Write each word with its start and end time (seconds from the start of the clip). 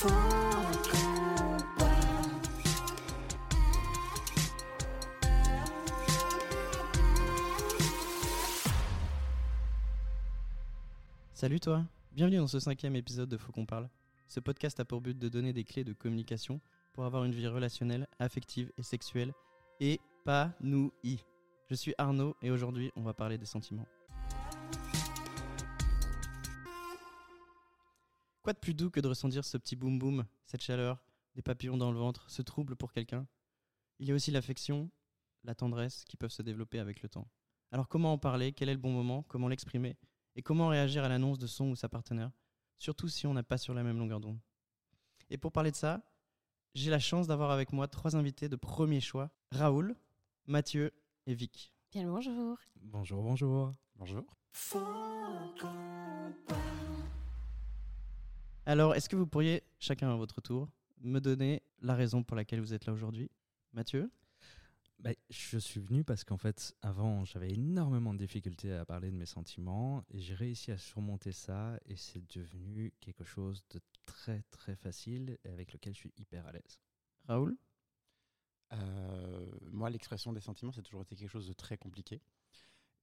Salut 0.00 0.06
toi, 11.58 11.84
bienvenue 12.12 12.36
dans 12.36 12.46
ce 12.46 12.60
cinquième 12.60 12.94
épisode 12.94 13.28
de 13.28 13.36
Faut 13.36 13.50
qu'on 13.50 13.66
parle. 13.66 13.88
Ce 14.28 14.38
podcast 14.38 14.78
a 14.78 14.84
pour 14.84 15.00
but 15.00 15.18
de 15.18 15.28
donner 15.28 15.52
des 15.52 15.64
clés 15.64 15.82
de 15.82 15.92
communication 15.92 16.60
pour 16.92 17.04
avoir 17.04 17.24
une 17.24 17.32
vie 17.32 17.48
relationnelle, 17.48 18.06
affective 18.20 18.70
et 18.78 18.84
sexuelle 18.84 19.32
et 19.80 19.98
pas 20.24 20.52
nous 20.60 20.92
y. 21.02 21.16
Je 21.68 21.74
suis 21.74 21.94
Arnaud 21.98 22.36
et 22.40 22.52
aujourd'hui 22.52 22.92
on 22.94 23.02
va 23.02 23.14
parler 23.14 23.36
des 23.36 23.46
sentiments. 23.46 23.86
Quoi 28.48 28.54
de 28.54 28.60
plus 28.60 28.72
doux 28.72 28.88
que 28.88 29.00
de 29.00 29.08
ressentir 29.08 29.44
ce 29.44 29.58
petit 29.58 29.76
boum 29.76 29.98
boum, 29.98 30.24
cette 30.46 30.62
chaleur, 30.62 31.04
des 31.34 31.42
papillons 31.42 31.76
dans 31.76 31.92
le 31.92 31.98
ventre, 31.98 32.30
ce 32.30 32.40
trouble 32.40 32.76
pour 32.76 32.92
quelqu'un? 32.92 33.26
Il 33.98 34.08
y 34.08 34.10
a 34.10 34.14
aussi 34.14 34.30
l'affection, 34.30 34.90
la 35.44 35.54
tendresse 35.54 36.06
qui 36.06 36.16
peuvent 36.16 36.30
se 36.30 36.40
développer 36.40 36.78
avec 36.78 37.02
le 37.02 37.10
temps. 37.10 37.28
Alors 37.72 37.88
comment 37.88 38.10
en 38.10 38.16
parler? 38.16 38.54
Quel 38.54 38.70
est 38.70 38.72
le 38.72 38.80
bon 38.80 38.90
moment? 38.90 39.22
Comment 39.24 39.48
l'exprimer? 39.48 39.98
Et 40.34 40.40
comment 40.40 40.68
réagir 40.68 41.04
à 41.04 41.10
l'annonce 41.10 41.38
de 41.38 41.46
son 41.46 41.66
ou 41.66 41.76
sa 41.76 41.90
partenaire, 41.90 42.30
surtout 42.78 43.10
si 43.10 43.26
on 43.26 43.34
n'a 43.34 43.42
pas 43.42 43.58
sur 43.58 43.74
la 43.74 43.82
même 43.82 43.98
longueur 43.98 44.18
d'onde. 44.18 44.40
Et 45.28 45.36
pour 45.36 45.52
parler 45.52 45.70
de 45.70 45.76
ça, 45.76 46.00
j'ai 46.74 46.90
la 46.90 47.00
chance 47.00 47.26
d'avoir 47.26 47.50
avec 47.50 47.74
moi 47.74 47.86
trois 47.86 48.16
invités 48.16 48.48
de 48.48 48.56
premier 48.56 49.02
choix, 49.02 49.30
Raoul, 49.52 49.94
Mathieu 50.46 50.94
et 51.26 51.34
Vic. 51.34 51.74
Bien 51.92 52.04
le 52.04 52.10
bonjour. 52.12 52.56
Bonjour, 52.76 53.22
bonjour. 53.22 53.72
Bonjour. 53.96 54.24
Alors, 58.68 58.94
est-ce 58.94 59.08
que 59.08 59.16
vous 59.16 59.26
pourriez, 59.26 59.62
chacun 59.78 60.10
à 60.12 60.16
votre 60.16 60.42
tour, 60.42 60.68
me 61.00 61.20
donner 61.20 61.62
la 61.80 61.94
raison 61.94 62.22
pour 62.22 62.36
laquelle 62.36 62.60
vous 62.60 62.74
êtes 62.74 62.84
là 62.84 62.92
aujourd'hui? 62.92 63.30
Mathieu? 63.72 64.10
Bah, 64.98 65.12
je 65.30 65.56
suis 65.56 65.80
venu 65.80 66.04
parce 66.04 66.22
qu'en 66.22 66.36
fait, 66.36 66.76
avant, 66.82 67.24
j'avais 67.24 67.50
énormément 67.50 68.12
de 68.12 68.18
difficultés 68.18 68.74
à 68.74 68.84
parler 68.84 69.10
de 69.10 69.16
mes 69.16 69.24
sentiments 69.24 70.04
et 70.10 70.20
j'ai 70.20 70.34
réussi 70.34 70.70
à 70.70 70.76
surmonter 70.76 71.32
ça 71.32 71.80
et 71.86 71.96
c'est 71.96 72.22
devenu 72.36 72.92
quelque 73.00 73.24
chose 73.24 73.64
de 73.70 73.80
très 74.04 74.42
très 74.50 74.76
facile 74.76 75.38
et 75.44 75.48
avec 75.48 75.72
lequel 75.72 75.94
je 75.94 76.00
suis 76.00 76.12
hyper 76.18 76.46
à 76.46 76.52
l'aise. 76.52 76.78
Raoul? 77.24 77.56
Euh, 78.74 79.46
moi, 79.70 79.88
l'expression 79.88 80.34
des 80.34 80.40
sentiments, 80.40 80.72
c'est 80.72 80.82
toujours 80.82 81.00
été 81.00 81.16
quelque 81.16 81.30
chose 81.30 81.48
de 81.48 81.54
très 81.54 81.78
compliqué. 81.78 82.20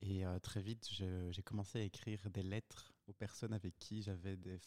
Et 0.02 0.28
euh, 0.28 0.38
très 0.38 0.62
vite, 0.62 0.88
j'ai 0.92 1.42
commencé 1.42 1.80
à 1.80 1.82
écrire 1.82 2.30
des 2.30 2.44
lettres 2.44 2.94
aux 3.08 3.14
personnes 3.14 3.54
avec 3.54 3.80
qui 3.80 4.04
j'avais 4.04 4.38
des 4.38 4.60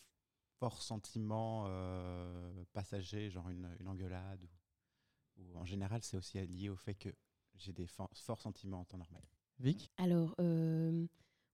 f- 0.61 0.71
forts 0.71 0.83
sentiments 0.83 1.65
euh, 1.69 2.65
passagers, 2.73 3.31
genre 3.31 3.49
une, 3.49 3.69
une 3.81 3.89
engueulade. 3.89 4.43
Ou, 5.39 5.43
ou 5.55 5.59
en 5.59 5.65
général, 5.65 6.03
c'est 6.03 6.17
aussi 6.17 6.39
lié 6.47 6.69
au 6.69 6.77
fait 6.77 6.95
que 6.95 7.11
j'ai 7.57 7.73
des 7.73 7.87
for- 7.87 8.11
forts 8.15 8.41
sentiments 8.41 8.81
en 8.81 8.85
temps 8.85 8.99
normal. 8.99 9.23
Vic? 9.61 9.91
Alors, 9.99 10.35
euh, 10.41 11.07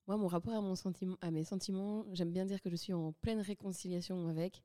moi, 0.06 0.16
mon 0.16 0.28
rapport 0.28 0.54
à, 0.54 0.60
mon 0.60 0.76
sentiment, 0.76 1.16
à 1.20 1.30
mes 1.30 1.44
sentiments, 1.44 2.06
j'aime 2.12 2.32
bien 2.32 2.46
dire 2.46 2.60
que 2.60 2.70
je 2.70 2.76
suis 2.76 2.92
en 2.92 3.12
pleine 3.12 3.40
réconciliation 3.40 4.28
avec, 4.28 4.62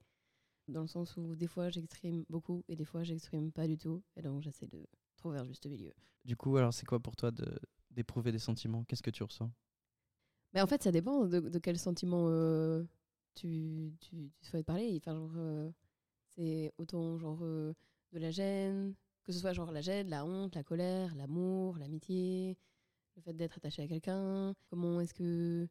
dans 0.67 0.81
le 0.81 0.87
sens 0.87 1.17
où 1.17 1.35
des 1.35 1.47
fois 1.47 1.69
j'exprime 1.69 2.25
beaucoup 2.29 2.63
et 2.69 2.75
des 2.75 2.85
fois 2.85 3.03
j'exprime 3.03 3.51
pas 3.51 3.67
du 3.67 3.77
tout. 3.77 4.03
Et 4.17 4.21
donc, 4.21 4.41
j'essaie 4.43 4.67
de 4.67 4.85
trouver 5.17 5.39
un 5.39 5.45
juste 5.45 5.65
milieu. 5.67 5.93
Du 6.25 6.35
coup, 6.37 6.57
alors 6.57 6.73
c'est 6.73 6.85
quoi 6.85 6.99
pour 6.99 7.15
toi 7.15 7.31
de- 7.31 7.59
d'éprouver 7.91 8.31
des 8.31 8.39
sentiments? 8.39 8.83
Qu'est-ce 8.85 9.03
que 9.03 9.11
tu 9.11 9.23
ressens? 9.23 9.51
Mais 10.53 10.61
en 10.61 10.67
fait, 10.67 10.83
ça 10.83 10.91
dépend 10.91 11.25
de, 11.25 11.39
de 11.39 11.59
quel 11.59 11.77
sentiment 11.79 12.27
euh, 12.29 12.83
tu, 13.35 13.93
tu, 13.99 14.31
tu 14.39 14.49
souhaites 14.49 14.65
parler. 14.65 14.95
Enfin, 14.97 15.15
genre, 15.15 15.31
euh, 15.37 15.71
c'est 16.27 16.71
autant 16.77 17.17
genre 17.17 17.39
euh, 17.43 17.73
de 18.13 18.19
la 18.19 18.31
gêne, 18.31 18.95
que 19.23 19.31
ce 19.31 19.39
soit 19.39 19.53
genre 19.53 19.71
la 19.71 19.81
gêne, 19.81 20.09
la 20.09 20.25
honte, 20.25 20.55
la 20.55 20.63
colère, 20.63 21.15
l'amour, 21.15 21.77
l'amitié, 21.77 22.57
le 23.15 23.21
fait 23.21 23.33
d'être 23.33 23.57
attaché 23.57 23.83
à 23.83 23.87
quelqu'un. 23.87 24.53
Comment 24.69 25.01
est-ce 25.01 25.13
que 25.13 25.67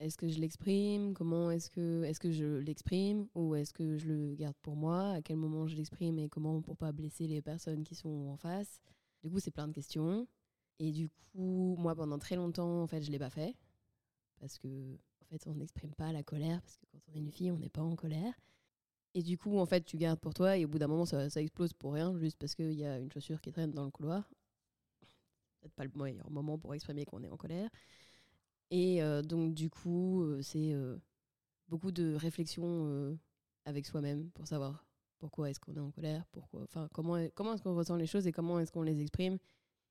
est-ce 0.00 0.16
que 0.16 0.28
je 0.28 0.40
l'exprime? 0.40 1.14
Comment 1.14 1.50
est-ce 1.50 1.70
que 1.70 2.02
est-ce 2.04 2.18
que 2.18 2.32
je 2.32 2.58
l'exprime? 2.58 3.28
Ou 3.34 3.54
est-ce 3.54 3.72
que 3.72 3.96
je 3.98 4.08
le 4.08 4.34
garde 4.34 4.56
pour 4.62 4.74
moi? 4.76 5.12
À 5.12 5.22
quel 5.22 5.36
moment 5.36 5.68
je 5.68 5.76
l'exprime 5.76 6.18
et 6.18 6.28
comment 6.28 6.60
pour 6.60 6.76
pas 6.76 6.92
blesser 6.92 7.28
les 7.28 7.42
personnes 7.42 7.84
qui 7.84 7.94
sont 7.94 8.28
en 8.28 8.36
face? 8.36 8.80
Du 9.22 9.30
coup, 9.30 9.38
c'est 9.38 9.52
plein 9.52 9.68
de 9.68 9.72
questions. 9.72 10.26
Et 10.80 10.90
du 10.90 11.08
coup, 11.08 11.76
moi, 11.78 11.94
pendant 11.94 12.18
très 12.18 12.34
longtemps, 12.36 12.82
en 12.82 12.86
fait, 12.88 13.02
je 13.02 13.12
l'ai 13.12 13.18
pas 13.18 13.30
fait 13.30 13.54
parce 14.40 14.58
que 14.58 14.98
on 15.46 15.54
n'exprime 15.54 15.94
pas 15.94 16.12
la 16.12 16.22
colère 16.22 16.60
parce 16.62 16.76
que 16.76 16.86
quand 16.92 16.98
on 17.08 17.14
est 17.14 17.18
une 17.18 17.30
fille 17.30 17.50
on 17.50 17.58
n'est 17.58 17.68
pas 17.68 17.82
en 17.82 17.96
colère. 17.96 18.34
Et 19.14 19.22
du 19.22 19.36
coup 19.36 19.58
en 19.58 19.66
fait 19.66 19.84
tu 19.84 19.96
gardes 19.96 20.20
pour 20.20 20.34
toi 20.34 20.56
et 20.56 20.64
au 20.64 20.68
bout 20.68 20.78
d'un 20.78 20.88
moment 20.88 21.06
ça, 21.06 21.26
explose 21.36 21.72
pour 21.72 21.94
rien 21.94 22.16
juste 22.18 22.38
parce 22.38 22.54
qu'il 22.54 22.72
y 22.72 22.84
a 22.84 22.98
une 22.98 23.10
chaussure 23.10 23.40
qui 23.40 23.52
traîne 23.52 23.72
dans 23.72 23.84
le 23.84 23.90
couloir. 23.90 24.28
Peut-être 25.60 25.74
pas 25.74 25.84
le 25.84 25.90
meilleur 25.94 26.30
moment 26.30 26.58
pour 26.58 26.74
exprimer 26.74 27.04
qu'on 27.04 27.22
est 27.22 27.28
en 27.28 27.36
colère. 27.36 27.68
Et 28.70 29.02
euh, 29.02 29.22
donc 29.22 29.54
du 29.54 29.70
coup 29.70 30.22
euh, 30.22 30.42
c'est 30.42 30.72
euh, 30.72 30.96
beaucoup 31.68 31.92
de 31.92 32.14
réflexion 32.14 33.18
avec 33.64 33.86
soi-même 33.86 34.30
pour 34.30 34.46
savoir 34.46 34.84
pourquoi 35.18 35.50
est-ce 35.50 35.60
qu'on 35.60 35.74
est 35.76 35.80
en 35.80 35.92
colère 35.92 36.24
pourquoi 36.32 36.62
enfin 36.62 36.88
comment 36.92 37.16
comment 37.34 37.54
est-ce 37.54 37.62
qu'on 37.62 37.76
ressent 37.76 37.96
les 37.96 38.06
choses 38.06 38.26
et 38.26 38.32
comment 38.32 38.58
est-ce 38.58 38.72
qu'on 38.72 38.82
les 38.82 39.00
exprime 39.00 39.38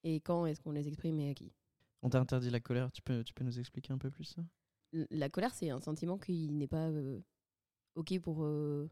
et 0.04 0.20
quand 0.20 0.46
est-ce 0.46 0.62
qu'on 0.62 0.72
les 0.72 0.88
exprime 0.88 1.20
et 1.20 1.30
à 1.30 1.34
qui. 1.34 1.54
On 2.02 2.10
t'a 2.10 2.20
interdit 2.20 2.50
la 2.50 2.60
colère, 2.60 2.92
tu 2.92 3.02
peux, 3.02 3.24
tu 3.24 3.34
peux 3.34 3.44
nous 3.44 3.60
expliquer 3.60 3.94
un 3.94 3.98
peu 3.98 4.10
plus 4.10 4.24
ça? 4.24 4.42
La 4.94 5.30
colère, 5.30 5.54
c'est 5.54 5.70
un 5.70 5.80
sentiment 5.80 6.18
qui 6.18 6.50
n'est 6.50 6.68
pas 6.68 6.90
euh, 6.90 7.20
OK 7.96 8.18
pour 8.20 8.44
euh, 8.44 8.90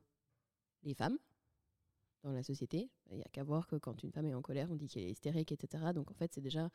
les 0.83 0.93
femmes 0.93 1.17
dans 2.23 2.31
la 2.31 2.43
société. 2.43 2.89
Il 3.11 3.17
n'y 3.17 3.23
a 3.23 3.29
qu'à 3.31 3.43
voir 3.43 3.67
que 3.67 3.75
quand 3.75 4.03
une 4.03 4.11
femme 4.11 4.25
est 4.25 4.33
en 4.33 4.41
colère, 4.41 4.69
on 4.71 4.75
dit 4.75 4.87
qu'elle 4.87 5.03
est 5.03 5.11
hystérique, 5.11 5.51
etc. 5.51 5.91
Donc 5.93 6.11
en 6.11 6.13
fait, 6.13 6.33
c'est 6.33 6.41
déjà 6.41 6.69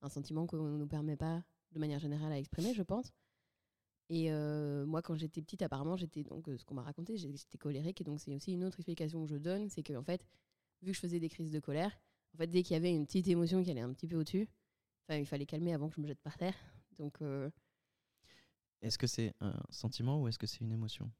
un 0.00 0.08
sentiment 0.08 0.46
qu'on 0.46 0.64
ne 0.64 0.76
nous 0.76 0.86
permet 0.86 1.16
pas 1.16 1.42
de 1.72 1.78
manière 1.78 1.98
générale 1.98 2.32
à 2.32 2.38
exprimer, 2.38 2.74
je 2.74 2.82
pense. 2.82 3.12
Et 4.08 4.30
euh, 4.30 4.84
moi, 4.84 5.00
quand 5.00 5.14
j'étais 5.14 5.40
petite, 5.40 5.62
apparemment, 5.62 5.96
j'étais 5.96 6.22
donc 6.22 6.48
ce 6.56 6.64
qu'on 6.64 6.74
m'a 6.74 6.82
raconté, 6.82 7.16
j'étais 7.16 7.58
colérique. 7.58 8.00
Et 8.00 8.04
donc 8.04 8.20
c'est 8.20 8.34
aussi 8.34 8.52
une 8.52 8.64
autre 8.64 8.80
explication 8.80 9.24
que 9.24 9.30
je 9.30 9.36
donne, 9.36 9.68
c'est 9.70 9.82
que 9.82 9.94
en 9.94 10.02
fait, 10.02 10.24
vu 10.82 10.90
que 10.90 10.96
je 10.96 11.00
faisais 11.00 11.20
des 11.20 11.28
crises 11.28 11.50
de 11.50 11.60
colère, 11.60 11.92
en 12.34 12.38
fait, 12.38 12.46
dès 12.46 12.62
qu'il 12.62 12.74
y 12.74 12.76
avait 12.76 12.94
une 12.94 13.06
petite 13.06 13.28
émotion 13.28 13.62
qui 13.62 13.70
allait 13.70 13.80
un 13.80 13.92
petit 13.92 14.06
peu 14.06 14.16
au-dessus, 14.16 14.48
il 15.10 15.26
fallait 15.26 15.46
calmer 15.46 15.74
avant 15.74 15.88
que 15.88 15.96
je 15.96 16.00
me 16.00 16.06
jette 16.06 16.20
par 16.20 16.36
terre. 16.38 16.54
Donc 16.98 17.18
Est-ce 18.82 18.98
que 18.98 19.06
c'est 19.06 19.32
un 19.40 19.54
sentiment 19.70 20.20
ou 20.20 20.28
est-ce 20.28 20.38
que 20.38 20.46
c'est 20.46 20.60
une 20.60 20.72
émotion? 20.72 21.10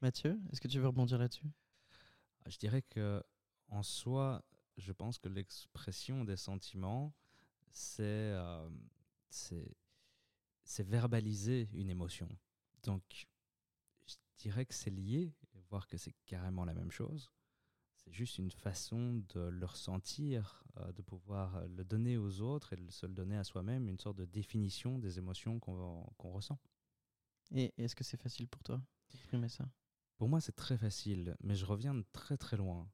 Mathieu, 0.00 0.40
est-ce 0.52 0.60
que 0.60 0.68
tu 0.68 0.78
veux 0.78 0.86
rebondir 0.86 1.18
là-dessus? 1.18 1.50
Je 2.46 2.56
dirais 2.56 2.82
que 2.82 3.22
en 3.68 3.82
soi, 3.82 4.44
je 4.76 4.92
pense 4.92 5.18
que 5.18 5.28
l'expression 5.28 6.24
des 6.24 6.36
sentiments, 6.36 7.12
c'est 7.72 8.02
euh, 8.04 8.68
c'est 9.28 10.86
verbaliser 10.86 11.68
une 11.72 11.90
émotion. 11.90 12.28
Donc, 12.84 13.26
je 14.06 14.14
dirais 14.38 14.64
que 14.64 14.74
c'est 14.74 14.90
lié, 14.90 15.32
voire 15.70 15.88
que 15.88 15.96
c'est 15.96 16.14
carrément 16.26 16.64
la 16.64 16.74
même 16.74 16.92
chose. 16.92 17.32
C'est 17.96 18.12
juste 18.12 18.38
une 18.38 18.50
façon 18.50 19.22
de 19.34 19.40
le 19.40 19.66
ressentir, 19.66 20.62
euh, 20.76 20.92
de 20.92 21.02
pouvoir 21.02 21.56
euh, 21.56 21.66
le 21.68 21.84
donner 21.84 22.18
aux 22.18 22.40
autres 22.40 22.72
et 22.74 22.76
de 22.76 22.90
se 22.90 23.06
le 23.06 23.14
donner 23.14 23.36
à 23.36 23.44
soi-même, 23.44 23.88
une 23.88 23.98
sorte 23.98 24.18
de 24.18 24.26
définition 24.26 24.98
des 24.98 25.18
émotions 25.18 25.58
qu'on 25.58 26.30
ressent. 26.30 26.58
Et 27.52 27.72
est-ce 27.78 27.94
que 27.94 28.04
c'est 28.04 28.20
facile 28.20 28.48
pour 28.48 28.62
toi 28.62 28.82
d'exprimer 29.10 29.48
ça? 29.48 29.68
Pour 30.16 30.28
moi, 30.28 30.40
c'est 30.40 30.54
très 30.54 30.78
facile, 30.78 31.36
mais 31.40 31.54
je 31.54 31.64
reviens 31.64 31.94
de 31.94 32.04
très 32.12 32.36
très 32.36 32.56
loin. 32.56 32.88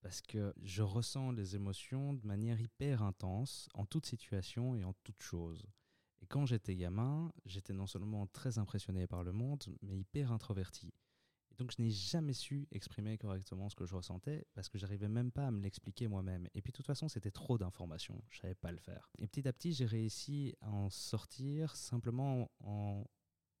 Parce 0.00 0.20
que 0.20 0.54
je 0.62 0.82
ressens 0.82 1.32
les 1.32 1.56
émotions 1.56 2.14
de 2.14 2.24
manière 2.26 2.60
hyper 2.60 3.02
intense, 3.02 3.68
en 3.74 3.86
toute 3.86 4.06
situation 4.06 4.76
et 4.76 4.84
en 4.84 4.92
toute 5.02 5.20
chose. 5.20 5.66
Et 6.22 6.26
quand 6.26 6.46
j'étais 6.46 6.76
gamin, 6.76 7.32
j'étais 7.44 7.72
non 7.72 7.86
seulement 7.86 8.26
très 8.28 8.58
impressionné 8.58 9.06
par 9.06 9.24
le 9.24 9.32
monde, 9.32 9.64
mais 9.82 9.98
hyper 9.98 10.32
introverti. 10.32 10.92
Et 11.50 11.54
donc 11.56 11.72
je 11.76 11.82
n'ai 11.82 11.90
jamais 11.90 12.34
su 12.34 12.68
exprimer 12.70 13.18
correctement 13.18 13.68
ce 13.68 13.74
que 13.74 13.86
je 13.86 13.96
ressentais, 13.96 14.46
parce 14.54 14.68
que 14.68 14.78
j'arrivais 14.78 15.08
même 15.08 15.32
pas 15.32 15.48
à 15.48 15.50
me 15.50 15.60
l'expliquer 15.60 16.06
moi-même. 16.06 16.48
Et 16.54 16.62
puis 16.62 16.70
de 16.70 16.76
toute 16.76 16.86
façon, 16.86 17.08
c'était 17.08 17.30
trop 17.30 17.58
d'informations, 17.58 18.22
je 18.30 18.38
savais 18.38 18.54
pas 18.54 18.70
le 18.70 18.78
faire. 18.78 19.10
Et 19.18 19.26
petit 19.26 19.48
à 19.48 19.52
petit, 19.52 19.72
j'ai 19.72 19.86
réussi 19.86 20.54
à 20.60 20.70
en 20.70 20.90
sortir 20.90 21.74
simplement 21.74 22.50
en, 22.60 23.04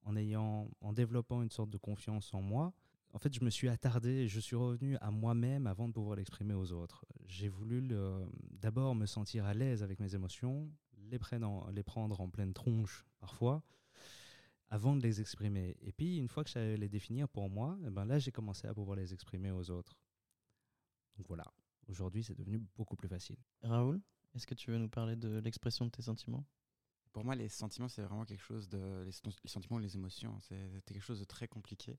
en 0.06 0.16
ayant, 0.16 0.70
en 0.80 0.92
développant 0.92 1.42
une 1.42 1.50
sorte 1.50 1.70
de 1.70 1.78
confiance 1.78 2.32
en 2.32 2.40
moi. 2.40 2.72
En 3.12 3.18
fait, 3.18 3.32
je 3.34 3.44
me 3.44 3.50
suis 3.50 3.68
attardé 3.68 4.28
je 4.28 4.40
suis 4.40 4.56
revenu 4.56 4.96
à 5.00 5.10
moi-même 5.10 5.66
avant 5.66 5.88
de 5.88 5.92
pouvoir 5.92 6.16
l'exprimer 6.16 6.54
aux 6.54 6.72
autres. 6.72 7.04
J'ai 7.26 7.48
voulu 7.48 7.86
d'abord 8.50 8.94
me 8.94 9.06
sentir 9.06 9.44
à 9.44 9.52
l'aise 9.54 9.82
avec 9.82 10.00
mes 10.00 10.14
émotions, 10.14 10.70
les, 11.10 11.18
prendre 11.18 11.48
en- 11.48 11.70
les 11.70 11.82
prendre 11.82 12.20
en 12.20 12.28
pleine 12.28 12.52
tronche 12.54 13.04
parfois, 13.20 13.62
avant 14.68 14.96
de 14.96 15.02
les 15.02 15.20
exprimer. 15.20 15.76
Et 15.82 15.92
puis, 15.92 16.18
une 16.18 16.28
fois 16.28 16.42
que 16.44 16.48
je 16.48 16.54
savais 16.54 16.76
les 16.76 16.88
définir 16.88 17.28
pour 17.28 17.48
moi, 17.48 17.78
eh 17.86 17.90
ben 17.90 18.04
là, 18.04 18.18
j'ai 18.18 18.32
commencé 18.32 18.66
à 18.66 18.74
pouvoir 18.74 18.96
les 18.96 19.12
exprimer 19.12 19.50
aux 19.50 19.70
autres. 19.70 19.96
Donc 21.16 21.26
voilà, 21.28 21.44
aujourd'hui, 21.88 22.22
c'est 22.22 22.34
devenu 22.36 22.58
beaucoup 22.76 22.96
plus 22.96 23.08
facile. 23.08 23.38
Raoul, 23.62 24.00
est-ce 24.34 24.46
que 24.46 24.54
tu 24.54 24.70
veux 24.70 24.78
nous 24.78 24.88
parler 24.88 25.16
de 25.16 25.38
l'expression 25.38 25.86
de 25.86 25.90
tes 25.90 26.02
sentiments? 26.02 26.44
Pour 27.16 27.24
moi, 27.24 27.34
les 27.34 27.48
sentiments, 27.48 27.88
c'est 27.88 28.02
vraiment 28.02 28.26
quelque 28.26 28.42
chose 28.42 28.68
de. 28.68 29.02
Les, 29.06 29.10
sen- 29.10 29.32
les 29.42 29.48
sentiments 29.48 29.78
les 29.78 29.96
émotions, 29.96 30.38
c'est 30.38 30.68
c'est 30.84 30.92
quelque 30.92 31.02
chose 31.02 31.18
de 31.18 31.24
très 31.24 31.48
compliqué. 31.48 31.98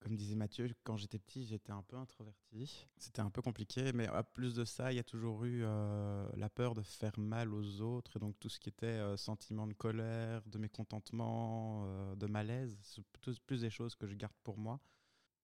Comme 0.00 0.16
disait 0.16 0.34
Mathieu, 0.34 0.68
quand 0.82 0.96
j'étais 0.96 1.20
petit, 1.20 1.46
j'étais 1.46 1.70
un 1.70 1.84
peu 1.84 1.96
introverti. 1.96 2.88
C'était 2.96 3.20
un 3.20 3.30
peu 3.30 3.42
compliqué, 3.42 3.92
mais 3.92 4.08
à 4.08 4.24
plus 4.24 4.56
de 4.56 4.64
ça, 4.64 4.92
il 4.92 4.96
y 4.96 4.98
a 4.98 5.04
toujours 5.04 5.44
eu 5.44 5.62
euh, 5.62 6.28
la 6.34 6.50
peur 6.50 6.74
de 6.74 6.82
faire 6.82 7.16
mal 7.16 7.54
aux 7.54 7.80
autres. 7.80 8.16
Et 8.16 8.18
donc 8.18 8.40
tout 8.40 8.48
ce 8.48 8.58
qui 8.58 8.70
était 8.70 8.86
euh, 8.86 9.16
sentiment 9.16 9.68
de 9.68 9.72
colère, 9.74 10.42
de 10.48 10.58
mécontentement, 10.58 11.84
euh, 11.86 12.16
de 12.16 12.26
malaise, 12.26 12.76
c'est 12.82 13.04
plus, 13.22 13.38
plus 13.38 13.60
des 13.60 13.70
choses 13.70 13.94
que 13.94 14.08
je 14.08 14.16
garde 14.16 14.34
pour 14.42 14.58
moi. 14.58 14.80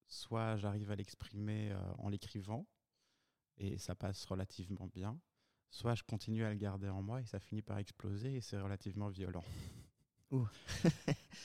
Soit 0.08 0.56
j'arrive 0.56 0.90
à 0.90 0.96
l'exprimer 0.96 1.70
euh, 1.70 1.78
en 1.98 2.08
l'écrivant, 2.08 2.66
et 3.58 3.78
ça 3.78 3.94
passe 3.94 4.24
relativement 4.26 4.88
bien. 4.88 5.20
Soit 5.70 5.94
je 5.94 6.02
continue 6.04 6.44
à 6.44 6.50
le 6.50 6.56
garder 6.56 6.88
en 6.88 7.02
moi 7.02 7.20
et 7.20 7.26
ça 7.26 7.38
finit 7.40 7.62
par 7.62 7.78
exploser 7.78 8.36
et 8.36 8.40
c'est 8.40 8.58
relativement 8.60 9.08
violent. 9.08 9.44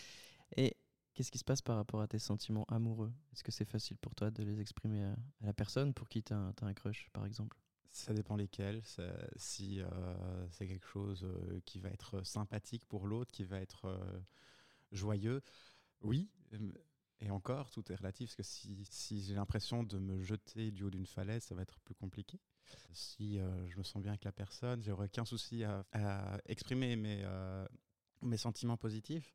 Et 0.58 0.76
qu'est-ce 1.14 1.32
qui 1.32 1.38
se 1.38 1.44
passe 1.44 1.62
par 1.62 1.76
rapport 1.78 2.02
à 2.02 2.08
tes 2.08 2.20
sentiments 2.20 2.66
amoureux? 2.66 3.12
Est-ce 3.34 3.44
que 3.44 3.52
c'est 3.52 3.66
facile 3.70 3.98
pour 3.98 4.16
toi 4.16 4.32
de 4.32 4.44
les 4.44 4.60
exprimer 4.62 5.04
à, 5.04 5.12
à 5.42 5.46
la 5.46 5.54
personne 5.54 5.94
pour 5.94 6.10
qui 6.10 6.24
tu 6.24 6.34
as, 6.34 6.54
un 6.62 6.74
crush, 6.74 7.10
par 7.14 7.26
exemple? 7.26 7.58
Ça 7.92 8.14
dépend 8.14 8.36
lesquels. 8.36 8.82
Ça- 8.86 9.28
Si 9.36 9.82
euh, 9.82 10.48
c'est 10.52 10.68
quelque 10.68 10.88
chose 10.88 11.24
euh, 11.24 11.60
qui 11.66 11.80
va 11.80 11.90
être 11.90 12.22
sympathique 12.26 12.86
pour 12.86 13.08
l'autre, 13.08 13.32
qui 13.32 13.44
va 13.44 13.60
être 13.60 13.86
euh, 13.86 14.20
joyeux, 14.92 15.42
oui. 16.02 16.30
euh, 16.54 16.72
Et 17.22 17.30
encore, 17.32 17.70
tout 17.72 17.90
est 17.92 17.96
relatif, 17.96 18.30
parce 18.30 18.36
que 18.38 18.44
si, 18.44 18.86
si 18.90 19.22
j'ai 19.24 19.36
l'impression 19.36 19.84
de 19.84 19.98
me 20.00 20.22
jeter 20.22 20.72
du 20.72 20.84
haut 20.84 20.90
d'une 20.90 21.06
falaise, 21.06 21.44
ça 21.44 21.56
va 21.56 21.62
être 21.62 21.80
plus 21.82 21.96
compliqué. 21.96 22.40
Si 22.94 23.40
euh, 23.40 23.68
je 23.70 23.78
me 23.78 23.84
sens 23.84 24.02
bien 24.02 24.12
avec 24.12 24.24
la 24.24 24.32
personne, 24.32 24.82
j'aurai 24.84 25.06
aucun 25.06 25.26
souci 25.26 25.64
à, 25.64 25.84
exprimer 26.46 26.96
mes, 26.96 27.22
euh, 27.24 27.66
mes 28.22 28.38
sentiments 28.38 28.78
positifs. 28.78 29.34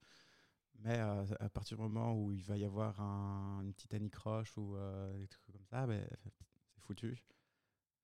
Mais 0.81 0.99
euh, 0.99 1.25
à 1.41 1.49
partir 1.49 1.79
du 1.79 1.83
moment 1.83 2.15
où 2.15 2.33
il 2.33 2.43
va 2.43 2.57
y 2.57 2.65
avoir 2.65 3.01
un- 3.01 3.63
une 3.63 3.73
petite 3.73 3.95
anicroche 3.95 4.57
ou 4.59 4.77
des 5.19 5.27
trucs 5.29 5.47
comme 5.53 5.65
ça, 5.65 5.87
ben, 5.87 6.07
c'est 6.23 6.83
foutu 6.83 7.23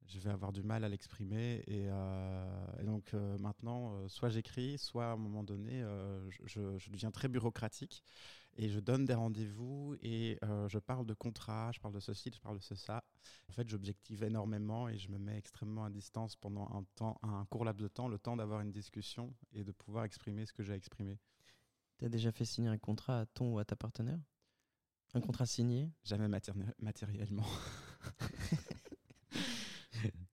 je 0.06 0.19
vais 0.19 0.31
avoir 0.31 0.52
du 0.52 0.62
mal 0.62 0.84
à 0.84 0.88
l'exprimer. 0.88 1.62
Et, 1.66 1.87
euh, 1.88 2.66
et 2.81 2.84
donc 2.84 3.14
euh, 3.14 3.37
maintenant, 3.38 3.94
euh, 3.94 4.08
soit 4.08 4.28
j'écris, 4.28 4.78
soit 4.78 5.06
à 5.06 5.12
un 5.12 5.16
moment 5.16 5.43
donné, 5.43 5.82
je, 6.46 6.90
deviens 6.90 7.10
très 7.10 7.28
bureaucratique 7.28 8.04
et 8.56 8.69
je 8.69 8.81
donne 8.81 9.04
des 9.06 9.14
rendez-vous 9.14 9.96
et 10.02 10.38
je 10.69 10.78
parle 10.78 11.06
de 11.06 11.14
contrat, 11.14 11.72
je 11.72 11.81
parle 11.81 11.94
de 11.94 12.00
ceci, 12.00 12.31
je 12.34 12.40
parle 12.40 12.58
de 12.58 12.62
ce, 12.62 12.75
ça. 12.75 13.04
En 13.49 13.52
fait, 13.52 13.69
j'objective 13.69 14.22
énormément 14.22 14.88
et 14.88 14.99
je 14.99 15.10
me 15.10 15.19
mets 15.19 15.37
extrêmement 15.37 15.84
à 15.84 15.90
distance 15.90 16.37
pendant 16.37 16.69
un, 16.75 16.84
temps, 16.94 17.19
un 17.22 17.46
court 17.46 17.64
laps 17.64 17.82
de 17.82 17.88
temps, 17.88 18.08
le 18.08 18.19
temps 18.19 18.37
d'avoir 18.37 18.60
une 18.60 18.72
discussion 18.72 19.34
et 19.52 19.64
de 19.64 19.72
pouvoir 19.72 20.04
exprimer 20.04 20.44
ce 20.46 20.52
que 20.52 20.62
j'ai 20.62 20.72
à 20.72 20.76
exprimer. 20.76 21.19
Tu 21.99 22.04
as 22.04 22.08
déjà 22.08 22.32
fait 22.32 22.44
signer 22.44 22.69
un 22.69 22.78
contrat 22.78 23.20
à 23.20 23.26
ton 23.26 23.54
ou 23.54 23.58
à 23.58 23.64
ta 23.64 23.76
partenaire? 23.76 24.20
Un 25.14 25.20
contrat 25.20 25.46
signé? 25.46 25.90
Jamais 26.04 26.28
matériellement. 26.28 27.46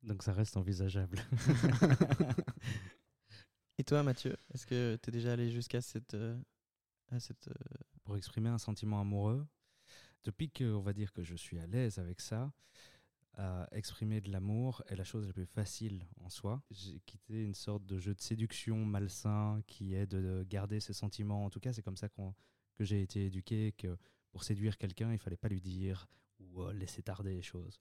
Donc 0.09 0.23
ça 0.23 0.33
reste 0.33 0.57
envisageable. 0.57 1.19
Et 3.77 3.83
toi, 3.83 4.01
Mathieu, 4.03 4.35
est-ce 4.53 4.65
que 4.65 4.97
tu 5.01 5.09
es 5.09 5.11
déjà 5.11 5.33
allé 5.33 5.51
jusqu'à 5.51 5.81
cette, 5.81 6.15
euh, 6.15 6.35
à 7.09 7.19
cette 7.19 7.47
euh, 7.47 7.53
Pour 8.03 8.17
exprimer 8.17 8.49
un 8.49 8.57
sentiment 8.57 8.99
amoureux, 8.99 9.45
depuis 10.23 10.49
que 10.49 10.63
on 10.73 10.81
va 10.81 10.93
dire 10.93 11.13
que 11.13 11.23
je 11.23 11.35
suis 11.35 11.59
à 11.59 11.67
l'aise 11.67 11.99
avec 11.99 12.21
ça, 12.21 12.51
euh, 13.37 13.65
exprimer 13.71 14.19
de 14.19 14.31
l'amour 14.31 14.81
est 14.87 14.95
la 14.95 15.03
chose 15.03 15.27
la 15.27 15.33
plus 15.33 15.45
facile 15.45 16.07
en 16.21 16.29
soi. 16.29 16.63
J'ai 16.71 16.99
quitté 17.05 17.43
une 17.43 17.53
sorte 17.53 17.85
de 17.85 17.99
jeu 17.99 18.15
de 18.15 18.19
séduction 18.19 18.83
malsain 18.83 19.61
qui 19.67 19.93
est 19.93 20.07
de- 20.07 20.19
de 20.21 20.43
garder 20.49 20.79
ses 20.79 20.93
sentiments. 20.93 21.45
En 21.45 21.51
tout 21.51 21.59
cas, 21.59 21.71
c'est 21.71 21.83
comme 21.83 21.97
ça 21.97 22.09
qu'on- 22.09 22.33
que 22.75 22.83
j'ai 22.83 23.03
été 23.03 23.27
éduqué, 23.27 23.73
que 23.77 23.95
pour 24.31 24.43
séduire 24.43 24.77
quelqu'un, 24.79 25.13
il 25.13 25.19
fallait 25.19 25.37
pas 25.37 25.49
lui 25.49 25.61
dire 25.61 26.07
ou 26.39 26.63
euh, 26.63 26.73
laisser 26.73 27.03
tarder 27.03 27.35
les 27.35 27.43
choses. 27.43 27.79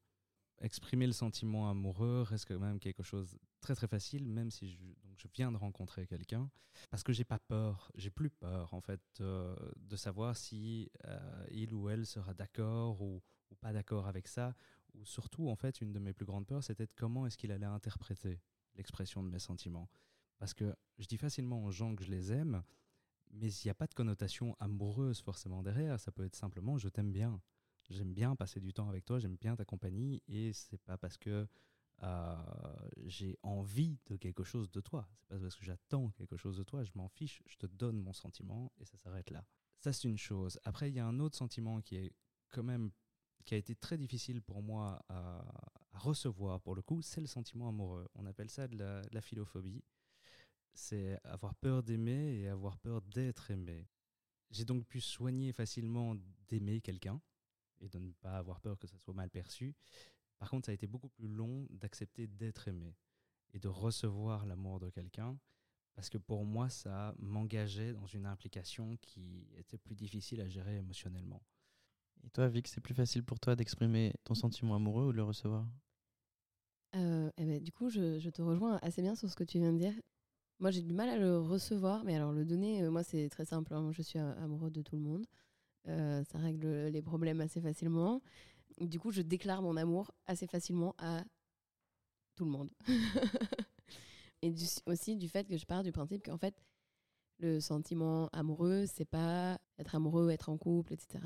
Exprimer 0.60 1.06
le 1.06 1.12
sentiment 1.12 1.70
amoureux 1.70 2.22
reste 2.22 2.46
quand 2.46 2.58
même 2.58 2.80
quelque 2.80 3.04
chose 3.04 3.30
de 3.30 3.38
très 3.60 3.76
très 3.76 3.86
facile, 3.86 4.26
même 4.26 4.50
si 4.50 4.68
je, 4.68 4.76
donc 5.04 5.16
je 5.16 5.28
viens 5.34 5.52
de 5.52 5.56
rencontrer 5.56 6.06
quelqu'un, 6.06 6.50
parce 6.90 7.04
que 7.04 7.12
j'ai 7.12 7.24
pas 7.24 7.38
peur, 7.38 7.92
j'ai 7.94 8.10
plus 8.10 8.30
peur 8.30 8.74
en 8.74 8.80
fait 8.80 9.00
euh, 9.20 9.54
de 9.76 9.96
savoir 9.96 10.36
si 10.36 10.90
euh, 11.04 11.46
il 11.52 11.74
ou 11.74 11.88
elle 11.88 12.06
sera 12.06 12.34
d'accord 12.34 13.00
ou, 13.02 13.22
pas 13.60 13.72
d'accord 13.72 14.06
avec 14.06 14.28
ça, 14.28 14.54
ou 14.94 15.04
surtout 15.04 15.48
en 15.48 15.56
fait 15.56 15.80
une 15.80 15.92
de 15.92 15.98
mes 15.98 16.12
plus 16.12 16.26
grandes 16.26 16.46
peurs 16.46 16.62
c'était 16.62 16.86
comment 16.86 17.26
est-ce 17.26 17.38
qu'il 17.38 17.50
allait 17.50 17.66
interpréter 17.66 18.40
l'expression 18.74 19.22
de 19.22 19.28
mes 19.28 19.38
sentiments, 19.38 19.88
parce 20.38 20.54
que 20.54 20.74
je 20.98 21.06
dis 21.06 21.18
facilement 21.18 21.64
aux 21.64 21.70
gens 21.70 21.94
que 21.94 22.04
je 22.04 22.10
les 22.10 22.32
aime, 22.32 22.62
mais 23.30 23.52
il 23.52 23.66
n'y 23.66 23.70
a 23.70 23.74
pas 23.74 23.86
de 23.86 23.94
connotation 23.94 24.56
amoureuse 24.58 25.20
forcément 25.20 25.62
derrière, 25.62 26.00
ça 26.00 26.10
peut 26.10 26.24
être 26.24 26.36
simplement 26.36 26.78
je 26.78 26.88
t'aime 26.88 27.12
bien. 27.12 27.40
J'aime 27.90 28.12
bien 28.12 28.36
passer 28.36 28.60
du 28.60 28.72
temps 28.72 28.88
avec 28.88 29.04
toi, 29.04 29.18
j'aime 29.18 29.36
bien 29.36 29.56
ta 29.56 29.64
compagnie, 29.64 30.22
et 30.28 30.52
c'est 30.52 30.78
pas 30.78 30.98
parce 30.98 31.16
que 31.16 31.46
euh, 32.02 32.36
j'ai 33.06 33.38
envie 33.42 33.98
de 34.06 34.16
quelque 34.16 34.44
chose 34.44 34.70
de 34.70 34.80
toi, 34.80 35.08
c'est 35.16 35.28
pas 35.28 35.38
parce 35.38 35.56
que 35.56 35.64
j'attends 35.64 36.10
quelque 36.10 36.36
chose 36.36 36.56
de 36.56 36.62
toi, 36.62 36.84
je 36.84 36.92
m'en 36.94 37.08
fiche, 37.08 37.42
je 37.46 37.56
te 37.56 37.66
donne 37.66 37.98
mon 37.98 38.12
sentiment 38.12 38.72
et 38.78 38.84
ça 38.84 38.96
s'arrête 38.98 39.30
là. 39.30 39.44
Ça 39.80 39.92
c'est 39.92 40.06
une 40.06 40.18
chose. 40.18 40.60
Après 40.64 40.90
il 40.90 40.94
y 40.94 41.00
a 41.00 41.06
un 41.06 41.18
autre 41.18 41.36
sentiment 41.36 41.80
qui 41.80 41.96
est 41.96 42.12
quand 42.50 42.62
même 42.62 42.90
qui 43.44 43.54
a 43.54 43.56
été 43.56 43.74
très 43.74 43.98
difficile 43.98 44.42
pour 44.42 44.62
moi 44.62 45.04
à, 45.08 45.44
recevoir 45.92 46.60
pour 46.60 46.76
le 46.76 46.82
coup, 46.82 47.02
c'est 47.02 47.20
le 47.20 47.26
sentiment 47.26 47.68
amoureux. 47.68 48.08
On 48.14 48.26
appelle 48.26 48.50
ça 48.50 48.68
de 48.68 48.76
la 49.10 49.20
philophobie. 49.20 49.82
C'est 50.74 51.18
avoir 51.24 51.56
peur 51.56 51.82
d'aimer 51.82 52.38
et 52.38 52.48
avoir 52.48 52.78
peur 52.78 53.02
d'être 53.02 53.50
aimé. 53.50 53.88
J'ai 54.50 54.64
donc 54.64 54.86
pu 54.86 55.00
soigner 55.00 55.52
facilement 55.52 56.14
d'aimer 56.46 56.80
quelqu'un 56.80 57.20
et 57.80 57.88
de 57.88 57.98
ne 57.98 58.12
pas 58.12 58.38
avoir 58.38 58.60
peur 58.60 58.78
que 58.78 58.86
ça 58.86 58.98
soit 58.98 59.14
mal 59.14 59.30
perçu. 59.30 59.74
Par 60.38 60.50
contre, 60.50 60.66
ça 60.66 60.72
a 60.72 60.74
été 60.74 60.86
beaucoup 60.86 61.08
plus 61.08 61.28
long 61.28 61.66
d'accepter 61.70 62.26
d'être 62.26 62.68
aimé 62.68 62.96
et 63.52 63.58
de 63.58 63.68
recevoir 63.68 64.46
l'amour 64.46 64.80
de 64.80 64.90
quelqu'un 64.90 65.38
parce 65.94 66.10
que 66.10 66.18
pour 66.18 66.44
moi, 66.44 66.68
ça 66.68 67.12
m'engageait 67.18 67.92
dans 67.92 68.06
une 68.06 68.26
implication 68.26 68.96
qui 68.98 69.48
était 69.56 69.78
plus 69.78 69.96
difficile 69.96 70.40
à 70.40 70.48
gérer 70.48 70.76
émotionnellement. 70.76 71.42
Et 72.24 72.30
toi, 72.30 72.48
Vic, 72.48 72.68
c'est 72.68 72.80
plus 72.80 72.94
facile 72.94 73.24
pour 73.24 73.40
toi 73.40 73.56
d'exprimer 73.56 74.14
ton 74.24 74.34
sentiment 74.34 74.76
amoureux 74.76 75.06
ou 75.06 75.12
de 75.12 75.16
le 75.16 75.24
recevoir? 75.24 75.66
Euh, 76.94 77.30
eh 77.36 77.44
ben, 77.44 77.62
du 77.62 77.72
coup, 77.72 77.90
je, 77.90 78.18
je 78.18 78.30
te 78.30 78.42
rejoins 78.42 78.78
assez 78.82 79.02
bien 79.02 79.14
sur 79.14 79.28
ce 79.30 79.36
que 79.36 79.44
tu 79.44 79.58
viens 79.58 79.72
de 79.72 79.78
dire. 79.78 79.94
Moi, 80.60 80.70
j'ai 80.70 80.82
du 80.82 80.94
mal 80.94 81.08
à 81.08 81.18
le 81.18 81.38
recevoir, 81.38 82.04
mais 82.04 82.16
alors 82.16 82.32
le 82.32 82.44
donner, 82.44 82.82
euh, 82.84 82.90
moi, 82.90 83.02
c'est 83.04 83.28
très 83.28 83.44
simple. 83.44 83.74
hein. 83.74 83.82
Moi, 83.82 83.92
je 83.92 84.02
suis 84.02 84.18
amoureux 84.18 84.70
de 84.70 84.82
tout 84.82 84.96
le 84.96 85.02
monde. 85.02 85.26
Euh, 85.88 86.22
ça 86.24 86.38
règle 86.38 86.88
les 86.88 87.02
problèmes 87.02 87.40
assez 87.40 87.60
facilement. 87.60 88.20
Du 88.80 89.00
coup, 89.00 89.10
je 89.10 89.22
déclare 89.22 89.62
mon 89.62 89.76
amour 89.76 90.12
assez 90.26 90.46
facilement 90.46 90.94
à 90.98 91.24
tout 92.36 92.44
le 92.44 92.50
monde. 92.50 92.70
Et 94.42 94.54
aussi 94.86 95.16
du 95.16 95.28
fait 95.28 95.48
que 95.48 95.56
je 95.56 95.66
pars 95.66 95.82
du 95.82 95.90
principe 95.90 96.24
qu'en 96.24 96.38
fait, 96.38 96.54
le 97.38 97.60
sentiment 97.60 98.28
amoureux, 98.32 98.86
c'est 98.86 99.04
pas 99.04 99.58
être 99.78 99.94
amoureux, 99.94 100.30
être 100.30 100.48
en 100.48 100.58
couple, 100.58 100.92
etc. 100.92 101.18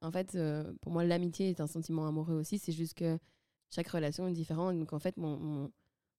En 0.00 0.12
fait, 0.12 0.34
euh, 0.34 0.72
pour 0.80 0.92
moi, 0.92 1.04
l'amitié 1.04 1.50
est 1.50 1.60
un 1.60 1.66
sentiment 1.66 2.06
amoureux 2.06 2.34
aussi. 2.34 2.58
C'est 2.58 2.72
juste 2.72 2.94
que 2.94 3.18
chaque 3.70 3.88
relation 3.88 4.28
est 4.28 4.32
différente. 4.32 4.78
Donc, 4.78 4.92
en 4.92 4.98
fait, 4.98 5.16
mon, 5.16 5.36
mon, 5.38 5.72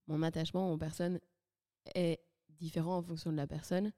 mon 0.08 0.24
attachement 0.24 0.72
aux 0.72 0.78
personnes 0.78 1.20
est 1.96 2.20
différent 2.50 2.98
en 2.98 3.04
fonction 3.04 3.32
de 3.32 3.38
la 3.38 3.48
personne. 3.48 3.92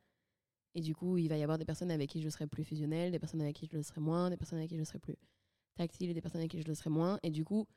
Et 0.76 0.82
du 0.82 0.94
coup, 0.94 1.18
il 1.18 1.30
va 1.30 1.38
y 1.38 1.44
avoir 1.44 1.58
des 1.58 1.66
personnes 1.66 1.90
avec 1.90 2.10
qui 2.10 2.22
je 2.22 2.30
serai 2.30 2.48
plus 2.48 2.66
fusionnelle, 2.66 3.12
des 3.12 3.20
personnes 3.20 3.42
avec 3.42 3.56
qui 3.56 3.66
je 3.66 3.76
le 3.76 3.82
serai 3.82 4.02
moins, 4.02 4.30
des 4.30 4.38
personnes 4.38 4.60
avec 4.60 4.70
qui 4.70 4.78
je 4.78 4.84
serai 4.84 5.00
plus 5.00 5.16
tactile 5.76 6.14
des 6.14 6.22
personnes 6.22 6.42
avec 6.42 6.52
qui 6.52 6.62
je 6.62 6.68
le 6.68 6.76
serai 6.76 6.90
moins. 6.90 7.20
Et 7.24 7.32
du 7.32 7.46
coup, 7.46 7.68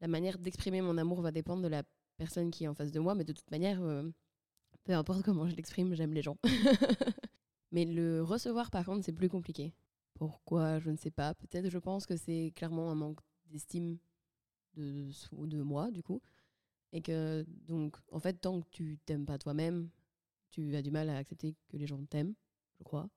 la 0.00 0.08
manière 0.08 0.38
d'exprimer 0.38 0.80
mon 0.80 0.98
amour 0.98 1.22
va 1.22 1.32
dépendre 1.32 1.62
de 1.62 1.68
la 1.68 1.82
personne 2.16 2.50
qui 2.50 2.64
est 2.64 2.68
en 2.68 2.74
face 2.74 2.92
de 2.92 3.00
moi. 3.00 3.14
Mais 3.14 3.24
de 3.24 3.32
toute 3.32 3.50
manière, 3.50 3.82
euh, 3.82 4.08
peu 4.84 4.92
importe 4.92 5.22
comment 5.22 5.48
je 5.48 5.56
l'exprime, 5.56 5.94
j'aime 5.94 6.12
les 6.12 6.22
gens. 6.22 6.36
mais 7.72 7.84
le 7.84 8.22
recevoir, 8.22 8.70
par 8.70 8.84
contre, 8.84 9.04
c'est 9.04 9.12
plus 9.12 9.28
compliqué. 9.28 9.72
Pourquoi? 10.14 10.78
Je 10.78 10.90
ne 10.90 10.96
sais 10.96 11.10
pas. 11.10 11.34
Peut-être, 11.34 11.70
je 11.70 11.78
pense 11.78 12.06
que 12.06 12.16
c'est 12.16 12.52
clairement 12.54 12.90
un 12.90 12.94
manque 12.94 13.20
d'estime 13.46 13.98
de, 14.74 15.10
de 15.32 15.62
moi, 15.62 15.90
du 15.90 16.02
coup. 16.02 16.20
Et 16.92 17.02
que, 17.02 17.44
donc, 17.66 17.96
en 18.10 18.20
fait, 18.20 18.34
tant 18.34 18.60
que 18.60 18.68
tu 18.70 18.98
t'aimes 19.04 19.26
pas 19.26 19.38
toi-même, 19.38 19.90
tu 20.56 20.74
as 20.74 20.82
du 20.82 20.90
mal 20.90 21.10
à 21.10 21.18
accepter 21.18 21.54
que 21.68 21.76
les 21.76 21.86
gens 21.86 22.02
t'aiment, 22.06 22.34
je 22.78 22.82
crois. 22.84 23.08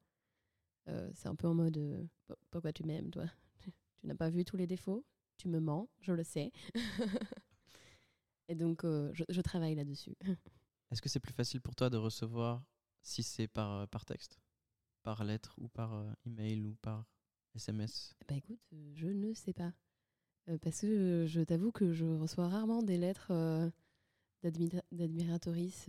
Euh, 0.89 1.10
c'est 1.13 1.27
un 1.29 1.36
peu 1.36 1.48
en 1.48 1.53
mode 1.53 1.77
euh, 1.77 2.05
pourquoi 2.51 2.74
tu 2.74 2.84
m'aimes, 2.84 3.10
toi? 3.12 3.25
Tu 4.01 4.08
n'as 4.08 4.15
pas 4.15 4.29
vu 4.29 4.46
tous 4.46 4.55
les 4.58 4.67
défauts? 4.67 5.05
Tu 5.38 5.48
me 5.50 5.60
mens, 5.60 5.89
je 6.00 6.13
le 6.13 6.24
sais. 6.24 6.51
Et 8.48 8.55
donc, 8.55 8.84
euh, 8.84 9.12
je, 9.13 9.24
je 9.29 9.41
travaille 9.41 9.75
là-dessus. 9.75 10.15
Est-ce 10.91 11.01
que 11.01 11.10
c'est 11.10 11.19
plus 11.19 11.34
facile 11.34 11.62
pour 11.62 11.75
toi 11.75 11.89
de 11.89 11.98
recevoir 11.98 12.63
si 13.03 13.24
c'est 13.24 13.48
par, 13.48 13.72
euh, 13.74 13.86
par 13.88 14.05
texte, 14.05 14.39
par 15.03 15.24
lettre 15.24 15.53
ou 15.60 15.67
par 15.69 16.05
email 16.25 16.65
ou 16.65 16.75
par 16.81 17.05
SMS 17.55 18.15
Bah 18.27 18.36
écoute, 18.36 18.60
je 18.93 19.08
ne 19.08 19.34
sais 19.34 19.53
pas. 19.53 19.74
Parce 20.62 20.81
que 20.81 21.25
je 21.27 21.41
t'avoue 21.41 21.72
que 21.72 21.93
je 21.93 22.05
reçois 22.05 22.48
rarement 22.50 22.81
des 22.81 22.98
lettres 22.98 23.31
euh, 23.31 23.69
d'admira- 24.43 24.81
d'admiratrices 24.91 25.86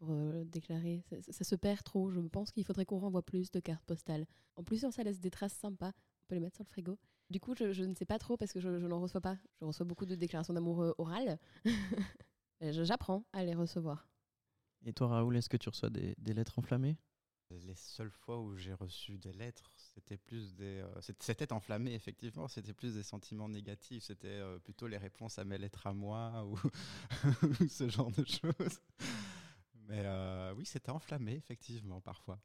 pour 0.00 0.10
euh, 0.10 0.44
déclarer. 0.44 1.02
Ça, 1.08 1.22
ça- 1.22 1.32
ça 1.32 1.44
se 1.44 1.54
perd 1.54 1.82
trop. 1.84 2.10
Je 2.10 2.20
pense 2.20 2.50
qu'il 2.50 2.64
faudrait 2.64 2.84
qu'on 2.86 2.98
renvoie 2.98 3.22
plus 3.22 3.50
de 3.52 3.60
cartes 3.60 3.84
postales. 3.84 4.26
En 4.56 4.64
plus, 4.64 4.84
ça 4.90 5.02
laisse 5.04 5.20
des 5.20 5.30
traces 5.30 5.54
sympas. 5.54 5.92
On 6.24 6.26
peut 6.26 6.34
les 6.34 6.40
mettre 6.40 6.56
sur 6.56 6.64
le 6.64 6.68
frigo. 6.70 6.98
Du 7.30 7.38
coup, 7.38 7.54
je, 7.56 7.72
je 7.72 7.84
ne 7.84 7.94
sais 7.94 8.06
pas 8.06 8.18
trop 8.18 8.36
parce 8.36 8.52
que 8.52 8.58
je, 8.60 8.80
je 8.80 8.86
n'en 8.86 9.00
reçois 9.00 9.20
pas. 9.20 9.38
Je 9.60 9.64
reçois 9.66 9.86
beaucoup 9.86 10.06
de 10.06 10.16
déclarations 10.16 10.52
d'amour 10.54 10.82
euh, 10.82 10.92
orales. 10.98 11.38
J'apprends 12.60 13.24
à 13.32 13.44
les 13.44 13.54
recevoir. 13.54 14.08
Et 14.84 14.92
toi, 14.92 15.08
Raoul, 15.08 15.36
est-ce 15.36 15.48
que 15.48 15.56
tu 15.56 15.68
reçois 15.68 15.90
des, 15.90 16.14
des 16.18 16.32
lettres 16.34 16.58
enflammées? 16.58 16.98
Les 17.50 17.74
seules 17.74 18.10
fois 18.10 18.40
où 18.40 18.56
j'ai 18.56 18.72
reçu 18.74 19.18
des 19.18 19.32
lettres, 19.32 19.70
c'était 19.76 20.16
plus 20.16 20.54
des. 20.54 20.82
euh, 20.84 21.00
c'était 21.18 21.52
enflammé, 21.52 21.94
effectivement, 21.94 22.46
c'était 22.46 22.72
plus 22.72 22.94
des 22.94 23.02
sentiments 23.02 23.48
négatifs. 23.48 24.04
C'était 24.04 24.28
euh, 24.28 24.58
plutôt 24.60 24.86
les 24.86 24.98
réponses 24.98 25.38
à 25.38 25.44
mes 25.44 25.58
lettres 25.58 25.86
à 25.88 25.92
moi 25.92 26.46
ou 26.46 26.56
ce 27.68 27.88
genre 27.88 28.12
de 28.12 28.24
choses. 28.24 28.78
Mais 29.90 30.00
euh, 30.06 30.54
oui, 30.56 30.64
c'était 30.64 30.90
enflammé, 30.90 31.34
effectivement, 31.34 32.00
parfois. 32.00 32.40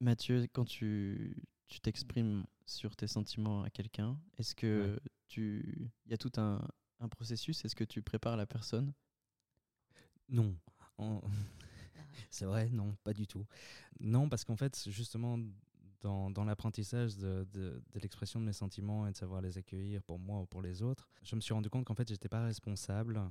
Mathieu, 0.00 0.46
quand 0.52 0.64
tu 0.64 1.36
tu 1.68 1.80
t'exprimes 1.80 2.44
sur 2.66 2.96
tes 2.96 3.06
sentiments 3.06 3.62
à 3.62 3.70
quelqu'un, 3.70 4.18
est-ce 4.38 4.54
que 4.56 4.98
tu 5.28 5.88
il 6.04 6.10
y 6.10 6.14
a 6.14 6.18
tout 6.18 6.32
un, 6.36 6.60
un 6.98 7.08
processus? 7.08 7.64
Est-ce 7.64 7.76
que 7.76 7.84
tu 7.84 8.02
prépares 8.02 8.36
la 8.36 8.46
personne? 8.46 8.92
Non. 10.28 10.54
En- 10.98 11.20
C'est 12.30 12.44
vrai, 12.46 12.70
non, 12.70 12.96
pas 13.04 13.12
du 13.14 13.26
tout. 13.26 13.46
Non, 14.00 14.28
parce 14.28 14.44
qu'en 14.44 14.56
fait, 14.56 14.88
justement, 14.90 15.38
dans, 16.02 16.30
dans 16.30 16.44
l'apprentissage 16.44 17.16
de, 17.16 17.46
de- 17.52 17.82
de 17.92 18.00
l'expression 18.00 18.40
de 18.40 18.46
mes 18.46 18.52
sentiments 18.54 19.06
et 19.08 19.12
de 19.12 19.18
savoir 19.18 19.42
les 19.42 19.58
accueillir 19.58 20.02
pour 20.04 20.18
moi 20.18 20.40
ou 20.42 20.46
pour 20.46 20.62
les 20.62 20.82
autres, 20.82 21.08
je 21.22 21.36
me 21.36 21.40
suis 21.42 21.54
rendu 21.54 21.70
compte 21.70 21.86
qu'en 21.86 21.94
fait, 21.96 22.08
j'étais 22.08 22.28
pas 22.28 22.44
responsable 22.44 23.22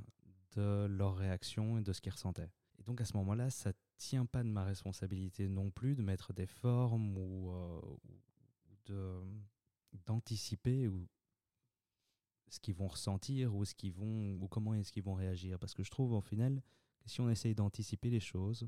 de 0.55 0.87
leur 0.89 1.17
réaction 1.17 1.79
et 1.79 1.83
de 1.83 1.93
ce 1.93 2.01
qu'ils 2.01 2.13
ressentaient. 2.13 2.51
Donc, 2.89 3.01
à 3.01 3.05
ce 3.05 3.15
moment-là, 3.17 3.51
ça 3.51 3.71
tient 3.97 4.25
pas 4.25 4.41
de 4.41 4.49
ma 4.49 4.63
responsabilité 4.63 5.47
non 5.47 5.69
plus 5.69 5.93
de 5.95 6.01
mettre 6.01 6.33
des 6.33 6.47
formes 6.47 7.15
ou, 7.19 7.51
euh, 7.51 7.81
de 8.87 9.21
d'anticiper 10.07 10.87
ou 10.87 11.07
ce 12.49 12.59
qu'ils 12.59 12.73
vont 12.73 12.87
ressentir 12.87 13.55
ou 13.55 13.63
ce 13.63 13.75
qu'ils 13.75 13.93
vont 13.93 14.39
ou 14.41 14.47
comment 14.47 14.73
est-ce 14.73 14.91
qu'ils 14.91 15.03
vont 15.03 15.13
réagir. 15.13 15.59
Parce 15.59 15.75
que 15.75 15.83
je 15.83 15.91
trouve 15.91 16.13
au 16.13 16.21
final 16.21 16.63
que 16.99 17.09
si 17.11 17.21
on 17.21 17.29
essaye 17.29 17.53
d'anticiper 17.53 18.09
les 18.09 18.19
choses 18.19 18.67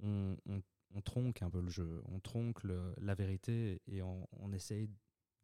on, 0.00 0.36
on- 0.46 0.62
on 0.94 1.02
tronque 1.02 1.42
un 1.42 1.50
peu 1.50 1.60
le 1.60 1.70
jeu 1.70 2.02
on 2.06 2.20
tronque 2.20 2.62
la 2.64 3.14
vérité 3.16 3.80
et 3.88 4.02
on, 4.02 4.28
on 4.32 4.52
essaye 4.52 4.88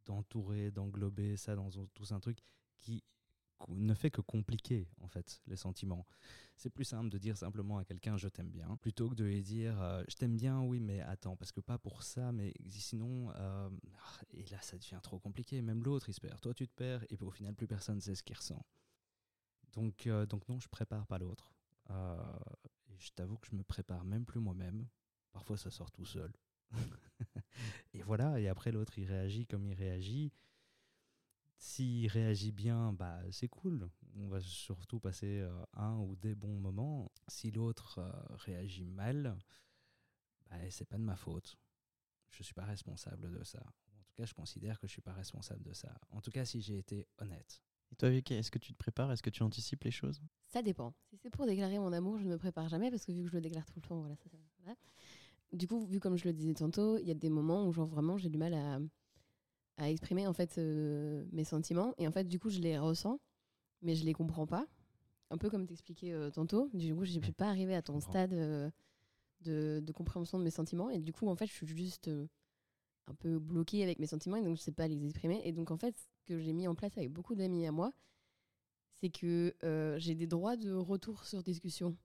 d'entourer 0.05 0.71
d'englober 0.71 1.37
ça 1.37 1.57
dans 1.57 1.71
tout 1.71 2.07
un 2.15 2.21
truc 2.21 2.39
qui 2.79 3.03
ne 3.69 3.95
fait 3.95 4.11
que 4.11 4.21
compliquer 4.21 4.89
en 5.01 5.09
fait 5.09 5.41
les 5.47 5.57
sentiments. 5.57 6.07
C'est 6.57 6.71
plus 6.71 6.85
simple 6.85 7.11
de 7.11 7.19
dire 7.19 7.37
simplement 7.37 7.79
à 7.79 7.85
quelqu'un 7.85 8.17
je 8.17 8.29
t'aime 8.29 8.51
bien 8.51 8.77
plutôt 8.77 9.11
que 9.11 9.15
de 9.15 9.25
lui 9.25 9.43
dire 9.43 9.81
euh, 9.81 10.03
je 10.09 10.17
t'aime 10.17 10.37
bien 10.37 10.63
oui 10.63 10.81
mais 10.81 11.01
attends 11.01 11.37
parce 11.37 11.53
que 11.53 11.61
pas 11.61 11.79
pour 11.79 12.03
ça 12.03 12.33
mais 12.33 12.55
sinon 12.69 13.31
euh, 13.35 13.69
ah, 13.99 14.21
et 14.33 14.45
là 14.47 14.61
ça 14.61 14.79
devient 14.79 15.01
trop 15.03 15.19
compliqué. 15.19 15.61
Même 15.63 15.83
l'autre 15.83 16.09
il 16.09 16.15
se 16.15 16.21
perd. 16.21 16.41
Toi 16.41 16.55
tu 16.55 16.67
te 16.67 16.75
perds 16.75 17.05
et 17.11 17.17
puis 17.17 17.27
au 17.27 17.31
final 17.31 17.55
plus 17.55 17.67
personne 17.67 18.01
sait 18.01 18.15
ce 18.15 18.23
qu'il 18.23 18.37
ressent. 18.37 18.65
Donc 19.73 20.07
euh, 20.07 20.27
donc 20.27 20.49
non 20.49 20.59
je 20.61 20.69
prépare 20.69 21.07
pas 21.07 21.19
l'autre. 21.19 21.53
Et 21.91 22.99
je 22.99 23.11
t'avoue 23.11 23.37
que 23.39 23.47
je 23.51 23.55
me 23.55 23.63
prépare 23.63 24.05
même 24.05 24.25
plus 24.25 24.41
moi-même. 24.41 24.89
Parfois 25.33 25.57
ça 25.57 25.71
sort 25.71 25.91
tout 25.91 26.07
seul. 26.07 26.33
Et 27.95 28.03
voilà 28.03 28.41
et 28.41 28.49
après 28.49 28.73
l'autre 28.73 28.99
il 28.99 29.07
réagit 29.07 29.47
comme 29.47 29.65
il 29.67 29.75
réagit 29.75 30.33
s'il 31.59 32.07
réagit 32.09 32.53
bien, 32.53 32.93
bah, 32.93 33.19
c'est 33.31 33.49
cool. 33.49 33.89
On 34.17 34.29
va 34.29 34.41
surtout 34.41 35.01
passer 35.01 35.41
euh, 35.41 35.65
un 35.75 35.97
ou 35.99 36.17
des 36.17 36.35
bons 36.35 36.59
moments. 36.59 37.11
Si 37.29 37.51
l'autre 37.51 37.99
euh, 37.99 38.11
réagit 38.37 38.85
mal, 38.87 39.37
bah, 40.51 40.57
c'est 40.71 40.85
pas 40.85 40.99
de 40.99 41.03
ma 41.03 41.17
faute. 41.17 41.57
Je 42.31 42.43
suis 42.43 42.55
pas 42.55 42.65
responsable 42.65 43.31
de 43.31 43.43
ça. 43.45 43.61
En 43.61 44.03
tout 44.05 44.15
cas, 44.15 44.27
je 44.27 44.35
considère 44.35 44.79
que 44.79 44.87
je 44.87 44.93
suis 44.93 45.03
pas 45.03 45.13
responsable 45.13 45.63
de 45.63 45.73
ça. 45.73 45.95
En 46.11 46.21
tout 46.21 46.31
cas, 46.31 46.45
si 46.45 46.61
j'ai 46.61 46.79
été 46.79 47.07
honnête. 47.19 47.63
Et 47.93 47.97
toi, 47.97 48.11
Vicky, 48.11 48.35
est-ce 48.35 48.51
que 48.51 48.59
tu 48.59 48.73
te 48.73 48.79
prépares? 48.79 49.11
Est-ce 49.13 49.23
que 49.23 49.31
tu 49.31 49.43
anticipes 49.43 49.85
les 49.85 49.91
choses? 49.91 50.21
Ça 50.47 50.63
dépend. 50.63 50.95
Si 51.09 51.17
c'est 51.17 51.31
pour 51.31 51.47
déclarer 51.47 51.79
mon 51.79 51.93
amour, 51.93 52.19
je 52.19 52.25
ne 52.25 52.31
me 52.31 52.39
prépare 52.39 52.69
jamais 52.69 52.91
parce 52.91 53.05
que 53.05 53.13
vu 53.13 53.23
que 53.23 53.29
je 53.29 53.35
le 53.35 53.41
déclare 53.41 53.65
tout 53.67 53.81
le 53.81 53.89
temps, 53.89 54.01
voilà, 54.01 54.17
ça, 54.17 54.29
ça- 54.29 54.37
voilà. 54.59 54.77
Du 55.53 55.67
coup, 55.69 55.87
vu 55.87 56.01
comme 56.01 56.17
je 56.17 56.25
le 56.25 56.33
disais 56.33 56.55
tantôt, 56.55 56.99
il 56.99 57.07
y 57.07 57.11
a 57.11 57.15
des 57.15 57.31
moments 57.31 57.67
où 57.67 57.73
genre 57.73 57.87
vraiment 57.87 58.19
j'ai 58.19 58.29
du 58.29 58.39
mal 58.39 58.55
à, 58.55 58.79
à 59.79 59.91
exprimer 59.91 60.27
en 60.27 60.33
fait 60.33 60.59
euh, 60.59 61.25
mes 61.33 61.45
sentiments 61.45 61.95
et 61.99 62.07
en 62.09 62.13
fait 62.13 62.25
du 62.25 62.39
coup 62.39 62.49
je 62.51 62.61
les 62.61 62.79
ressens, 62.79 63.21
mais 63.83 63.95
je 63.95 64.05
les 64.05 64.13
comprends 64.13 64.47
pas. 64.47 64.67
Un 65.31 65.39
peu 65.39 65.51
comme 65.51 65.67
t'expliquais 65.67 66.13
euh, 66.13 66.31
tantôt. 66.31 66.71
Du 66.73 66.95
coup, 66.95 67.05
je 67.05 67.11
suis 67.19 67.33
pas 67.33 67.49
arrivée 67.49 67.75
à 67.75 67.83
ton 67.83 67.99
stade 68.01 68.33
euh, 68.33 68.71
de, 69.41 69.81
de 69.85 69.93
compréhension 69.93 70.39
de 70.39 70.45
mes 70.45 70.51
sentiments 70.51 70.89
et 70.89 70.99
du 71.01 71.13
coup 71.13 71.29
en 71.29 71.35
fait 71.37 71.47
je 71.47 71.53
suis 71.53 71.67
juste 71.67 72.09
euh, 72.09 72.27
un 73.09 73.15
peu 73.15 73.39
bloquée 73.39 73.83
avec 73.83 73.99
mes 73.99 74.07
sentiments 74.07 74.37
et 74.37 74.43
donc 74.43 74.57
je 74.57 74.63
sais 74.63 74.73
pas 74.73 74.87
les 74.89 75.05
exprimer 75.05 75.41
et 75.45 75.53
donc 75.53 75.71
en 75.71 75.77
fait 75.77 75.97
ce 75.99 76.25
que 76.27 76.39
j'ai 76.41 76.53
mis 76.53 76.67
en 76.69 76.75
place 76.75 76.97
avec 76.97 77.13
beaucoup 77.13 77.35
d'amis 77.35 77.67
à 77.67 77.73
moi, 77.73 77.93
c'est 79.01 79.11
que 79.11 79.55
euh, 79.65 79.99
j'ai 79.99 80.15
des 80.15 80.27
droits 80.27 80.57
de 80.57 80.73
retour 80.73 81.25
sur 81.25 81.43
discussion. 81.43 81.97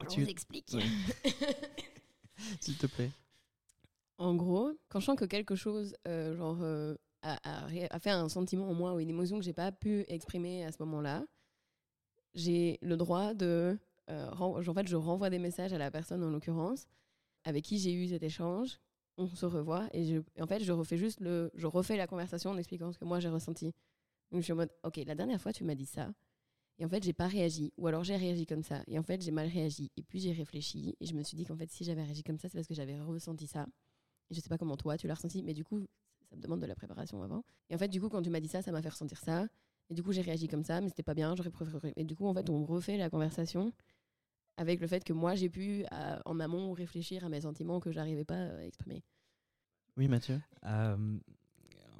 Alors, 0.00 0.12
Tu- 0.12 0.20
on 0.20 0.24
vous 0.24 0.30
explique. 0.30 0.68
Oui. 0.74 0.82
S'il 2.60 2.76
te 2.76 2.86
plaît. 2.86 3.10
En 4.18 4.34
gros, 4.34 4.72
quand 4.88 5.00
je 5.00 5.06
sens 5.06 5.16
que 5.16 5.24
quelque 5.24 5.54
chose 5.54 5.94
euh, 6.08 6.34
genre, 6.36 6.58
euh, 6.62 6.94
a, 7.22 7.98
fait 8.00 8.10
un 8.10 8.28
sentiment 8.28 8.68
en 8.68 8.74
moi 8.74 8.94
ou 8.94 9.00
une 9.00 9.10
émotion 9.10 9.38
que 9.38 9.44
j'ai 9.44 9.52
pas 9.52 9.72
pu 9.72 10.04
exprimer 10.08 10.64
à 10.64 10.72
ce 10.72 10.78
moment-là, 10.80 11.26
j'ai 12.34 12.78
le 12.82 12.96
droit 12.96 13.34
de. 13.34 13.78
euh, 14.10 14.30
en 14.30 14.74
fait, 14.74 14.86
je 14.86 14.96
renvoie 14.96 15.30
des 15.30 15.38
messages 15.38 15.72
à 15.72 15.78
la 15.78 15.90
personne 15.90 16.22
en 16.22 16.30
l'occurrence 16.30 16.86
avec 17.44 17.64
qui 17.64 17.78
j'ai 17.78 17.92
eu 17.92 18.08
cet 18.08 18.22
échange. 18.22 18.78
On 19.18 19.28
se 19.28 19.46
revoit 19.46 19.88
et, 19.92 20.04
je, 20.04 20.42
en 20.42 20.46
fait, 20.46 20.62
je 20.62 20.72
refais 20.72 20.98
juste 20.98 21.20
le, 21.20 21.50
je 21.54 21.66
refais 21.66 21.96
la 21.96 22.06
conversation 22.06 22.50
en 22.50 22.58
expliquant 22.58 22.92
ce 22.92 22.98
que 22.98 23.04
moi 23.06 23.20
j'ai 23.20 23.30
ressenti. 23.30 23.72
Je 24.32 24.40
suis 24.40 24.52
en 24.52 24.56
mode, 24.56 24.70
ok, 24.84 24.98
la 25.06 25.14
dernière 25.14 25.40
fois 25.40 25.52
tu 25.52 25.64
m'as 25.64 25.74
dit 25.74 25.86
ça, 25.86 26.12
et 26.78 26.84
en 26.84 26.88
fait 26.88 27.02
j'ai 27.04 27.12
pas 27.14 27.28
réagi, 27.28 27.72
ou 27.78 27.86
alors 27.86 28.04
j'ai 28.04 28.16
réagi 28.16 28.46
comme 28.46 28.62
ça, 28.62 28.82
et 28.88 28.98
en 28.98 29.02
fait 29.02 29.22
j'ai 29.22 29.30
mal 29.30 29.48
réagi, 29.48 29.90
et 29.96 30.02
puis 30.02 30.20
j'ai 30.20 30.32
réfléchi, 30.32 30.96
et 31.00 31.06
je 31.06 31.14
me 31.14 31.22
suis 31.22 31.36
dit 31.36 31.44
qu'en 31.46 31.56
fait 31.56 31.70
si 31.70 31.84
j'avais 31.84 32.02
réagi 32.02 32.22
comme 32.24 32.38
ça, 32.38 32.48
c'est 32.48 32.58
parce 32.58 32.66
que 32.66 32.74
j'avais 32.74 33.00
ressenti 33.00 33.46
ça. 33.46 33.66
Je 34.30 34.40
sais 34.40 34.48
pas 34.48 34.58
comment 34.58 34.76
toi 34.76 34.96
tu 34.96 35.06
l'as 35.06 35.14
ressenti, 35.14 35.42
mais 35.42 35.54
du 35.54 35.64
coup 35.64 35.80
ça 36.28 36.36
me 36.36 36.40
demande 36.42 36.60
de 36.60 36.66
la 36.66 36.74
préparation 36.74 37.22
avant. 37.22 37.44
Et 37.70 37.74
en 37.74 37.78
fait 37.78 37.88
du 37.88 38.00
coup 38.00 38.08
quand 38.08 38.22
tu 38.22 38.30
m'as 38.30 38.40
dit 38.40 38.48
ça, 38.48 38.62
ça 38.62 38.72
m'a 38.72 38.82
fait 38.82 38.88
ressentir 38.88 39.18
ça, 39.20 39.46
et 39.90 39.94
du 39.94 40.02
coup 40.02 40.12
j'ai 40.12 40.22
réagi 40.22 40.48
comme 40.48 40.64
ça, 40.64 40.80
mais 40.80 40.88
c'était 40.88 41.02
pas 41.04 41.14
bien, 41.14 41.34
j'aurais 41.36 41.50
préféré. 41.50 41.92
Et 41.96 42.04
du 42.04 42.16
coup 42.16 42.26
en 42.26 42.34
fait 42.34 42.50
on 42.50 42.64
refait 42.64 42.96
la 42.96 43.08
conversation 43.10 43.72
avec 44.56 44.80
le 44.80 44.86
fait 44.86 45.04
que 45.04 45.12
moi 45.12 45.34
j'ai 45.34 45.48
pu 45.48 45.84
à- 45.90 46.20
en 46.24 46.40
amont 46.40 46.72
réfléchir 46.72 47.24
à 47.24 47.28
mes 47.28 47.42
sentiments 47.42 47.78
que 47.80 47.92
j'arrivais 47.92 48.24
pas 48.24 48.38
à 48.56 48.62
exprimer. 48.64 49.02
Oui, 49.96 50.08
Mathieu. 50.08 50.40
Euh, 50.64 51.18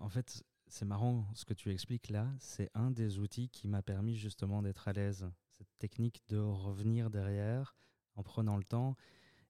en 0.00 0.08
fait, 0.08 0.42
c'est 0.66 0.84
marrant 0.84 1.24
ce 1.34 1.44
que 1.44 1.54
tu 1.54 1.70
expliques 1.70 2.10
là. 2.10 2.28
C'est 2.40 2.70
un 2.74 2.90
des 2.90 3.18
outils 3.18 3.48
qui 3.48 3.68
m'a 3.68 3.82
permis 3.82 4.16
justement 4.16 4.60
d'être 4.62 4.88
à 4.88 4.92
l'aise. 4.92 5.30
Cette 5.52 5.68
technique 5.78 6.22
de 6.28 6.36
revenir 6.38 7.08
derrière 7.08 7.74
en 8.14 8.22
prenant 8.22 8.56
le 8.58 8.64
temps 8.64 8.96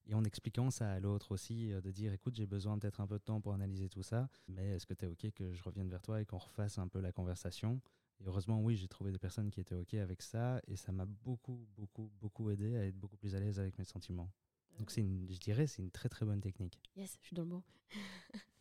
et 0.07 0.13
en 0.13 0.23
expliquant 0.23 0.71
ça 0.71 0.91
à 0.91 0.99
l'autre 0.99 1.31
aussi, 1.31 1.71
euh, 1.71 1.81
de 1.81 1.91
dire 1.91 2.13
écoute, 2.13 2.35
j'ai 2.35 2.45
besoin 2.45 2.79
peut-être 2.79 3.01
un 3.01 3.07
peu 3.07 3.17
de 3.17 3.23
temps 3.23 3.41
pour 3.41 3.53
analyser 3.53 3.89
tout 3.89 4.03
ça, 4.03 4.29
mais 4.47 4.75
est-ce 4.75 4.85
que 4.85 4.93
tu 4.93 5.05
es 5.05 5.07
OK 5.07 5.31
que 5.33 5.53
je 5.53 5.63
revienne 5.63 5.89
vers 5.89 6.01
toi 6.01 6.21
et 6.21 6.25
qu'on 6.25 6.37
refasse 6.37 6.77
un 6.77 6.87
peu 6.87 6.99
la 6.99 7.11
conversation? 7.11 7.81
Et 8.19 8.25
heureusement, 8.25 8.61
oui, 8.61 8.75
j'ai 8.75 8.87
trouvé 8.87 9.11
des 9.11 9.19
personnes 9.19 9.51
qui 9.51 9.59
étaient 9.59 9.75
OK 9.75 9.93
avec 9.95 10.21
ça 10.21 10.61
et 10.67 10.75
ça 10.75 10.91
m'a 10.91 11.05
beaucoup, 11.05 11.67
beaucoup, 11.75 12.11
beaucoup 12.19 12.49
aidé 12.49 12.77
à 12.77 12.85
être 12.85 12.97
beaucoup 12.97 13.17
plus 13.17 13.35
à 13.35 13.39
l'aise 13.39 13.59
avec 13.59 13.77
mes 13.77 13.85
sentiments. 13.85 14.31
Donc, 14.77 14.95
une, 14.97 15.27
je 15.29 15.39
dirais, 15.39 15.67
c'est 15.67 15.81
une 15.81 15.91
très, 15.91 16.09
très 16.09 16.25
bonne 16.25 16.41
technique. 16.41 16.79
Yes, 16.95 17.17
je 17.21 17.25
suis 17.27 17.35
dans 17.35 17.43
le 17.43 17.49
bon. 17.49 17.63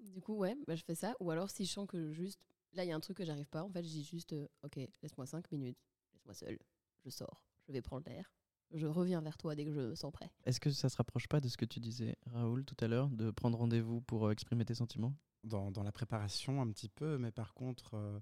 Du 0.00 0.20
coup, 0.20 0.34
ouais, 0.34 0.54
bah, 0.66 0.76
je 0.76 0.84
fais 0.84 0.94
ça. 0.94 1.16
Ou 1.18 1.30
alors, 1.30 1.48
si 1.50 1.64
je 1.64 1.72
sens 1.72 1.88
que 1.88 2.12
juste, 2.12 2.38
là, 2.74 2.84
il 2.84 2.88
y 2.88 2.92
a 2.92 2.96
un 2.96 3.00
truc 3.00 3.16
que 3.16 3.24
j'arrive 3.24 3.48
pas, 3.48 3.62
en 3.62 3.70
fait, 3.70 3.82
je 3.82 3.88
dis 3.88 4.04
juste, 4.04 4.34
euh, 4.34 4.46
ok, 4.62 4.76
laisse-moi 5.02 5.24
5 5.24 5.50
minutes, 5.50 5.78
laisse-moi 6.12 6.34
seul, 6.34 6.58
je 7.04 7.08
sors, 7.08 7.42
je 7.66 7.72
vais 7.72 7.80
prendre 7.80 8.06
l'air, 8.06 8.30
je 8.74 8.86
reviens 8.86 9.20
vers 9.20 9.36
toi 9.36 9.54
dès 9.54 9.64
que 9.64 9.72
je 9.72 9.80
me 9.80 9.94
sens 9.94 10.12
prêt. 10.12 10.30
Est-ce 10.44 10.60
que 10.60 10.70
ça 10.70 10.88
se 10.88 10.96
rapproche 10.96 11.28
pas 11.28 11.40
de 11.40 11.48
ce 11.48 11.56
que 11.56 11.64
tu 11.64 11.80
disais, 11.80 12.16
Raoul, 12.26 12.64
tout 12.64 12.76
à 12.80 12.88
l'heure, 12.88 13.08
de 13.10 13.30
prendre 13.30 13.58
rendez-vous 13.58 14.00
pour 14.02 14.26
euh, 14.26 14.30
exprimer 14.32 14.64
tes 14.64 14.74
sentiments? 14.74 15.14
Dans, 15.44 15.70
dans 15.70 15.82
la 15.82 15.92
préparation 15.92 16.62
un 16.62 16.70
petit 16.70 16.88
peu, 16.88 17.18
mais 17.18 17.32
par 17.32 17.52
contre, 17.54 17.94
euh, 17.94 18.20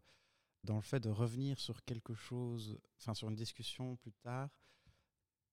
dans 0.64 0.76
le 0.76 0.82
fait 0.82 1.00
de 1.00 1.10
revenir 1.10 1.58
sur 1.60 1.84
quelque 1.84 2.14
chose, 2.14 2.78
enfin 2.98 3.14
sur 3.14 3.28
une 3.28 3.34
discussion 3.36 3.96
plus 3.96 4.12
tard, 4.12 4.48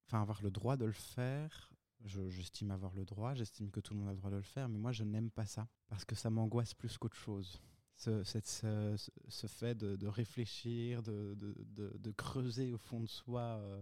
enfin 0.08 0.22
avoir 0.22 0.42
le 0.42 0.51
droit 0.51 0.77
de 0.77 0.86
le 0.86 0.92
faire, 0.94 1.72
je- 2.06 2.30
j'estime 2.30 2.72
avoir 2.72 2.94
le 2.94 3.04
droit, 3.06 3.34
j'estime 3.34 3.70
que 3.72 3.80
tout 3.80 3.94
le 3.94 4.00
monde 4.00 4.10
a 4.10 4.13
le 4.13 4.18
droit 4.18 4.32
de 4.32 4.38
le 4.38 4.42
faire, 4.42 4.70
mais 4.70 4.77
moi 4.77 4.92
je 4.92 5.04
n'aime 5.04 5.30
pas 5.32 5.46
ça, 5.46 5.68
parce 5.88 6.06
que 6.06 6.16
ça 6.16 6.30
m'angoisse 6.30 6.74
plus 6.74 6.98
qu'autre 6.98 7.16
chose. 7.18 7.60
Ce, 7.96 8.24
cette- 8.24 8.48
ce, 8.48 8.96
ce- 8.98 9.12
ce 9.27 9.48
fait 9.48 9.75
de, 9.75 9.96
de 9.96 10.08
réfléchir, 10.08 11.01
de, 11.04 11.34
de- 11.36 11.56
de- 11.66 11.98
de 11.98 12.12
creuser 12.12 12.72
au 12.72 12.77
fond 12.77 13.00
de 13.01 13.08
soi, 13.08 13.42
euh, 13.42 13.82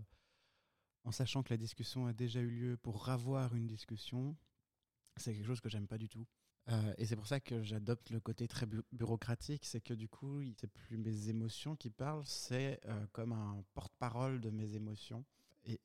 en 1.06 1.12
sachant 1.12 1.44
que 1.44 1.52
la 1.54 1.58
discussion 1.58 2.08
a 2.08 2.14
déjà 2.14 2.40
eu 2.42 2.50
lieu 2.50 2.78
pour 2.78 3.04
ravoir 3.04 3.56
une 3.56 3.68
discussion, 3.68 4.36
c'est 5.18 5.34
quelque 5.34 5.46
chose 5.48 5.62
que 5.62 5.70
j'aime 5.70 5.88
pas 5.88 5.98
du 5.98 6.10
tout. 6.10 6.26
Euh, 6.68 6.94
et 6.98 7.06
c'est 7.06 7.16
pour 7.16 7.28
ça 7.28 7.40
que 7.40 7.62
j'adopte 7.62 8.10
le 8.10 8.20
côté 8.20 8.48
très 8.48 8.66
bu- 8.66 8.82
bureaucratique, 8.92 9.66
c'est 9.66 9.82
que 9.82 9.94
du 9.94 10.10
coup, 10.10 10.42
c'est 10.60 10.68
plus 10.68 10.98
mes 10.98 11.30
émotions 11.30 11.76
qui 11.76 11.92
parlent, 11.92 12.26
c'est 12.26 12.80
euh, 12.88 13.06
comme 13.14 13.32
un 13.34 13.64
porte-parole 13.76 14.42
de 14.42 14.50
mes 14.50 14.76
émotions. 14.76 15.24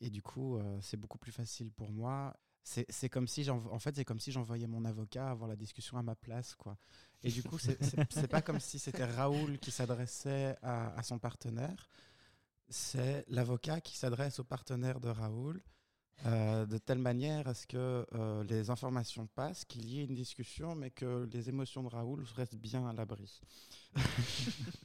Et, 0.01 0.11
du 0.11 0.21
coup, 0.21 0.57
euh, 0.59 0.79
c'est 0.83 0.99
beaucoup 0.99 1.17
plus 1.17 1.33
facile 1.33 1.71
pour 1.71 1.91
moi. 1.91 2.37
C'est 2.63 3.09
comme 3.09 3.27
si 3.27 3.49
en 3.49 3.79
fait 3.79 3.97
c'est 3.97 4.05
comme 4.05 4.21
si 4.21 4.31
j'envoyais 4.31 4.67
mon 4.67 4.85
avocat 4.85 5.31
avoir 5.31 5.49
la 5.49 5.57
discussion 5.57 5.97
à 5.97 6.03
ma 6.03 6.15
place 6.15 6.55
quoi. 6.55 6.77
Et 7.23 7.31
du 7.31 7.43
coup 7.43 7.59
c'est- 7.59 8.27
pas 8.29 8.43
comme 8.43 8.61
si 8.61 8.79
c'était 8.79 9.07
Raoul 9.07 9.59
qui 9.59 9.71
s'adressait 9.71 10.57
à 10.63 11.03
son 11.03 11.19
partenaire, 11.19 11.89
c'est 12.71 13.25
l'avocat 13.29 13.81
qui 13.81 13.97
s'adresse 13.97 14.39
au 14.39 14.45
partenaire 14.45 15.01
de 15.01 15.09
Raoul 15.09 15.63
euh, 16.27 16.67
de 16.67 16.79
telle 16.79 16.99
manière 16.99 17.49
à 17.49 17.55
ce 17.55 17.67
que 17.67 18.07
euh, 18.15 18.45
les 18.45 18.71
informations 18.71 19.27
passent, 19.29 19.65
qu'il 19.67 19.87
y 19.87 20.01
ait 20.01 20.05
une 20.05 20.15
discussion, 20.15 20.75
mais 20.77 20.91
que 20.91 21.29
les 21.33 21.49
émotions 21.51 21.83
de 21.85 21.89
Raoul 21.89 22.25
restent 22.37 22.57
bien 22.57 22.87
à 22.89 22.93
l'abri. 22.93 23.41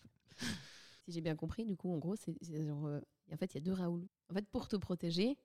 Si 1.05 1.11
j'ai 1.11 1.21
bien 1.21 1.35
compris, 1.35 1.65
du 1.65 1.75
coup, 1.75 1.91
en 1.93 1.97
gros, 1.97 2.15
c'est 2.15 2.35
genre. 2.41 2.85
euh, 2.87 2.99
en 3.31 3.37
fait, 3.37 3.53
il 3.53 3.55
y 3.55 3.57
a 3.57 3.61
deux 3.61 3.73
Raoul. 3.73 4.07
En 4.29 4.33
fait, 4.33 4.47
pour 4.49 4.67
te 4.67 4.75
protéger, 4.75 5.37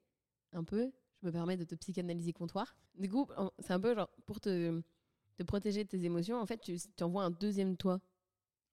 un 0.52 0.64
peu, 0.64 0.92
je 1.22 1.26
me 1.26 1.32
permets 1.32 1.56
de 1.56 1.64
te 1.64 1.74
psychanalyser 1.74 2.32
comptoir. 2.32 2.76
Du 2.98 3.08
coup, 3.10 3.28
c'est 3.60 3.72
un 3.72 3.80
peu 3.80 3.94
genre, 3.94 4.10
pour 4.26 4.40
te, 4.40 4.82
te 5.38 5.42
protéger 5.44 5.84
de 5.84 5.88
tes 5.90 6.04
émotions, 6.04 6.40
en 6.40 6.46
fait, 6.46 6.60
tu, 6.60 6.78
tu 6.96 7.04
envoies 7.04 7.24
un 7.24 7.30
deuxième 7.30 7.76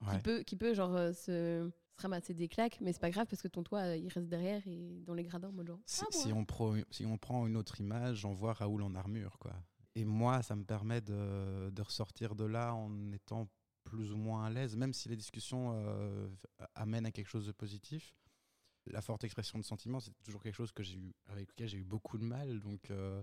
Ouais. 0.01 0.13
qui 0.13 0.19
peut, 0.19 0.43
qui 0.43 0.55
peut 0.55 0.73
genre, 0.73 0.93
se, 1.13 1.69
se 1.97 2.01
ramasser 2.03 2.33
des 2.33 2.47
claques, 2.47 2.77
mais 2.81 2.93
c'est 2.93 2.99
pas 3.01 3.09
grave 3.09 3.25
parce 3.27 3.41
que 3.41 3.47
ton 3.47 3.63
toit, 3.63 3.81
euh, 3.81 3.97
il 3.97 4.07
reste 4.09 4.27
derrière 4.29 4.61
et 4.67 4.99
dans 5.05 5.13
les 5.13 5.23
gradins, 5.23 5.51
genre. 5.65 5.79
Si, 5.85 6.01
Ah, 6.03 6.07
si 6.11 6.29
moi. 6.29 6.37
on 6.39 6.45
pro- 6.45 6.75
si 6.91 7.05
on 7.05 7.17
prend 7.17 7.47
une 7.47 7.57
autre 7.57 7.79
image, 7.81 8.23
on 8.25 8.33
voit 8.33 8.53
Raoul 8.53 8.83
en 8.83 8.93
armure. 8.95 9.37
Quoi. 9.39 9.53
Et 9.95 10.05
moi, 10.05 10.43
ça 10.43 10.55
me 10.55 10.63
permet 10.63 11.01
de, 11.01 11.69
de 11.71 11.81
ressortir 11.81 12.35
de 12.35 12.45
là 12.45 12.73
en 12.75 13.11
étant 13.11 13.47
plus 13.83 14.11
ou 14.11 14.17
moins 14.17 14.45
à 14.45 14.49
l'aise, 14.49 14.75
même 14.75 14.93
si 14.93 15.09
les 15.09 15.15
discussions 15.15 15.71
euh, 15.73 16.27
amènent 16.75 17.05
à 17.05 17.11
quelque 17.11 17.29
chose 17.29 17.47
de 17.47 17.51
positif. 17.51 18.13
La 18.85 19.01
forte 19.01 19.23
expression 19.23 19.57
de 19.59 19.63
sentiments, 19.63 19.99
c'est 19.99 20.13
toujours 20.23 20.41
quelque 20.41 20.55
chose 20.55 20.71
que 20.71 20.83
j'ai 20.83 20.97
eu, 20.97 21.13
avec 21.25 21.49
lequel 21.49 21.67
j'ai 21.67 21.77
eu 21.79 21.83
beaucoup 21.83 22.17
de 22.17 22.23
mal. 22.23 22.59
Donc, 22.59 22.89
euh, 22.91 23.21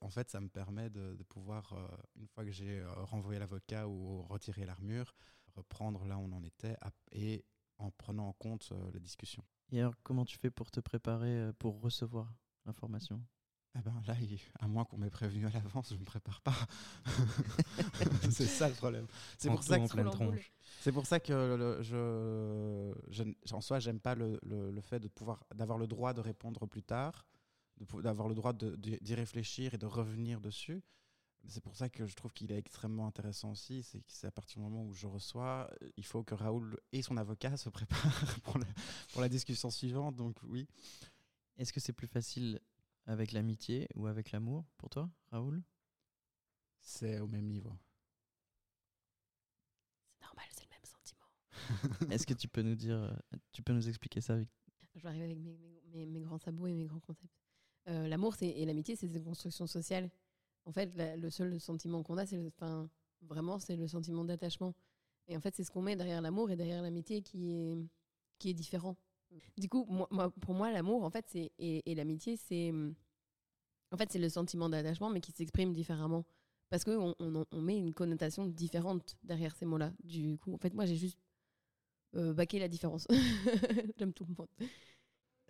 en 0.00 0.08
fait, 0.08 0.30
ça 0.30 0.40
me 0.40 0.48
permet 0.48 0.88
de, 0.90 1.14
de 1.14 1.22
pouvoir, 1.24 1.72
euh, 1.72 1.86
une 2.16 2.26
fois 2.28 2.44
que 2.44 2.50
j'ai 2.52 2.82
renvoyé 2.84 3.38
l'avocat 3.38 3.86
ou 3.88 4.22
retiré 4.22 4.64
l'armure, 4.64 5.14
reprendre 5.54 6.04
là 6.06 6.16
où 6.16 6.22
on 6.22 6.32
en 6.32 6.42
était 6.44 6.76
et 7.12 7.44
en 7.78 7.90
prenant 7.90 8.28
en 8.28 8.32
compte 8.32 8.68
euh, 8.72 8.90
la 8.92 8.98
discussion. 9.00 9.42
Et 9.70 9.80
alors, 9.80 9.94
comment 10.02 10.24
tu 10.24 10.38
fais 10.38 10.50
pour 10.50 10.70
te 10.70 10.80
préparer 10.80 11.28
euh, 11.38 11.52
pour 11.58 11.80
recevoir 11.80 12.32
l'information? 12.66 13.22
Eh 13.76 13.80
ben 13.80 13.94
là, 14.06 14.14
il- 14.20 14.40
à 14.58 14.66
moins 14.66 14.84
qu'on 14.84 14.96
m'ait 14.98 15.10
prévenu 15.10 15.46
à 15.46 15.50
l'avance, 15.50 15.90
je 15.90 15.94
ne 15.94 16.00
me 16.00 16.04
prépare 16.04 16.40
pas. 16.40 16.54
c'est 18.30 18.46
ça 18.46 18.68
le 18.68 18.74
problème. 18.74 19.06
C'est 19.38 19.48
pour, 19.50 19.62
ça 19.62 19.78
que, 19.78 19.86
c'est 20.80 20.92
pour 20.92 21.06
ça 21.06 21.20
que 21.20 21.32
le- 21.32 21.82
je, 21.82 22.94
je- 23.10 23.54
en 23.54 23.60
soi, 23.60 23.78
j'aime 23.78 24.00
pas 24.00 24.14
le, 24.14 24.38
le- 24.42 24.70
le 24.70 24.80
fait 24.80 24.98
de 25.00 25.08
pouvoir 25.08 25.44
d'avoir 25.54 25.78
le 25.78 25.86
droit 25.86 26.12
de 26.14 26.20
répondre 26.20 26.66
plus 26.66 26.82
tard, 26.82 27.26
d'avoir 28.02 28.28
le 28.28 28.34
droit 28.34 28.52
d'y 28.52 29.14
réfléchir 29.14 29.74
et 29.74 29.78
de 29.78 29.86
revenir 29.86 30.40
dessus. 30.40 30.82
C'est 31.46 31.62
pour 31.62 31.76
ça 31.76 31.88
que 31.88 32.04
je 32.06 32.14
trouve 32.14 32.32
qu'il 32.32 32.52
est 32.52 32.58
extrêmement 32.58 33.06
intéressant 33.06 33.52
aussi. 33.52 33.82
C'est 33.82 34.00
que 34.00 34.10
c'est 34.12 34.26
à 34.26 34.30
partir 34.30 34.58
du 34.58 34.64
moment 34.64 34.84
où 34.84 34.92
je 34.92 35.06
reçois, 35.06 35.70
euh, 35.82 35.90
il 35.96 36.04
faut 36.04 36.22
que 36.22 36.34
Raoul 36.34 36.78
et 36.92 37.00
son 37.02 37.16
avocat 37.16 37.56
se 37.56 37.68
préparent 37.70 38.40
pour, 38.42 38.58
le- 38.58 38.66
pour 39.12 39.20
la 39.22 39.28
discussion 39.30 39.70
suivante. 39.70 40.16
Donc 40.16 40.36
oui. 40.42 40.66
Est-ce 41.56 41.72
que 41.72 41.80
c'est 41.80 41.92
plus 41.94 42.06
facile 42.06 42.60
avec 43.06 43.32
l'amitié 43.32 43.88
ou 43.94 44.06
avec 44.06 44.30
l'amour 44.32 44.66
pour 44.76 44.90
toi, 44.90 45.10
Raoul? 45.30 45.62
C'est 46.80 47.18
au 47.20 47.26
même 47.26 47.46
niveau. 47.46 47.72
C'est 50.12 50.24
normal, 50.26 50.44
c'est 50.50 50.64
le 50.64 50.70
même 50.70 50.84
sentiment. 50.84 52.12
Est-ce 52.12 52.26
que 52.26 52.34
tu 52.34 52.48
peux 52.48 52.62
nous 52.62 52.74
dire, 52.74 52.96
euh, 52.96 53.12
tu 53.52 53.62
peux 53.62 53.72
nous 53.72 53.88
expliquer 53.88 54.20
ça 54.20 54.34
avec 54.34 54.48
Je 54.94 55.00
vais 55.00 55.08
arriver 55.08 55.24
avec 55.24 55.38
mes, 55.38 55.56
mes- 55.56 55.82
mes- 55.94 56.06
mes 56.06 56.20
grands 56.20 56.38
sabots 56.38 56.66
et 56.66 56.74
mes 56.74 56.84
grands 56.86 57.00
concepts. 57.00 57.32
Euh, 57.88 58.06
L'amour 58.06 58.36
et 58.42 58.64
l'amitié, 58.66 58.96
c'est 58.96 59.06
une 59.06 59.24
construction 59.24 59.66
sociale. 59.66 60.10
En 60.68 60.72
fait, 60.72 60.92
le 61.16 61.30
seul 61.30 61.58
sentiment 61.58 62.02
qu'on 62.02 62.18
a, 62.18 62.26
c'est 62.26 62.38
vraiment, 63.22 63.58
c'est 63.58 63.74
le 63.74 63.88
sentiment 63.88 64.22
d'attachement. 64.22 64.74
Et 65.26 65.34
en 65.36 65.40
fait, 65.40 65.54
c'est 65.56 65.64
ce 65.64 65.70
qu'on 65.70 65.80
met 65.80 65.96
derrière 65.96 66.20
l'amour 66.20 66.50
et 66.50 66.56
derrière 66.56 66.82
l'amitié 66.82 67.22
qui 67.22 67.52
est, 67.52 67.76
qui 68.38 68.50
est 68.50 68.54
différent. 68.54 68.94
Du 69.56 69.68
coup, 69.70 69.86
moi, 69.88 70.30
pour 70.40 70.54
moi, 70.54 70.70
l'amour, 70.70 71.04
en 71.04 71.10
fait, 71.10 71.26
et, 71.58 71.94
l'amitié, 71.94 72.36
c'est 72.36 72.70
en 73.90 73.96
fait, 73.96 74.12
c'est 74.12 74.18
le 74.18 74.28
sentiment 74.28 74.68
d'attachement, 74.68 75.08
mais 75.08 75.22
qui 75.22 75.32
s'exprime 75.32 75.72
différemment. 75.72 76.26
Parce 76.68 76.86
en- 76.86 77.14
on 77.18 77.62
met 77.62 77.78
une 77.78 77.94
connotation 77.94 78.44
différente 78.46 79.16
derrière 79.22 79.56
ces 79.56 79.64
mots-là. 79.64 79.92
Du 80.04 80.36
coup, 80.36 80.52
en 80.52 80.58
fait, 80.58 80.74
moi, 80.74 80.84
j'ai 80.84 80.96
juste 80.96 81.18
euh, 82.14 82.34
baqué 82.34 82.58
la 82.58 82.68
différence. 82.68 83.06
J'aime 83.96 84.12
tout 84.12 84.26
le 84.26 84.34
monde. 84.36 84.70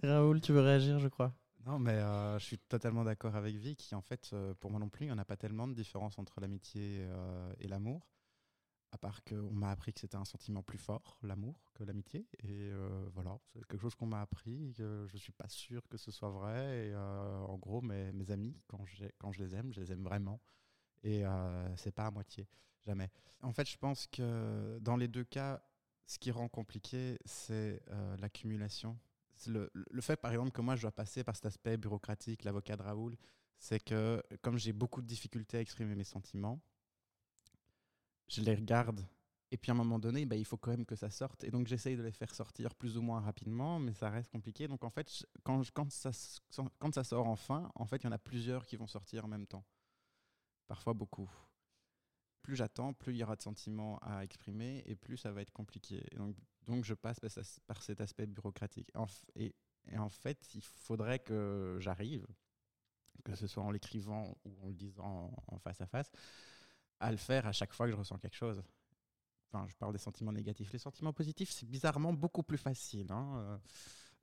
Raoul, 0.00 0.40
tu 0.40 0.52
veux 0.52 0.60
réagir, 0.60 1.00
je 1.00 1.08
crois. 1.08 1.34
Non, 1.66 1.78
mais 1.78 1.92
euh, 1.92 2.38
je 2.38 2.44
suis 2.44 2.58
totalement 2.58 3.04
d'accord 3.04 3.36
avec 3.36 3.56
Vic. 3.56 3.92
En 3.92 4.00
fait, 4.00 4.30
euh, 4.32 4.54
pour 4.54 4.70
moi 4.70 4.80
non 4.80 4.88
plus, 4.88 5.04
il 5.06 5.08
n'y 5.08 5.12
en 5.12 5.18
a 5.18 5.24
pas 5.24 5.36
tellement 5.36 5.68
de 5.68 5.74
différence 5.74 6.18
entre 6.18 6.40
l'amitié 6.40 7.00
euh, 7.00 7.52
et 7.58 7.68
l'amour. 7.68 8.08
À 8.90 8.96
part 8.96 9.22
qu'on 9.22 9.52
m'a 9.52 9.70
appris 9.70 9.92
que 9.92 10.00
c'était 10.00 10.16
un 10.16 10.24
sentiment 10.24 10.62
plus 10.62 10.78
fort, 10.78 11.18
l'amour, 11.22 11.56
que 11.74 11.84
l'amitié. 11.84 12.26
Et 12.42 12.70
voilà, 13.12 13.38
c'est 13.52 13.58
quelque 13.66 13.82
chose 13.82 13.94
qu'on 13.94 14.06
m'a 14.06 14.22
appris, 14.22 14.72
que 14.78 15.04
je 15.06 15.12
ne 15.12 15.18
suis 15.18 15.32
pas 15.32 15.48
sûr 15.48 15.86
que 15.88 15.98
ce 15.98 16.10
soit 16.10 16.30
vrai. 16.30 16.86
Et 16.86 16.96
en 16.96 17.58
gros, 17.58 17.82
mes, 17.82 18.30
amis, 18.30 18.56
quand, 18.66 18.82
quand 19.18 19.30
je 19.30 19.42
les 19.44 19.54
aime, 19.54 19.74
je 19.74 19.80
les 19.82 19.92
aime 19.92 20.02
vraiment. 20.02 20.40
Et 21.02 21.22
c'est 21.76 21.92
pas 21.92 22.06
à 22.06 22.10
moitié, 22.10 22.48
jamais. 22.86 23.10
En 23.42 23.52
fait, 23.52 23.68
je 23.68 23.76
pense 23.76 24.06
que 24.06 24.78
dans 24.80 24.96
les 24.96 25.06
deux 25.06 25.24
cas, 25.24 25.62
ce 26.06 26.18
qui 26.18 26.30
rend 26.30 26.48
compliqué, 26.48 27.18
c'est 27.26 27.82
l'accumulation. 28.20 28.98
Le, 29.46 29.70
le 29.74 30.00
fait, 30.00 30.16
par 30.16 30.32
exemple, 30.32 30.50
que 30.50 30.60
moi, 30.60 30.76
je 30.76 30.82
dois 30.82 30.92
passer 30.92 31.24
par 31.24 31.36
cet 31.36 31.46
aspect 31.46 31.76
bureaucratique, 31.76 32.44
l'avocat 32.44 32.76
de 32.76 32.82
Raoul, 32.82 33.16
c'est 33.58 33.80
que 33.80 34.22
comme 34.42 34.58
j'ai 34.58 34.72
beaucoup 34.72 35.02
de 35.02 35.06
difficultés 35.06 35.58
à 35.58 35.60
exprimer 35.60 35.94
mes 35.94 36.04
sentiments, 36.04 36.60
je 38.28 38.42
les 38.42 38.54
regarde. 38.54 39.06
Et 39.50 39.56
puis 39.56 39.70
à 39.70 39.74
un 39.74 39.76
moment 39.76 39.98
donné, 39.98 40.26
bah, 40.26 40.36
il 40.36 40.44
faut 40.44 40.58
quand 40.58 40.70
même 40.70 40.84
que 40.84 40.94
ça 40.94 41.10
sorte. 41.10 41.42
Et 41.44 41.50
donc 41.50 41.66
j'essaye 41.66 41.96
de 41.96 42.02
les 42.02 42.12
faire 42.12 42.34
sortir 42.34 42.74
plus 42.74 42.98
ou 42.98 43.02
moins 43.02 43.20
rapidement, 43.20 43.78
mais 43.78 43.94
ça 43.94 44.10
reste 44.10 44.30
compliqué. 44.30 44.68
Donc 44.68 44.84
en 44.84 44.90
fait, 44.90 45.26
quand, 45.42 45.62
quand, 45.72 45.90
ça, 45.90 46.10
quand 46.78 46.94
ça 46.94 47.04
sort 47.04 47.26
enfin, 47.26 47.70
en 47.74 47.86
fait, 47.86 47.96
il 47.96 48.04
y 48.04 48.08
en 48.08 48.12
a 48.12 48.18
plusieurs 48.18 48.66
qui 48.66 48.76
vont 48.76 48.86
sortir 48.86 49.24
en 49.24 49.28
même 49.28 49.46
temps. 49.46 49.64
Parfois 50.66 50.92
beaucoup. 50.92 51.30
Plus 52.42 52.56
j'attends, 52.56 52.92
plus 52.92 53.14
il 53.14 53.18
y 53.18 53.24
aura 53.24 53.36
de 53.36 53.42
sentiments 53.42 53.98
à 54.02 54.22
exprimer 54.22 54.82
et 54.86 54.94
plus 54.94 55.16
ça 55.16 55.32
va 55.32 55.40
être 55.40 55.52
compliqué. 55.52 56.04
Donc 56.68 56.84
je 56.84 56.94
passe 56.94 57.18
par, 57.18 57.30
ce- 57.30 57.60
par 57.66 57.82
cet 57.82 58.00
aspect 58.00 58.26
bureaucratique. 58.26 58.90
Et, 59.34 59.54
et 59.90 59.98
en 59.98 60.08
fait, 60.08 60.54
il 60.54 60.62
faudrait 60.62 61.18
que 61.18 61.78
j'arrive, 61.80 62.26
que 63.24 63.34
ce 63.34 63.46
soit 63.46 63.62
en 63.64 63.70
l'écrivant 63.70 64.36
ou 64.44 64.54
en 64.64 64.68
le 64.68 64.74
disant 64.74 65.32
en- 65.48 65.54
en 65.54 65.58
face 65.58 65.80
à 65.80 65.86
face, 65.86 66.10
à 67.00 67.10
le 67.10 67.16
faire 67.16 67.46
à 67.46 67.52
chaque 67.52 67.72
fois 67.72 67.86
que 67.86 67.92
je 67.92 67.96
ressens 67.96 68.18
quelque 68.18 68.36
chose. 68.36 68.62
Enfin, 69.50 69.66
je 69.66 69.74
parle 69.76 69.92
des 69.92 69.98
sentiments 69.98 70.32
négatifs. 70.32 70.70
Les 70.72 70.78
sentiments 70.78 71.12
positifs, 71.14 71.50
c'est 71.50 71.64
bizarrement 71.66 72.12
beaucoup 72.12 72.42
plus 72.42 72.58
facile. 72.58 73.10
hein, 73.10 73.60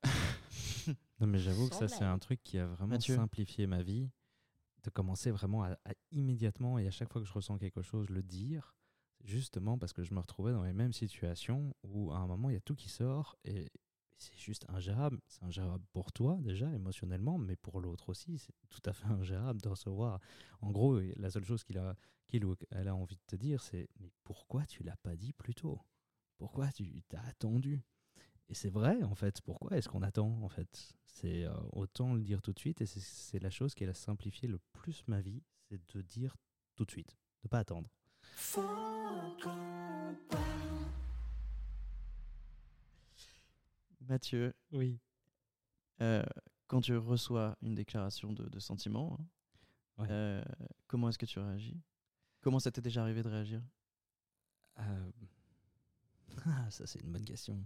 euh. 0.05 0.11
Non, 1.19 1.27
mais 1.27 1.39
j'avoue 1.39 1.67
que 1.69 1.75
ça, 1.75 1.87
c'est 1.87 2.03
un 2.03 2.19
truc 2.19 2.43
qui 2.43 2.59
a 2.59 2.67
vraiment 2.67 2.91
Mathieu. 2.93 3.15
simplifié 3.15 3.65
ma 3.67 3.81
vie. 3.81 4.09
De 4.83 4.91
commencer 4.91 5.31
vraiment 5.31 5.63
à, 5.63 5.71
à 5.83 5.93
immédiatement 6.11 6.77
et 6.77 6.85
à 6.85 6.91
chaque 6.91 7.11
fois 7.11 7.19
que 7.19 7.27
je 7.27 7.33
ressens 7.33 7.57
quelque 7.57 7.81
chose, 7.81 8.07
le 8.11 8.21
dire. 8.21 8.75
Justement 9.25 9.77
parce 9.77 9.91
que 9.91 10.03
je 10.03 10.13
me 10.13 10.19
retrouvais 10.19 10.51
dans 10.53 10.63
les 10.63 10.73
mêmes 10.73 10.93
situations 10.93 11.75
où 11.83 12.11
à 12.11 12.17
un 12.17 12.27
moment, 12.27 12.49
il 12.49 12.53
y 12.53 12.57
a 12.57 12.61
tout 12.61 12.75
qui 12.75 12.89
sort 12.89 13.35
et 13.43 13.71
c'est 14.17 14.37
juste 14.37 14.65
ingérable. 14.69 15.19
C'est 15.27 15.43
ingérable 15.43 15.83
pour 15.93 16.13
toi 16.13 16.37
déjà, 16.41 16.71
émotionnellement, 16.73 17.37
mais 17.39 17.55
pour 17.55 17.81
l'autre 17.81 18.09
aussi. 18.09 18.37
C'est 18.37 18.53
tout 18.69 18.81
à 18.85 18.93
fait 18.93 19.07
ingérable 19.07 19.61
de 19.61 19.69
recevoir. 19.69 20.19
En 20.61 20.71
gros, 20.71 20.99
la 21.17 21.31
seule 21.31 21.43
chose 21.43 21.63
qu'il 21.63 21.77
a, 21.79 21.95
a 22.71 22.93
envie 22.95 23.15
de 23.15 23.21
te 23.25 23.35
dire, 23.35 23.61
c'est 23.63 23.89
Mais 23.99 24.11
pourquoi 24.23 24.65
tu 24.67 24.83
l'as 24.83 24.97
pas 24.97 25.15
dit 25.15 25.33
plus 25.33 25.55
tôt? 25.55 25.79
Pourquoi 26.37 26.71
tu 26.71 27.01
t'as 27.09 27.21
attendu? 27.21 27.83
Et 28.49 28.55
c'est 28.55 28.69
vrai, 28.71 29.03
en 29.03 29.15
fait. 29.15 29.41
Pourquoi 29.41 29.77
est-ce 29.77 29.89
qu'on 29.89 30.03
attend, 30.03 30.41
en 30.43 30.49
fait? 30.49 30.95
C'est 31.05 31.45
euh, 31.45 31.53
autant 31.73 32.13
le 32.13 32.21
dire 32.23 32.41
tout 32.41 32.53
de 32.53 32.59
suite, 32.59 32.81
et 32.81 32.85
c'est- 32.85 32.99
c'est 33.01 33.39
la 33.39 33.49
chose 33.51 33.75
qui 33.75 33.85
a 33.85 33.93
simplifié 33.93 34.47
le 34.49 34.59
plus 34.73 35.03
ma 35.07 35.21
vie, 35.21 35.43
c'est 35.69 35.81
de 35.95 36.01
dire 36.01 36.35
tout 36.75 36.85
de 36.85 36.91
suite, 36.91 37.17
de 37.43 37.49
pas 37.49 37.59
attendre. 37.59 37.89
Faut 38.37 38.61
qu'on 39.41 40.15
parle. 40.29 40.41
Mathieu, 44.01 44.53
Oui. 44.71 44.99
euh, 46.01 46.21
quand 46.67 46.81
tu 46.81 46.95
reçois 46.97 47.57
une 47.61 47.75
déclaration 47.75 48.33
de, 48.33 48.47
de 48.49 48.59
sentiments, 48.59 49.17
hein, 49.19 49.25
Ouais. 49.97 50.07
euh, 50.11 50.43
comment 50.87 51.07
est-ce 51.09 51.17
que 51.17 51.25
tu 51.25 51.39
réagis? 51.39 51.79
Comment 52.41 52.59
ça 52.59 52.71
t'est 52.71 52.81
déjà 52.81 53.01
arrivé 53.01 53.23
de 53.23 53.29
réagir? 53.29 53.61
Euh, 54.79 55.11
Ah, 56.45 56.69
ça 56.69 56.85
c'est 56.85 56.99
une 56.99 57.11
bonne 57.13 57.23
question. 57.25 57.65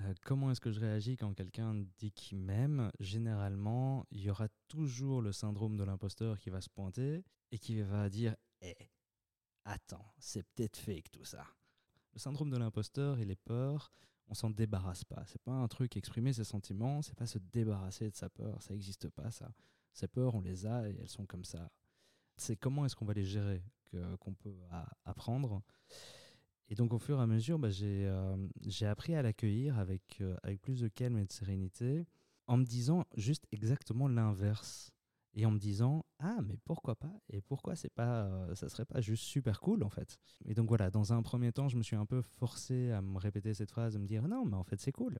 Euh, 0.00 0.14
comment 0.22 0.50
est-ce 0.50 0.60
que 0.60 0.72
je 0.72 0.80
réagis 0.80 1.16
quand 1.18 1.34
quelqu'un 1.34 1.74
dit 1.98 2.10
qu'il 2.12 2.38
m'aime? 2.38 2.90
Généralement, 2.98 4.06
il 4.10 4.22
y 4.22 4.30
aura 4.30 4.48
toujours 4.68 5.20
le 5.20 5.32
syndrome 5.32 5.76
de 5.76 5.84
l'imposteur 5.84 6.38
qui 6.38 6.48
va 6.48 6.62
se 6.62 6.70
pointer 6.70 7.22
et 7.50 7.58
qui 7.58 7.82
va 7.82 8.08
dire 8.08 8.34
Eh, 8.62 8.74
attends, 9.64 10.12
c'est 10.18 10.42
peut-être 10.42 10.76
fake 10.76 11.10
tout 11.10 11.24
ça. 11.24 11.46
Le 12.12 12.18
syndrome 12.18 12.50
de 12.50 12.56
l'imposteur 12.56 13.18
et 13.18 13.24
les 13.24 13.36
peurs, 13.36 13.92
on 14.28 14.34
s'en 14.34 14.50
débarrasse 14.50 15.04
pas. 15.04 15.24
C'est 15.26 15.42
pas 15.42 15.52
un 15.52 15.68
truc 15.68 15.96
exprimer 15.96 16.32
ses 16.32 16.44
sentiments, 16.44 17.02
c'est 17.02 17.14
pas 17.14 17.26
se 17.26 17.38
débarrasser 17.38 18.10
de 18.10 18.16
sa 18.16 18.28
peur. 18.28 18.62
Ça 18.62 18.72
n'existe 18.72 19.08
pas 19.08 19.30
ça. 19.30 19.52
Ces 19.92 20.08
peurs, 20.08 20.34
on 20.34 20.40
les 20.40 20.66
a 20.66 20.88
et 20.88 20.96
elles 21.00 21.08
sont 21.08 21.26
comme 21.26 21.44
ça. 21.44 21.70
C'est 22.36 22.56
comment 22.56 22.84
est-ce 22.86 22.96
qu'on 22.96 23.04
va 23.04 23.14
les 23.14 23.24
gérer 23.24 23.62
qu'on 24.20 24.34
peut 24.34 24.58
apprendre? 25.04 25.62
Et 26.68 26.74
donc 26.74 26.94
au 26.94 26.98
fur 26.98 27.18
et 27.18 27.22
à 27.22 27.26
mesure, 27.26 27.58
bah, 27.58 27.68
j'ai 27.68 28.06
euh, 28.06 28.34
j'ai 28.62 28.86
appris 28.86 29.14
à 29.14 29.20
l'accueillir 29.20 29.78
euh, 29.78 30.36
avec 30.42 30.62
plus 30.62 30.80
de 30.80 30.88
calme 30.88 31.18
et 31.18 31.26
de 31.26 31.32
sérénité, 31.32 32.06
en 32.46 32.56
me 32.56 32.64
disant 32.64 33.04
juste 33.14 33.46
exactement 33.52 34.08
l'inverse. 34.08 34.90
Et 35.34 35.46
en 35.46 35.50
me 35.50 35.58
disant 35.58 36.04
ah 36.18 36.40
mais 36.42 36.58
pourquoi 36.64 36.94
pas? 36.94 37.12
Et 37.30 37.40
pourquoi 37.40 37.74
c'est 37.74 37.92
pas 37.92 38.24
euh, 38.24 38.54
ça 38.54 38.68
serait 38.68 38.84
pas 38.84 39.00
juste 39.00 39.24
super 39.24 39.60
cool 39.60 39.82
en 39.82 39.88
fait? 39.88 40.18
Et 40.44 40.54
donc 40.54 40.68
voilà 40.68 40.90
dans 40.90 41.12
un 41.12 41.22
premier 41.22 41.52
temps 41.52 41.68
je 41.68 41.76
me 41.76 41.82
suis 41.82 41.96
un 41.96 42.04
peu 42.06 42.20
forcé 42.20 42.90
à 42.90 43.00
me 43.00 43.18
répéter 43.18 43.54
cette 43.54 43.70
phrase 43.70 43.94
de 43.94 43.98
me 43.98 44.06
dire 44.06 44.28
non 44.28 44.44
mais 44.44 44.56
en 44.56 44.64
fait 44.64 44.80
c'est 44.80 44.92
cool. 44.92 45.18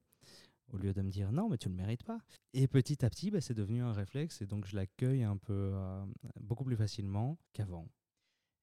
Au 0.69 0.77
lieu 0.77 0.93
de 0.93 1.03
me 1.03 1.11
dire 1.11 1.33
non 1.33 1.49
mais 1.49 1.57
tu 1.57 1.69
le 1.69 1.75
mérites 1.75 2.05
pas. 2.05 2.19
Et 2.53 2.69
petit 2.69 3.05
à 3.05 3.11
petit 3.11 3.31
bah, 3.31 3.41
c'est 3.41 3.55
devenu 3.55 3.83
un 3.83 3.93
réflexe 3.93 4.43
et 4.43 4.47
donc 4.47 4.67
je 4.67 4.77
l'accueille 4.77 5.23
un 5.23 5.39
peu 5.39 5.71
euh, 5.73 6.05
beaucoup 6.41 6.65
plus 6.65 6.77
facilement 6.77 7.39
qu'avant. 7.55 7.89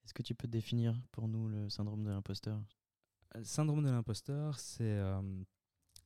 Est-ce 0.06 0.14
que 0.14 0.24
tu 0.24 0.36
peux 0.36 0.48
définir 0.48 1.02
pour 1.12 1.28
nous 1.28 1.48
le 1.48 1.70
syndrome 1.70 2.04
de 2.04 2.10
l'imposteur? 2.10 2.62
Le 3.36 3.44
syndrome 3.44 3.84
de 3.84 3.90
l'imposteur, 3.90 4.58
c'est 4.60 4.84
euh, 4.84 5.22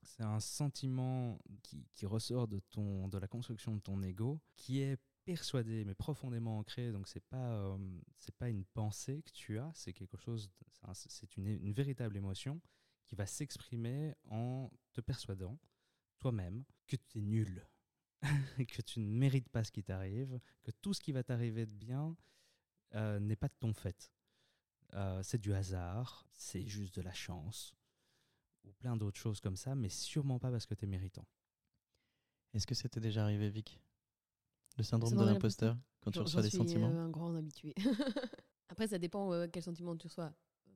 c'est 0.03 0.23
un 0.23 0.39
sentiment 0.39 1.39
qui, 1.61 1.87
qui 1.93 2.05
ressort 2.05 2.47
de, 2.47 2.59
ton, 2.71 3.07
de 3.07 3.17
la 3.17 3.27
construction 3.27 3.75
de 3.75 3.79
ton 3.79 4.01
ego, 4.01 4.41
qui 4.57 4.81
est 4.81 4.99
persuadé, 5.25 5.85
mais 5.85 5.95
profondément 5.95 6.59
ancré. 6.59 6.91
Donc, 6.91 7.07
c'est 7.07 7.23
pas, 7.25 7.53
euh, 7.55 7.77
c'est 8.19 8.35
pas 8.35 8.49
une 8.49 8.65
pensée 8.65 9.21
que 9.23 9.31
tu 9.31 9.57
as, 9.59 9.71
c'est 9.75 9.93
quelque 9.93 10.17
chose, 10.17 10.51
c'est 10.71 10.85
un- 10.89 10.93
c'est 10.93 11.37
une, 11.37 11.47
une 11.47 11.73
véritable 11.73 12.17
émotion 12.17 12.61
qui 13.05 13.15
va 13.15 13.25
s'exprimer 13.25 14.15
en 14.29 14.71
te 14.93 15.01
persuadant 15.01 15.57
toi-même 16.19 16.63
que 16.87 16.95
tu 16.97 17.19
es 17.19 17.21
nul, 17.21 17.67
que 18.67 18.81
tu 18.81 18.99
ne 18.99 19.07
mérites 19.07 19.49
pas 19.49 19.63
ce 19.63 19.71
qui 19.71 19.83
t'arrive, 19.83 20.39
que 20.63 20.71
tout 20.71 20.93
ce 20.93 21.01
qui 21.01 21.11
va 21.11 21.23
t'arriver 21.23 21.65
de 21.65 21.71
bien 21.73 22.15
euh, 22.95 23.19
n'est 23.19 23.35
pas 23.37 23.49
de 23.49 23.55
ton 23.59 23.73
fait. 23.73 24.11
Euh, 24.95 25.23
c'est 25.23 25.39
du 25.39 25.53
hasard, 25.53 26.27
c'est 26.33 26.67
juste 26.67 26.95
de 26.95 27.01
la 27.01 27.13
chance, 27.13 27.75
ou 28.65 28.73
plein 28.73 28.97
d'autres 28.97 29.19
choses 29.19 29.41
comme 29.41 29.57
ça, 29.57 29.75
mais 29.75 29.89
sûrement 29.89 30.39
pas 30.39 30.51
parce 30.51 30.65
que 30.67 30.75
tu 30.75 30.85
es 30.85 30.87
méritant. 30.87 31.25
Est-ce 32.53 32.65
que 32.65 32.73
c'était 32.73 33.01
déjà 33.01 33.23
arrivé, 33.23 33.49
Vic? 33.49 33.79
Le 34.77 34.83
syndrome 34.83 35.09
Syndrome 35.11 35.27
de 35.29 35.33
l'imposteur 35.33 35.77
Quand 36.01 36.11
tu 36.11 36.19
reçois 36.19 36.41
des 36.41 36.49
suis, 36.49 36.57
sentiments 36.57 36.89
euh, 36.91 37.05
un 37.05 37.09
grand 37.09 37.35
habitué. 37.35 37.73
Après, 38.69 38.87
ça 38.87 38.97
dépend 38.97 39.31
euh, 39.33 39.47
quel 39.51 39.61
sentiment 39.63 39.95
tu 39.95 40.07
reçois. 40.07 40.33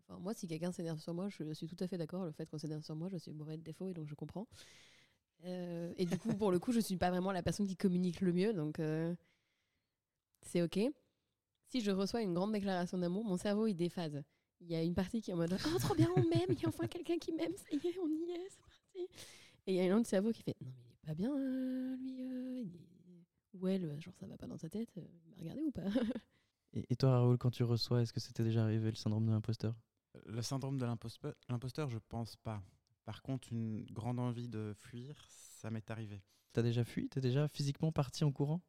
Enfin, 0.10 0.20
moi, 0.20 0.34
si 0.34 0.48
quelqu'un 0.48 0.72
s'énerve 0.72 1.00
sur 1.00 1.14
moi, 1.14 1.30
je 1.30 1.54
suis 1.54 1.68
tout 1.68 1.76
à 1.80 1.88
fait 1.88 1.98
d'accord. 1.98 2.26
Le 2.26 2.32
fait 2.32 2.50
qu'on 2.50 2.58
s'énerve 2.58 2.84
sur 2.84 2.96
moi, 2.96 3.10
je 3.10 3.18
suis 3.18 3.32
bourrée 3.34 3.58
de 3.58 3.64
défauts 3.64 3.90
et 3.90 3.94
donc 3.94 4.08
je 4.08 4.16
comprends. 4.16 4.48
Euh, 5.46 5.94
et 5.98 6.06
du 6.06 6.18
coup, 6.18 6.30
pour 6.36 6.52
le 6.52 6.60
coup, 6.60 6.72
je 6.72 6.80
suis 6.80 6.98
pas 6.98 7.10
vraiment 7.10 7.32
la 7.32 7.44
personne 7.44 7.68
qui 7.68 7.76
communique 7.76 8.22
le 8.22 8.34
mieux, 8.34 8.54
donc 8.54 8.80
euh, 8.80 9.14
c'est 10.42 10.62
ok. 10.62 10.80
Si 11.68 11.82
je 11.82 11.92
reçois 11.92 12.22
une 12.22 12.34
grande 12.34 12.54
déclaration 12.54 12.98
d'amour, 12.98 13.24
mon 13.26 13.38
cerveau 13.38 13.68
il 13.68 13.76
déphase. 13.76 14.24
Il 14.62 14.68
y 14.72 14.76
a 14.76 14.82
une 14.82 14.96
partie 14.96 15.22
qui 15.22 15.30
est 15.30 15.34
en 15.34 15.38
mode 15.38 15.56
Oh, 15.68 15.78
trop 15.80 15.94
bien, 15.94 16.10
on 16.16 16.22
m'aime, 16.28 16.48
il 16.50 16.60
y 16.60 16.66
a 16.66 16.70
enfin 16.70 16.88
quelqu'un 16.88 17.18
qui 17.20 17.32
m'aime, 17.34 17.52
ça 17.56 17.66
y 17.72 17.76
est, 17.88 18.00
on 18.00 18.08
y 18.08 18.32
est, 18.32 18.48
c'est 18.50 18.62
parti. 18.62 19.08
Et 19.68 19.74
il 19.74 19.76
y 19.76 19.82
a 19.88 19.94
un 19.94 19.98
autre 20.00 20.08
cerveau 20.08 20.32
qui 20.32 20.42
fait 20.42 20.56
Non, 20.62 20.72
mais 20.76 20.82
il 20.88 20.94
est 20.94 21.06
pas 21.08 21.14
bien, 21.14 21.36
euh, 21.38 21.96
lui, 21.98 22.12
il 22.62 22.76
est- 22.76 22.97
ou 23.62 23.68
elle, 23.68 24.00
genre 24.02 24.16
ça 24.16 24.28
va 24.28 24.38
pas 24.38 24.48
dans 24.48 24.58
sa 24.58 24.70
tête, 24.70 24.90
euh, 24.98 25.02
il 25.26 25.30
m'a 25.32 25.38
regardé 25.38 25.62
ou 25.64 25.72
pas? 25.72 25.82
Et, 26.74 26.86
et 26.90 26.96
toi, 26.96 27.12
Raoul, 27.12 27.38
quand 27.38 27.50
tu 27.52 27.64
reçois, 27.64 28.02
est-ce 28.02 28.12
que 28.14 28.20
c'était 28.20 28.44
déjà 28.44 28.64
arrivé 28.64 28.90
le 28.90 28.96
syndrome 28.96 29.26
de 29.26 29.32
l'imposteur? 29.32 29.74
Le 30.26 30.42
syndrome 30.42 30.78
de 30.78 30.86
l'imposteur, 30.86 31.34
l'imposteur, 31.50 31.90
je 31.90 31.98
pense 32.10 32.36
pas. 32.36 32.62
Par 33.06 33.22
contre, 33.22 33.54
une 33.54 33.86
grande 33.86 34.20
envie 34.20 34.50
de 34.50 34.74
fuir, 34.78 35.26
ça 35.30 35.70
m'est 35.72 35.90
arrivé. 35.90 36.22
T'as 36.52 36.62
déjà 36.62 36.84
fui? 36.84 37.08
T'es 37.08 37.22
déjà 37.22 37.48
physiquement 37.48 37.92
parti 37.92 38.24
en 38.24 38.32
courant? 38.32 38.62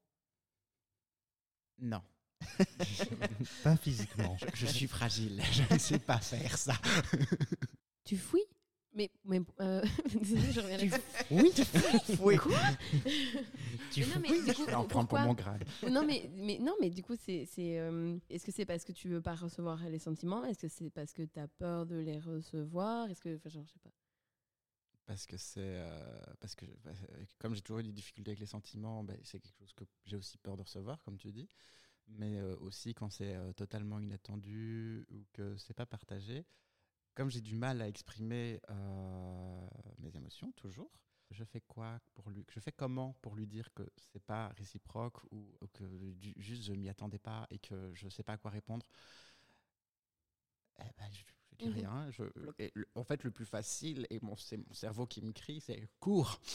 Non. 1.79 2.03
Pas 3.65 3.77
physiquement. 3.77 4.37
Je, 4.39 4.47
je 4.55 4.67
suis 4.67 4.87
fragile, 4.87 5.43
je 5.53 5.75
ne 5.75 5.79
sais 5.79 5.99
pas 5.99 6.19
faire 6.19 6.57
ça. 6.57 6.75
Tu 8.05 8.17
fouilles 8.17 8.49
Mais, 8.95 9.11
mais 9.25 9.41
euh, 9.61 9.83
désolée, 10.15 10.51
je 10.53 10.61
reviens 10.61 10.79
là-dessus. 10.79 11.01
oui, 11.31 11.53
Oui. 12.21 12.37
Quoi 12.37 12.59
tu 13.93 14.01
Mais 14.01 14.07
non, 14.07 14.21
mais 14.21 14.29
du 14.29 14.55
coup, 14.55 14.63
Je 14.63 14.65
vais 14.65 14.75
en 14.75 14.85
prendre 14.87 15.09
pour 15.09 15.19
mon 15.19 15.35
grade. 15.35 15.65
non, 15.89 16.05
mais, 16.05 16.31
mais, 16.35 16.59
non, 16.59 16.75
mais 16.81 16.91
du 16.91 17.03
coup, 17.03 17.15
c'est. 17.17 17.45
c'est, 17.47 17.79
euh, 17.79 18.19
Est-ce 18.31 18.45
que 18.45 18.53
c'est 18.53 18.65
parce 18.67 18.85
que 18.85 18.93
tu 18.93 19.09
veux 19.09 19.21
pas 19.21 19.35
recevoir 19.35 19.79
les 19.89 19.99
sentiments? 19.99 20.45
Est-ce 20.45 20.59
que 20.59 20.69
c'est 20.69 20.91
parce 20.91 21.13
que 21.13 21.23
tu 21.23 21.39
as 21.39 21.49
peur 21.49 21.87
de 21.87 21.97
les 21.97 22.19
recevoir? 22.19 23.09
Est-ce 23.11 23.21
que. 23.21 23.37
Enfin, 23.37 23.51
genre, 23.51 23.65
je 23.67 23.73
sais 23.73 23.79
pas. 23.81 23.91
Parce 25.07 25.27
que 25.27 25.37
c'est. 25.37 25.61
euh, 25.61 26.21
parce 26.41 26.55
que 26.55 26.67
bah, 26.85 26.93
comme 27.39 27.55
j'ai 27.55 27.61
toujours 27.63 27.79
eu 27.81 27.85
des 27.85 27.93
difficultés 27.93 28.31
avec 28.33 28.41
les 28.41 28.47
sentiments, 28.47 29.05
bah, 29.05 29.15
c'est 29.23 29.39
quelque 29.41 29.59
chose 29.59 29.73
que 29.75 29.85
j'ai 30.05 30.17
aussi 30.17 30.39
peur 30.39 30.57
de 30.57 30.63
recevoir, 30.63 31.03
comme 31.03 31.17
tu 31.19 31.31
dis. 31.33 31.49
Mais 32.09 32.39
euh, 32.39 32.57
aussi 32.61 32.95
quand 32.95 33.11
c'est 33.11 33.35
euh, 33.35 33.53
totalement 33.53 33.99
inattendu 34.01 35.05
ou 35.11 35.25
que 35.33 35.57
c'est 35.59 35.75
pas 35.75 35.87
partagé. 35.87 36.47
Comme 37.19 37.31
j'ai 37.31 37.41
du 37.41 37.57
mal 37.57 37.83
à 37.83 37.89
exprimer 37.89 38.61
euh, 38.71 39.67
mes 39.99 40.15
émotions, 40.17 40.53
toujours, 40.53 40.89
je 41.33 41.43
fais 41.43 41.61
quoi 41.61 41.99
pour 42.15 42.31
lui 42.31 42.47
Je 42.49 42.61
fais 42.61 42.71
comment 42.71 43.17
pour 43.23 43.35
lui 43.35 43.45
dire 43.49 43.75
que 43.75 43.83
c'est 43.97 44.23
pas 44.23 44.53
réciproque 44.57 45.25
ou, 45.33 45.39
ou 45.61 45.67
que 45.73 45.83
du- 46.13 46.33
juste 46.37 46.63
je 46.63 46.73
m'y 46.75 46.89
attendais 46.89 47.19
pas 47.19 47.49
et 47.51 47.59
que 47.59 47.91
je 47.93 48.09
sais 48.09 48.23
pas 48.23 48.35
à 48.35 48.37
quoi 48.37 48.53
répondre? 48.53 48.87
Eh 50.79 50.85
ben, 50.97 51.09
je, 51.11 51.25
je 51.51 51.57
dis 51.57 51.69
Mhm. 51.71 51.75
rien. 51.75 52.09
Je, 52.13 52.23
et 52.61 52.71
le- 52.75 52.87
en 52.95 53.03
fait, 53.03 53.25
le 53.25 53.33
plus 53.33 53.47
facile, 53.47 54.07
et 54.11 54.21
mon, 54.23 54.37
c'est 54.37 54.57
mon 54.57 54.73
cerveau 54.73 55.05
qui 55.05 55.21
me 55.21 55.33
crie, 55.33 55.61
c'est 55.61 55.89
cours. 55.99 56.39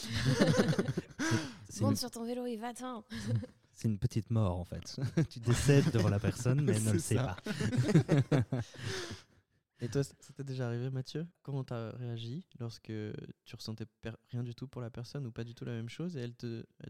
C'est 1.68 1.82
Monte 1.82 1.90
une, 1.90 1.96
sur 1.96 2.10
ton 2.10 2.24
vélo 2.24 2.46
et 2.46 2.56
va-t'en 2.56 3.04
c'est 3.74 3.88
une 3.88 3.98
petite 3.98 4.30
mort 4.30 4.58
en 4.58 4.64
fait. 4.64 4.96
tu 5.28 5.40
décèdes 5.40 5.90
devant 5.90 6.08
la 6.08 6.20
personne, 6.20 6.62
mais 6.64 6.76
elle 6.76 6.84
ne 6.84 6.92
le 6.92 6.98
sait 6.98 7.16
pas. 7.16 7.36
Et 9.80 9.88
toi, 9.88 10.02
c- 10.04 10.14
ça 10.20 10.32
t'est 10.32 10.44
déjà 10.44 10.66
arrivé, 10.68 10.90
Mathieu? 10.90 11.26
Comment 11.42 11.64
t'as 11.64 11.90
réagi 11.96 12.46
lorsque 12.58 12.92
tu 13.44 13.56
ressentais 13.56 13.86
rien 14.30 14.42
du 14.42 14.54
tout 14.54 14.66
pour 14.68 14.80
la 14.80 14.90
personne 14.90 15.26
ou 15.26 15.32
pas 15.32 15.44
du 15.44 15.54
tout 15.54 15.64
la 15.64 15.72
même 15.72 15.88
chose 15.88 16.16
et 16.16 16.20
elle 16.20 16.34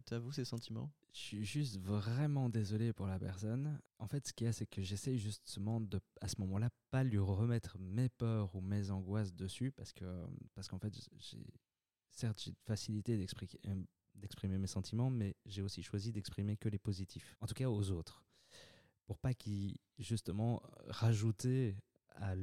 t'avoue 0.04 0.32
ses 0.32 0.44
sentiments? 0.44 0.90
Je 1.12 1.18
suis 1.20 1.44
juste 1.44 1.78
vraiment 1.78 2.48
désolé 2.48 2.92
pour 2.92 3.06
la 3.06 3.18
personne. 3.18 3.78
En 3.98 4.08
fait, 4.08 4.26
ce 4.26 4.32
qu'il 4.32 4.46
y 4.46 4.48
a, 4.48 4.52
c'est 4.52 4.66
que 4.66 4.82
j'essaye 4.82 5.18
justement 5.18 5.80
de, 5.80 6.00
à 6.20 6.28
ce 6.28 6.40
moment-là, 6.40 6.70
pas 6.90 7.04
lui 7.04 7.18
remettre 7.18 7.78
mes 7.78 8.08
peurs 8.08 8.54
ou 8.54 8.60
mes 8.60 8.90
angoisses 8.90 9.34
dessus, 9.34 9.70
parce 9.72 9.92
que, 9.92 10.04
parce 10.54 10.68
qu'en 10.68 10.78
fait, 10.78 10.92
certes, 12.10 12.40
j'ai 12.42 12.54
facilité 12.66 13.16
d'exprimer, 13.16 13.52
euh, 13.66 13.82
d'exprimer 14.14 14.58
mes 14.58 14.66
sentiments, 14.66 15.10
mais 15.10 15.36
j'ai 15.46 15.62
aussi 15.62 15.82
choisi 15.82 16.12
d'exprimer 16.12 16.56
que 16.56 16.68
les 16.68 16.78
positifs, 16.78 17.36
en 17.40 17.46
tout 17.46 17.54
cas 17.54 17.68
aux 17.68 17.90
autres, 17.90 18.24
pour 19.06 19.18
pas 19.18 19.34
qu'ils 19.34 19.76
justement 19.98 20.62
rajouter 20.88 21.76
à, 22.14 22.34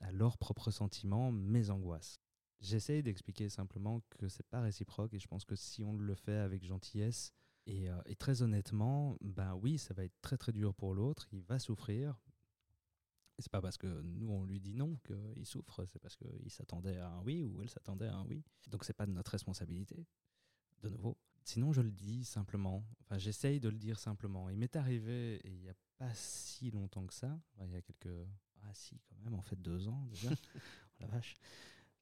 à 0.00 0.12
leurs 0.12 0.38
propres 0.38 0.70
sentiments 0.70 1.32
mes 1.32 1.70
angoisses. 1.70 2.20
J'essaye 2.60 3.02
d'expliquer 3.02 3.48
simplement 3.48 4.00
que 4.10 4.28
c'est 4.28 4.46
pas 4.46 4.60
réciproque 4.60 5.12
et 5.14 5.18
je 5.18 5.26
pense 5.26 5.44
que 5.44 5.56
si 5.56 5.82
on 5.82 5.94
le 5.94 6.14
fait 6.14 6.36
avec 6.36 6.64
gentillesse, 6.64 7.32
et, 7.66 7.88
euh, 7.88 8.00
très 8.18 8.42
honnêtement, 8.42 9.16
ben 9.20 9.54
oui, 9.54 9.78
ça 9.78 9.94
va 9.94 10.04
être 10.04 10.20
très 10.20 10.36
très 10.36 10.52
dur 10.52 10.74
pour 10.74 10.94
l'autre, 10.94 11.26
il 11.32 11.42
va 11.42 11.58
souffrir. 11.58 12.20
C'est 13.38 13.50
pas 13.50 13.60
parce 13.60 13.78
que 13.78 14.02
nous 14.02 14.30
on 14.30 14.44
lui 14.44 14.60
dit 14.60 14.74
non 14.74 14.96
qu'il 15.04 15.44
souffre, 15.44 15.84
c'est 15.86 15.98
parce 15.98 16.14
qu'il 16.14 16.50
s'attendait 16.50 16.98
à 16.98 17.08
un 17.08 17.22
oui 17.22 17.42
ou 17.42 17.62
elle 17.62 17.68
s'attendait 17.68 18.06
à 18.06 18.16
un 18.16 18.24
oui. 18.26 18.44
Donc 18.68 18.84
c'est 18.84 18.92
pas 18.92 19.06
de 19.06 19.12
notre 19.12 19.32
responsabilité, 19.32 20.06
de 20.82 20.88
nouveau. 20.88 21.16
Sinon 21.42 21.72
je 21.72 21.80
le 21.80 21.90
dis 21.90 22.24
simplement, 22.24 22.84
enfin 23.00 23.18
j'essaye 23.18 23.58
de 23.58 23.68
le 23.68 23.78
dire 23.78 23.98
simplement. 23.98 24.48
Il 24.50 24.58
m'est 24.58 24.76
arrivé, 24.76 25.40
il 25.44 25.58
n'y 25.58 25.68
a 25.68 25.74
pas 25.98 26.14
si 26.14 26.70
longtemps 26.70 27.06
que 27.06 27.14
ça, 27.14 27.40
il 27.62 27.70
y 27.72 27.76
a 27.76 27.82
quelques... 27.82 28.26
Ah 28.64 28.70
si 28.74 29.00
quand 29.08 29.16
même, 29.24 29.34
en 29.34 29.42
fait 29.42 29.60
deux 29.60 29.88
ans 29.88 30.04
déjà. 30.10 30.30
oh 30.54 30.58
la 31.00 31.06
vache. 31.08 31.36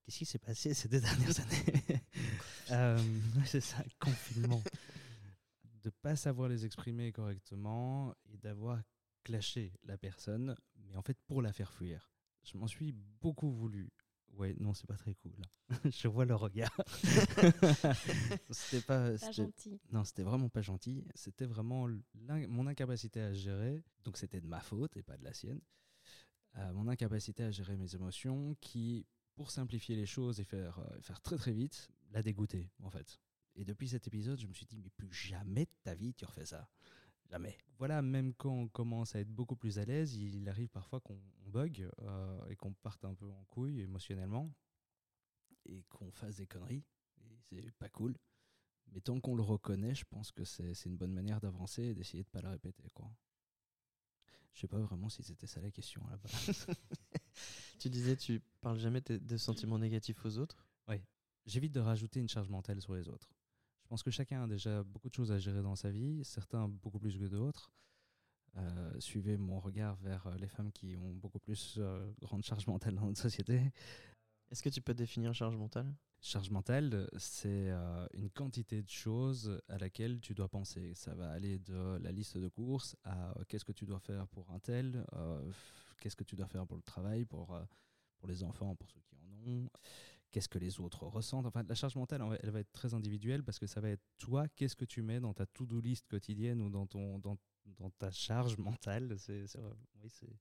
Qu'est-ce 0.05 0.19
qui 0.19 0.25
s'est 0.25 0.39
passé 0.39 0.75
ces 0.75 0.89
deux 0.89 1.01
dernières 1.01 1.41
années 1.41 2.01
Euh, 2.71 2.99
C'est 3.45 3.61
ça, 3.61 3.83
confinement 3.99 4.63
de 5.83 5.91
pas 5.91 6.15
savoir 6.17 6.49
les 6.49 6.65
exprimer 6.65 7.11
correctement 7.13 8.15
et 8.33 8.37
d'avoir 8.39 8.81
clashé 9.25 9.73
la 9.83 9.99
personne, 9.99 10.57
mais 10.77 10.97
en 10.97 11.03
fait 11.03 11.19
pour 11.27 11.43
la 11.43 11.53
faire 11.53 11.73
fuir. 11.73 12.13
Je 12.45 12.57
m'en 12.57 12.67
suis 12.69 12.93
beaucoup 13.21 13.51
voulu. 13.51 13.91
Ouais, 14.35 14.55
non, 14.61 14.73
c'est 14.75 14.87
pas 14.87 14.97
très 14.97 15.15
cool. 15.15 15.37
Je 15.85 16.09
vois 16.09 16.25
le 16.25 16.35
regard. 16.35 16.75
c'était 18.51 18.81
pas, 18.81 19.11
Pas 19.19 19.33
gentil. 19.33 19.81
non, 19.91 20.05
c'était 20.05 20.23
vraiment 20.23 20.49
pas 20.49 20.63
gentil. 20.63 21.05
C'était 21.15 21.47
vraiment 21.47 21.89
mon 22.49 22.67
incapacité 22.67 23.21
à 23.21 23.33
gérer. 23.33 23.83
Donc 24.05 24.17
c'était 24.17 24.41
de 24.41 24.47
ma 24.47 24.61
faute 24.61 24.97
et 24.97 25.03
pas 25.03 25.17
de 25.17 25.25
la 25.25 25.35
sienne. 25.35 25.61
Euh, 26.59 26.73
mon 26.73 26.89
incapacité 26.89 27.45
à 27.45 27.51
gérer 27.51 27.77
mes 27.77 27.95
émotions 27.95 28.55
qui, 28.61 29.07
pour 29.35 29.51
simplifier 29.51 29.97
les 29.97 30.07
choses 30.07 30.41
et 30.41 30.45
faire, 30.45 30.79
euh, 30.81 31.01
faire 31.01 31.21
très 31.21 31.37
très 31.37 31.53
vite, 31.53 31.91
l'a 32.11 32.23
dégoûté 32.23 32.71
en 32.83 32.91
fait. 32.91 33.21
Et 33.55 33.65
depuis 33.65 33.89
cet 33.89 34.07
épisode, 34.07 34.39
je 34.39 34.47
me 34.47 34.53
suis 34.53 34.67
dit, 34.67 34.79
mais 34.79 34.91
plus 34.91 35.13
jamais 35.13 35.65
de 35.65 35.71
ta 35.83 35.95
vie 35.95 36.15
tu 36.15 36.25
refais 36.25 36.47
ça. 36.47 36.69
Jamais. 37.31 37.57
Voilà, 37.79 38.03
même 38.03 38.35
quand 38.35 38.53
on 38.53 38.69
commence 38.69 39.15
à 39.15 39.21
être 39.21 39.31
beaucoup 39.31 39.57
plus 39.57 39.79
à 39.79 39.85
l'aise, 39.85 40.15
il 40.15 40.49
arrive 40.49 40.69
parfois 40.69 41.01
qu'on 41.01 41.19
on 41.47 41.51
bug 41.51 41.89
euh, 42.03 42.47
et 42.49 42.57
qu'on 42.57 42.73
parte 42.75 43.05
un 43.05 43.15
peu 43.15 43.31
en 43.31 43.45
couille 43.45 43.81
émotionnellement. 43.81 44.51
et 45.65 45.83
qu'on 45.85 46.11
fasse 46.11 46.37
des 46.37 46.47
conneries. 46.47 46.85
Et 47.53 47.63
c'est 47.63 47.75
pas 47.75 47.89
cool. 47.89 48.17
Mais 48.93 49.01
tant 49.01 49.21
qu'on 49.21 49.35
le 49.35 49.43
reconnaît, 49.43 49.95
je 49.95 50.05
pense 50.05 50.33
que 50.33 50.45
c'est 50.45 50.85
une 50.85 50.97
bonne 50.97 51.13
manière 51.13 51.41
d'avancer 51.41 51.83
et 51.83 51.95
d'essayer 51.95 52.25
de 52.25 52.29
pas 52.29 52.43
le 52.43 52.49
répéter. 52.49 52.89
Quoi. 52.95 53.11
Je 54.55 54.61
sais 54.61 54.69
pas 54.69 54.79
vraiment 54.79 55.09
si 55.09 55.23
c'était 55.23 55.47
ça 55.47 55.61
la 55.61 55.71
question 55.71 56.07
à 56.07 56.11
la 56.11 56.17
base. 56.19 56.67
Tu 57.79 57.91
disais, 57.91 58.15
tu 58.17 58.41
parles 58.61 58.79
jamais 58.79 59.01
de, 59.01 59.17
de 59.19 59.37
sentiments 59.37 59.79
négatifs 59.79 60.25
aux 60.25 60.39
autres? 60.39 60.69
J'évite 61.47 61.73
de 61.73 61.81
rajouter 61.81 62.21
une 62.21 62.29
charge 62.29 62.49
mentale 62.49 62.81
sur 62.81 62.95
les 62.95 63.09
autres. 63.09 63.29
Je 63.83 63.89
pense 63.89 64.03
que 64.03 64.11
chacun 64.11 64.45
a 64.45 64.47
déjà 64.47 64.83
beaucoup 64.85 65.09
de 65.09 65.15
choses 65.15 65.33
à 65.33 65.39
gérer 65.39 65.63
dans 65.63 65.75
sa 65.75 65.91
vie, 65.91 66.25
certains 66.25 66.69
beaucoup 66.69 66.99
plus 66.99 67.19
que 67.19 67.25
d'autres. 67.25 67.73
Euh, 68.57 69.01
suivez 69.01 69.37
mon 69.37 69.59
regard 69.59 69.97
vers 69.97 70.27
euh, 70.27 70.37
les 70.37 70.47
femmes 70.47 70.71
qui 70.73 70.97
ont 70.97 71.13
beaucoup 71.15 71.39
plus 71.39 71.77
euh, 71.79 72.13
grande 72.21 72.45
charge 72.45 72.67
mentale 72.67 72.95
dans 72.95 73.07
notre 73.07 73.21
société. 73.21 73.73
Est-ce 74.51 74.63
que 74.63 74.69
tu 74.69 74.81
peux 74.81 74.95
définir 74.95 75.35
charge 75.35 75.57
mentale? 75.57 75.93
Charge 76.25 76.51
mentale, 76.51 77.11
c'est 77.19 77.71
euh, 77.73 78.07
une 78.15 78.31
quantité 78.31 78.81
de 78.81 78.89
choses 78.89 79.61
à 79.69 79.77
laquelle 79.77 80.21
tu 80.21 80.35
dois 80.35 80.49
penser. 80.49 80.95
Ça 80.95 81.17
va 81.17 81.29
aller 81.33 81.59
de 81.59 81.99
la 82.01 82.13
liste 82.13 82.39
de 82.39 82.47
courses 82.47 82.95
à 83.03 83.31
euh, 83.31 83.45
qu'est-ce 83.49 83.65
que 83.65 83.73
tu 83.73 83.87
dois 83.87 83.99
faire 83.99 84.29
pour 84.29 84.49
un 84.53 84.61
tel, 84.61 85.05
euh, 85.15 85.51
qu'est-ce 86.01 86.15
que 86.15 86.23
tu 86.23 86.37
dois 86.37 86.47
faire 86.47 86.65
pour 86.65 86.77
le 86.77 86.83
travail, 86.83 87.25
pour, 87.25 87.59
pour 88.19 88.29
les 88.29 88.45
enfants, 88.45 88.77
pour 88.77 88.89
ceux 88.89 89.01
qui 89.01 89.17
en 89.17 89.51
ont, 89.51 89.69
qu'est-ce 90.31 90.49
que 90.49 90.61
les 90.61 90.79
autres 90.79 91.05
ressentent. 91.07 91.47
Enfin, 91.47 91.65
la 91.69 91.75
charge 91.75 91.97
mentale, 91.97 92.23
elle 92.41 92.51
va 92.51 92.61
être 92.61 92.73
très 92.73 92.95
individuelle 92.95 93.43
parce 93.43 93.59
que 93.59 93.67
ça 93.67 93.81
va 93.81 93.89
être 93.89 94.05
toi, 94.19 94.47
qu'est-ce 94.47 94.77
que 94.77 94.85
tu 94.85 95.03
mets 95.03 95.19
dans 95.19 95.35
ta 95.35 95.47
to-do 95.47 95.81
list 95.81 96.07
quotidienne 96.07 96.63
ou 96.63 96.71
dans, 96.71 96.87
ton, 96.87 97.19
dans, 97.19 97.37
dans 97.67 97.91
ta 97.91 98.13
charge 98.13 98.57
mentale. 98.59 99.17
C'est, 99.19 99.45
oui, 100.01 100.09
c'est, 100.09 100.39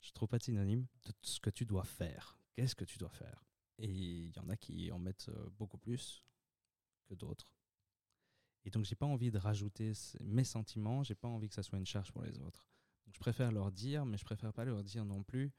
je 0.00 0.12
trouve 0.12 0.28
pas 0.28 0.38
de 0.38 0.44
synonyme 0.44 0.86
de 1.06 1.12
ce 1.22 1.40
que 1.40 1.50
tu 1.50 1.64
dois 1.64 1.84
faire. 1.84 2.38
Qu'est-ce 2.54 2.76
que 2.76 2.84
tu 2.84 2.98
dois 2.98 3.10
faire? 3.10 3.44
Et 3.78 3.88
il 3.88 4.30
y 4.30 4.38
en 4.38 4.48
a 4.48 4.56
qui 4.56 4.90
en 4.92 4.98
mettent 4.98 5.28
euh, 5.28 5.50
beaucoup 5.58 5.78
plus 5.78 6.24
que 7.06 7.14
d'autres. 7.14 7.50
Et 8.64 8.70
donc, 8.70 8.84
j'ai 8.84 8.94
pas 8.94 9.06
envie 9.06 9.30
de 9.30 9.38
rajouter 9.38 9.92
mes 10.20 10.44
sentiments, 10.44 11.02
j'ai 11.02 11.14
pas 11.14 11.28
envie 11.28 11.48
que 11.48 11.54
ça 11.54 11.62
soit 11.62 11.78
une 11.78 11.86
charge 11.86 12.12
pour 12.12 12.22
les 12.22 12.38
autres. 12.38 12.66
Donc, 13.04 13.14
je 13.14 13.20
préfère 13.20 13.52
leur 13.52 13.70
dire, 13.72 14.06
mais 14.06 14.16
je 14.16 14.24
préfère 14.24 14.52
pas 14.52 14.64
leur 14.64 14.82
dire 14.82 15.04
non 15.04 15.22
plus 15.22 15.52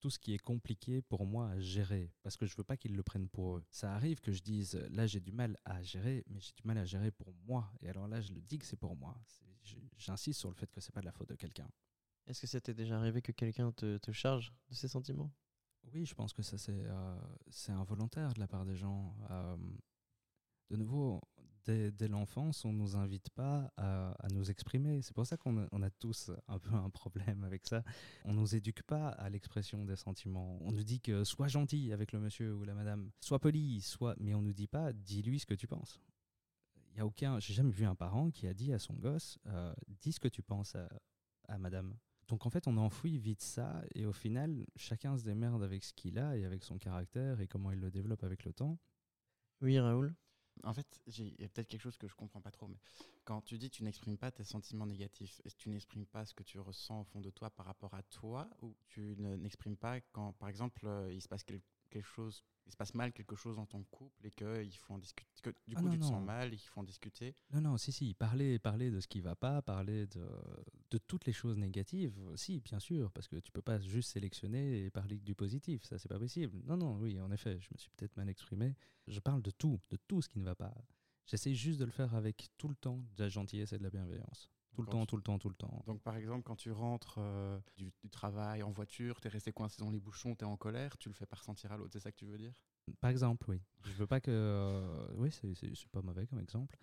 tout 0.00 0.10
ce 0.10 0.18
qui 0.18 0.32
est 0.34 0.38
compliqué 0.38 1.02
pour 1.02 1.26
moi 1.26 1.50
à 1.50 1.60
gérer, 1.60 2.10
parce 2.22 2.36
que 2.36 2.46
je 2.46 2.56
veux 2.56 2.64
pas 2.64 2.76
qu'ils 2.76 2.96
le 2.96 3.02
prennent 3.02 3.28
pour 3.28 3.58
eux. 3.58 3.64
Ça 3.70 3.94
arrive 3.94 4.20
que 4.20 4.32
je 4.32 4.42
dise, 4.42 4.74
euh, 4.74 4.88
là 4.90 5.06
j'ai 5.06 5.20
du 5.20 5.30
mal 5.30 5.58
à 5.64 5.82
gérer, 5.82 6.24
mais 6.26 6.40
j'ai 6.40 6.52
du 6.52 6.62
mal 6.64 6.78
à 6.78 6.84
gérer 6.84 7.10
pour 7.10 7.34
moi. 7.46 7.70
Et 7.80 7.88
alors 7.88 8.08
là, 8.08 8.20
je 8.20 8.32
le 8.32 8.40
dis 8.40 8.58
que 8.58 8.66
c'est 8.66 8.76
pour 8.78 8.96
moi. 8.96 9.14
J'insiste 9.98 10.40
sur 10.40 10.48
le 10.48 10.54
fait 10.54 10.70
que 10.70 10.80
c'est 10.80 10.92
pas 10.92 11.00
de 11.00 11.06
la 11.06 11.12
faute 11.12 11.28
de 11.28 11.34
quelqu'un. 11.34 11.68
Est-ce 12.26 12.40
que 12.40 12.46
ça 12.46 12.60
t'est 12.60 12.74
déjà 12.74 12.98
arrivé 12.98 13.20
que 13.20 13.32
quelqu'un 13.32 13.72
te 13.72 14.12
charge 14.12 14.54
de 14.68 14.74
ses 14.74 14.88
sentiments? 14.88 15.30
Oui, 15.92 16.06
je 16.06 16.14
pense 16.14 16.32
que 16.32 16.42
ça 16.42 16.56
c'est 16.56 16.86
euh, 16.86 17.16
involontaire 17.68 18.32
de 18.34 18.40
la 18.40 18.46
part 18.46 18.64
des 18.64 18.76
gens. 18.76 19.14
Euh, 19.30 19.56
de 20.70 20.76
nouveau, 20.76 21.20
dès, 21.64 21.90
dès 21.90 22.06
l'enfance, 22.06 22.64
on 22.64 22.72
nous 22.72 22.96
invite 22.96 23.30
pas 23.30 23.72
à, 23.76 24.14
nous 24.32 24.50
exprimer. 24.50 25.02
C'est 25.02 25.14
pour 25.14 25.26
ça 25.26 25.36
qu'on 25.36 25.58
a, 25.58 25.90
tous 25.90 26.30
un 26.46 26.58
peu 26.58 26.74
un 26.74 26.90
problème 26.90 27.42
avec 27.44 27.66
ça. 27.66 27.82
On 28.24 28.34
nous 28.34 28.54
éduque 28.54 28.82
pas 28.84 29.08
à 29.08 29.28
l'expression 29.28 29.84
des 29.84 29.96
sentiments. 29.96 30.58
On 30.62 30.70
nous 30.70 30.84
dit 30.84 31.00
que 31.00 31.24
sois 31.24 31.48
gentil 31.48 31.92
avec 31.92 32.12
le 32.12 32.20
monsieur 32.20 32.54
ou 32.54 32.64
la 32.64 32.74
madame, 32.74 33.10
sois 33.20 33.40
poli, 33.40 33.80
sois, 33.80 34.14
mais 34.20 34.34
on 34.34 34.42
nous 34.42 34.52
dit 34.52 34.68
pas 34.68 34.92
dis-lui 34.92 35.40
ce 35.40 35.46
que 35.46 35.54
tu 35.54 35.66
penses. 35.66 36.00
Il 36.92 36.98
y 36.98 37.00
a 37.00 37.06
aucun, 37.06 37.38
j'ai 37.40 37.54
jamais 37.54 37.72
vu 37.72 37.84
un 37.84 37.94
parent 37.94 38.30
qui 38.30 38.46
a 38.46 38.54
dit 38.54 38.72
à 38.72 38.78
son 38.78 38.94
gosse 38.94 39.38
euh, 39.46 39.72
dis 40.00 40.12
ce 40.12 40.20
que 40.20 40.28
tu 40.28 40.42
penses 40.42 40.76
à 41.48 41.58
madame. 41.58 41.96
Donc 42.30 42.46
en 42.46 42.50
fait, 42.50 42.68
on 42.68 42.76
enfouit 42.76 43.18
vite 43.18 43.42
ça 43.42 43.82
et 43.94 44.06
au 44.06 44.12
final, 44.12 44.64
chacun 44.76 45.18
se 45.18 45.24
démerde 45.24 45.64
avec 45.64 45.82
ce 45.82 45.92
qu'il 45.92 46.16
a 46.18 46.36
et 46.36 46.44
avec 46.44 46.62
son 46.62 46.78
caractère 46.78 47.40
et 47.40 47.48
comment 47.48 47.72
il 47.72 47.80
le 47.80 47.90
développe 47.90 48.22
avec 48.22 48.44
le 48.44 48.52
temps. 48.52 48.78
Oui, 49.60 49.78
Raoul 49.80 50.14
En 50.62 50.72
fait, 50.72 51.00
j'ai- 51.08 51.34
il 51.36 51.40
y 51.40 51.44
a 51.44 51.48
peut-être 51.48 51.68
quelque 51.68 51.80
chose 51.82 51.96
que 51.98 52.06
je 52.06 52.14
comprends 52.14 52.40
pas 52.40 52.50
trop, 52.52 52.68
mais 52.68 52.78
quand 53.24 53.40
tu 53.42 53.58
dis 53.58 53.68
tu 53.68 53.82
n'exprimes 53.82 54.16
pas 54.16 54.30
tes 54.30 54.44
sentiments 54.44 54.86
négatifs, 54.86 55.40
est-ce 55.44 55.56
que 55.56 55.62
tu 55.62 55.70
n'exprimes 55.70 56.06
pas 56.06 56.24
ce 56.24 56.34
que 56.34 56.42
tu 56.44 56.58
ressens 56.60 57.00
au 57.00 57.04
fond 57.04 57.20
de 57.20 57.30
toi 57.30 57.50
par 57.50 57.66
rapport 57.66 57.94
à 57.94 58.02
toi, 58.04 58.48
ou 58.62 58.76
tu 58.86 59.16
ne- 59.18 59.36
n'exprimes 59.36 59.76
pas 59.76 60.00
quand, 60.12 60.32
par 60.34 60.48
exemple, 60.48 60.86
euh, 60.86 61.12
il 61.12 61.20
se 61.20 61.28
passe 61.28 61.42
quel- 61.42 61.62
quelque 61.88 62.06
chose, 62.06 62.44
il 62.70 62.72
se 62.72 62.76
passe 62.76 62.94
mal 62.94 63.12
quelque 63.12 63.34
chose 63.34 63.56
dans 63.56 63.66
ton 63.66 63.82
couple 63.82 64.24
et 64.24 64.30
que 64.30 64.62
il 64.62 64.70
faut 64.76 64.94
en 64.94 64.98
discuter, 64.98 65.28
que 65.42 65.50
du 65.66 65.74
Ah 65.76 65.80
coup 65.80 65.86
non, 65.86 65.90
tu 65.90 65.98
te 65.98 66.04
non. 66.04 66.10
sens 66.10 66.24
mal 66.24 66.54
et 66.54 66.56
qu'il 66.56 66.68
faut 66.68 66.78
en 66.80 66.84
discuter? 66.84 67.34
Non, 67.52 67.60
non, 67.60 67.76
si, 67.76 67.90
si, 67.90 68.14
parler, 68.14 68.58
parler 68.60 68.90
de 68.92 69.00
ce 69.00 69.08
qui 69.08 69.20
va 69.20 69.34
pas, 69.34 69.60
parler 69.60 70.06
de, 70.06 70.24
de 70.90 70.98
toutes 70.98 71.24
les 71.26 71.32
choses 71.32 71.58
négatives, 71.58 72.16
si, 72.36 72.60
bien 72.60 72.78
sûr, 72.78 73.10
parce 73.10 73.26
que 73.26 73.36
tu 73.36 73.50
peux 73.50 73.60
pas 73.62 73.80
juste 73.80 74.12
sélectionner 74.12 74.84
et 74.84 74.90
parler 74.90 75.18
que 75.18 75.24
du 75.24 75.34
positif, 75.34 75.82
ça 75.84 75.98
c'est 75.98 76.08
pas 76.08 76.18
possible. 76.18 76.60
Non, 76.64 76.76
non, 76.76 76.96
oui, 76.98 77.18
en 77.20 77.30
effet, 77.32 77.58
je 77.60 77.68
me 77.72 77.78
suis 77.78 77.90
peut-être 77.96 78.16
mal 78.16 78.28
exprimé. 78.28 78.76
Je 79.08 79.18
parle 79.18 79.42
de 79.42 79.50
tout, 79.50 79.80
de 79.90 79.96
tout 80.06 80.22
ce 80.22 80.28
qui 80.28 80.38
ne 80.38 80.44
va 80.44 80.54
pas. 80.54 80.72
J'essaie 81.26 81.54
juste 81.54 81.80
de 81.80 81.84
le 81.84 81.90
faire 81.90 82.14
avec 82.14 82.50
tout 82.56 82.68
le 82.68 82.76
temps 82.76 83.04
de 83.16 83.22
la 83.24 83.28
gentillesse 83.28 83.72
et 83.72 83.78
de 83.78 83.82
la 83.82 83.90
bienveillance. 83.90 84.48
Tout 84.74 84.82
le 84.82 84.88
temps, 84.88 85.00
tu- 85.00 85.06
tout 85.08 85.16
le 85.16 85.22
temps, 85.22 85.38
tout 85.38 85.48
le 85.48 85.54
temps. 85.54 85.82
Donc 85.86 86.00
par 86.02 86.16
exemple, 86.16 86.42
quand 86.44 86.56
tu 86.56 86.70
rentres 86.70 87.16
euh, 87.18 87.58
du, 87.76 87.92
du 88.02 88.10
travail 88.10 88.62
en 88.62 88.70
voiture, 88.70 89.20
tu 89.20 89.26
es 89.28 89.30
resté 89.30 89.52
coincé 89.52 89.76
dans 89.78 89.90
les 89.90 90.00
bouchons, 90.00 90.34
tu 90.34 90.44
es 90.44 90.48
en 90.48 90.56
colère, 90.56 90.96
tu 90.98 91.08
le 91.08 91.14
fais 91.14 91.26
pas 91.26 91.36
ressentir 91.36 91.72
à 91.72 91.76
l'autre, 91.76 91.90
c'est 91.92 92.00
ça 92.00 92.10
que 92.12 92.16
tu 92.16 92.26
veux 92.26 92.38
dire? 92.38 92.52
Par 93.00 93.10
exemple, 93.10 93.44
oui. 93.48 93.60
Je 93.84 93.92
veux 93.92 94.06
pas 94.06 94.20
que. 94.20 94.30
euh, 94.30 95.06
oui, 95.16 95.30
c'est- 95.30 95.86
pas 95.92 96.02
mauvais 96.02 96.26
comme 96.26 96.40
exemple. 96.40 96.76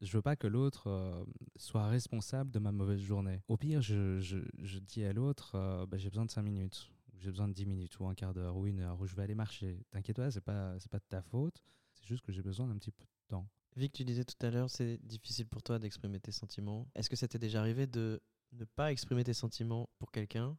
Je 0.00 0.12
veux 0.16 0.22
pas 0.22 0.36
que 0.36 0.46
l'autre 0.46 0.86
euh, 0.88 1.24
soit 1.56 1.86
responsable 1.88 2.50
de 2.50 2.58
ma 2.58 2.72
mauvaise 2.72 3.00
journée. 3.00 3.42
Au 3.48 3.56
pire, 3.56 3.82
je, 3.82 4.20
je, 4.20 4.38
je 4.58 4.78
dis 4.78 5.04
à 5.04 5.12
l'autre 5.12 5.54
euh, 5.56 5.86
bah, 5.86 5.98
j'ai 5.98 6.08
besoin 6.08 6.24
de 6.24 6.30
5 6.30 6.42
minutes, 6.42 6.90
ou 7.14 7.18
j'ai 7.20 7.30
besoin 7.30 7.48
de 7.48 7.52
10 7.52 7.66
minutes, 7.66 7.98
ou 8.00 8.06
un 8.06 8.14
quart 8.14 8.32
d'heure, 8.34 8.56
ou 8.56 8.66
une 8.66 8.80
heure, 8.80 9.00
ou 9.00 9.06
je 9.06 9.14
vais 9.14 9.22
aller 9.22 9.34
marcher. 9.34 9.82
T'inquiète 9.90 10.16
pas, 10.16 10.30
c'est 10.30 10.40
pas, 10.40 10.78
c'est 10.78 10.90
pas 10.90 10.98
de 10.98 11.04
ta 11.08 11.22
faute. 11.22 11.62
C'est 11.92 12.06
juste 12.06 12.22
que 12.24 12.32
j'ai 12.32 12.42
besoin 12.42 12.66
d'un 12.68 12.76
petit 12.78 12.90
peu 12.92 13.04
de 13.04 13.08
temps. 13.28 13.46
Vic, 13.76 13.92
tu 13.92 14.04
disais 14.04 14.24
tout 14.24 14.44
à 14.44 14.50
l'heure, 14.50 14.68
c'est 14.68 14.98
difficile 15.06 15.46
pour 15.46 15.62
toi 15.62 15.78
d'exprimer 15.78 16.18
tes 16.20 16.32
sentiments. 16.32 16.88
Est-ce 16.94 17.08
que 17.08 17.16
ça 17.16 17.28
t'est 17.28 17.38
déjà 17.38 17.60
arrivé 17.60 17.86
de 17.86 18.20
ne 18.52 18.64
pas 18.64 18.90
exprimer 18.90 19.24
tes 19.24 19.32
sentiments 19.32 19.88
pour 19.98 20.10
quelqu'un 20.10 20.58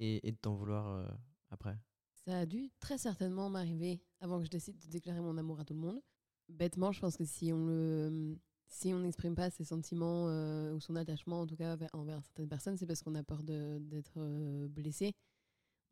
et, 0.00 0.26
et 0.26 0.32
de 0.32 0.36
t'en 0.36 0.54
vouloir 0.54 0.88
euh, 0.88 1.08
après? 1.50 1.78
Ça 2.24 2.40
a 2.40 2.46
dû 2.46 2.70
très 2.80 2.98
certainement 2.98 3.48
m'arriver 3.48 4.02
avant 4.20 4.38
que 4.38 4.44
je 4.44 4.50
décide 4.50 4.78
de 4.78 4.88
déclarer 4.88 5.20
mon 5.20 5.38
amour 5.38 5.60
à 5.60 5.64
tout 5.64 5.74
le 5.74 5.80
monde. 5.80 6.00
Bêtement, 6.48 6.92
je 6.92 7.00
pense 7.00 7.16
que 7.16 7.24
si 7.24 7.52
on 7.52 7.66
le, 7.66 8.36
si 8.66 8.92
on 8.92 8.98
n'exprime 8.98 9.34
pas 9.34 9.48
ses 9.50 9.64
sentiments 9.64 10.28
euh, 10.28 10.74
ou 10.74 10.80
son 10.80 10.96
attachement, 10.96 11.42
en 11.42 11.46
tout 11.46 11.56
cas 11.56 11.76
vers- 11.76 11.90
envers 11.94 12.22
certaines 12.22 12.48
personnes, 12.48 12.76
c'est 12.76 12.86
parce 12.86 13.02
qu'on 13.02 13.14
a 13.14 13.22
peur 13.22 13.42
d'être 13.44 14.14
euh, 14.18 14.68
blessé. 14.68 15.14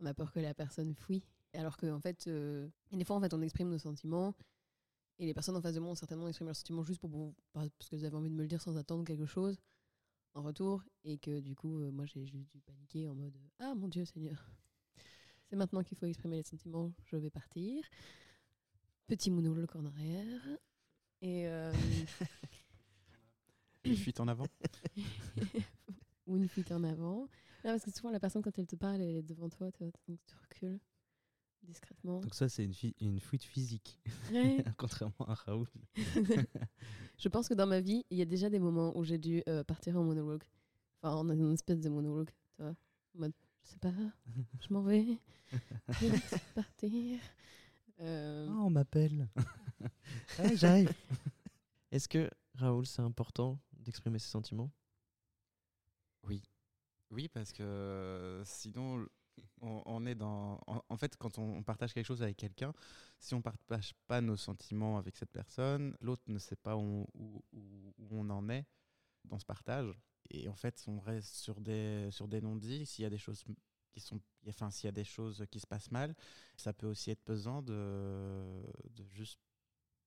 On 0.00 0.06
a 0.06 0.14
peur 0.14 0.32
que 0.32 0.40
la 0.40 0.52
personne 0.52 0.94
fuit. 0.94 1.22
Alors 1.54 1.76
que 1.76 1.90
en 1.90 2.00
fait, 2.00 2.28
des 2.28 3.04
fois, 3.04 3.16
en 3.16 3.20
fait, 3.20 3.34
on 3.34 3.42
exprime 3.42 3.70
nos 3.70 3.78
sentiments 3.78 4.34
et 5.20 5.26
les 5.26 5.34
personnes 5.34 5.54
en 5.54 5.60
face 5.60 5.74
de 5.74 5.80
moi 5.80 5.90
ont 5.90 5.94
certainement 5.94 6.26
exprimé 6.28 6.48
leurs 6.48 6.56
sentiments 6.56 6.82
juste 6.82 6.98
pour, 6.98 7.34
parce 7.52 7.68
qu'elles 7.90 8.06
avaient 8.06 8.16
envie 8.16 8.30
de 8.30 8.34
me 8.34 8.40
le 8.40 8.48
dire 8.48 8.62
sans 8.62 8.78
attendre 8.78 9.04
quelque 9.04 9.26
chose 9.26 9.60
en 10.32 10.42
retour 10.42 10.82
et 11.04 11.18
que 11.18 11.40
du 11.40 11.54
coup, 11.54 11.82
euh, 11.82 11.90
moi, 11.90 12.06
j'ai 12.06 12.24
juste 12.24 12.48
dû 12.48 12.60
paniquer 12.60 13.06
en 13.06 13.14
mode 13.14 13.36
ah 13.58 13.74
mon 13.74 13.88
Dieu 13.88 14.06
Seigneur. 14.06 14.50
C'est 15.50 15.56
maintenant 15.56 15.82
qu'il 15.82 15.98
faut 15.98 16.06
exprimer 16.06 16.36
les 16.36 16.42
sentiments, 16.42 16.90
je 17.04 17.16
vais 17.16 17.28
partir. 17.28 17.84
Petit 19.08 19.30
monologue 19.30 19.76
en 19.76 19.84
arrière. 19.84 20.40
Et 21.20 21.46
euh, 21.48 21.70
Une 23.84 23.96
fuite 23.96 24.20
en 24.20 24.28
avant 24.28 24.46
ou 26.26 26.38
une 26.38 26.48
fuite 26.48 26.72
en 26.72 26.82
avant. 26.82 27.28
Non, 27.62 27.72
parce 27.72 27.84
que 27.84 27.90
souvent, 27.90 28.10
la 28.10 28.20
personne, 28.20 28.40
quand 28.40 28.58
elle 28.58 28.66
te 28.66 28.76
parle, 28.76 29.02
elle 29.02 29.16
est 29.16 29.22
devant 29.22 29.50
toi, 29.50 29.70
toi, 29.70 29.86
donc 30.08 30.18
tu 30.26 30.34
recules 30.36 30.80
discrètement. 31.62 32.20
Donc, 32.20 32.34
ça, 32.34 32.48
c'est 32.48 32.64
une, 32.64 32.74
une 33.00 33.20
fuite 33.20 33.44
physique, 33.44 33.98
Ouais. 34.32 34.64
contrairement 34.78 35.26
à 35.28 35.34
Raoul. 35.34 35.68
je 37.18 37.28
pense 37.28 37.48
que 37.48 37.54
dans 37.54 37.66
ma 37.66 37.80
vie, 37.80 38.04
il 38.10 38.18
y 38.18 38.22
a 38.22 38.26
déjà 38.26 38.50
des 38.50 38.58
moments 38.58 38.96
où 38.96 39.04
j'ai 39.04 39.18
dû 39.18 39.42
euh, 39.48 39.62
partir 39.64 39.96
en 39.96 40.04
monologue. 40.04 40.42
Enfin, 41.02 41.16
en 41.16 41.30
une 41.30 41.52
espèce 41.52 41.80
de 41.80 41.88
monologue, 41.88 42.30
tu 42.56 42.62
vois. 42.62 42.74
En 43.14 43.18
mode, 43.20 43.32
je 43.64 43.70
sais 43.70 43.78
pas, 43.78 43.92
je 44.60 44.72
m'en 44.72 44.82
vais, 44.82 45.18
je 46.00 46.06
vais 46.06 46.20
partir. 46.54 47.18
Euh, 48.00 48.46
Ah, 48.50 48.56
on 48.62 48.70
m'appelle. 48.70 49.28
Ouais, 50.38 50.56
j'arrive. 50.56 50.92
Est-ce 51.92 52.08
que, 52.08 52.30
Raoul, 52.54 52.86
c'est 52.86 53.02
important 53.02 53.58
d'exprimer 53.72 54.18
ses 54.18 54.28
sentiments? 54.28 54.70
Oui. 56.24 56.42
Oui, 57.10 57.28
parce 57.28 57.52
que 57.52 57.62
euh, 57.62 58.44
sinon, 58.44 59.04
on, 59.60 60.06
est 60.06 60.14
dans. 60.14 60.60
En, 60.66 60.96
fait, 60.96 61.16
quand 61.16 61.38
on, 61.38 61.62
partage 61.62 61.92
quelque 61.92 62.06
chose 62.06 62.22
avec 62.22 62.36
quelqu'un, 62.36 62.72
si 63.18 63.34
on 63.34 63.42
partage 63.42 63.94
pas 64.06 64.20
nos 64.20 64.36
sentiments 64.36 64.98
avec 64.98 65.16
cette 65.16 65.30
personne, 65.30 65.96
l'autre 66.00 66.22
ne 66.28 66.38
sait 66.38 66.56
pas 66.56 66.76
où, 66.76 67.06
on 68.10 68.30
en 68.30 68.48
est 68.48 68.66
dans 69.24 69.38
ce 69.38 69.44
partage. 69.44 69.92
Et 70.30 70.48
en 70.48 70.54
fait, 70.54 70.82
on 70.86 71.00
reste 71.00 71.34
sur 71.36 71.60
des, 71.60 72.08
sur 72.10 72.28
des 72.28 72.40
non-dits. 72.40 72.86
S'il 72.86 73.02
y 73.02 73.06
a 73.06 73.10
des 73.10 73.18
choses 73.18 73.44
qui 73.92 74.00
sont. 74.00 74.20
Enfin, 74.48 74.70
s'il 74.70 74.86
y 74.86 74.88
a 74.88 74.92
des 74.92 75.04
choses 75.04 75.44
qui 75.50 75.60
se 75.60 75.66
passent 75.66 75.90
mal, 75.90 76.14
ça 76.56 76.72
peut 76.72 76.86
aussi 76.86 77.10
être 77.10 77.22
pesant 77.22 77.62
de, 77.62 78.62
juste 79.10 79.38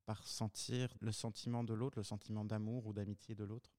pas 0.06 0.14
ressentir 0.14 0.94
le 1.00 1.12
sentiment 1.12 1.64
de 1.64 1.74
l'autre, 1.74 2.00
le 2.00 2.04
sentiment 2.04 2.44
d'amour 2.44 2.86
ou 2.88 2.94
d'amitié 2.94 3.36
de 3.36 3.44
l'autre. 3.44 3.70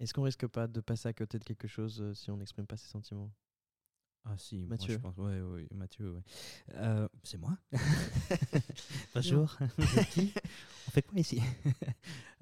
Est-ce 0.00 0.12
qu'on 0.12 0.22
risque 0.22 0.46
pas 0.48 0.66
de 0.66 0.80
passer 0.80 1.08
à 1.08 1.12
côté 1.12 1.38
de 1.38 1.44
quelque 1.44 1.68
chose 1.68 2.00
euh, 2.00 2.14
si 2.14 2.30
on 2.30 2.36
n'exprime 2.36 2.66
pas 2.66 2.76
ses 2.76 2.88
sentiments? 2.88 3.30
Ah 4.26 4.38
si, 4.38 4.58
moi, 4.60 4.68
Mathieu. 4.70 4.94
je 4.94 4.98
pense. 4.98 5.16
Ouais, 5.18 5.40
ouais, 5.40 5.66
Mathieu, 5.70 6.12
ouais. 6.12 6.22
Euh, 6.74 7.08
c'est 7.22 7.36
moi. 7.36 7.58
Bonjour. 9.14 9.56
On 9.68 10.90
fait 10.90 11.02
quoi 11.02 11.18
ici? 11.18 11.40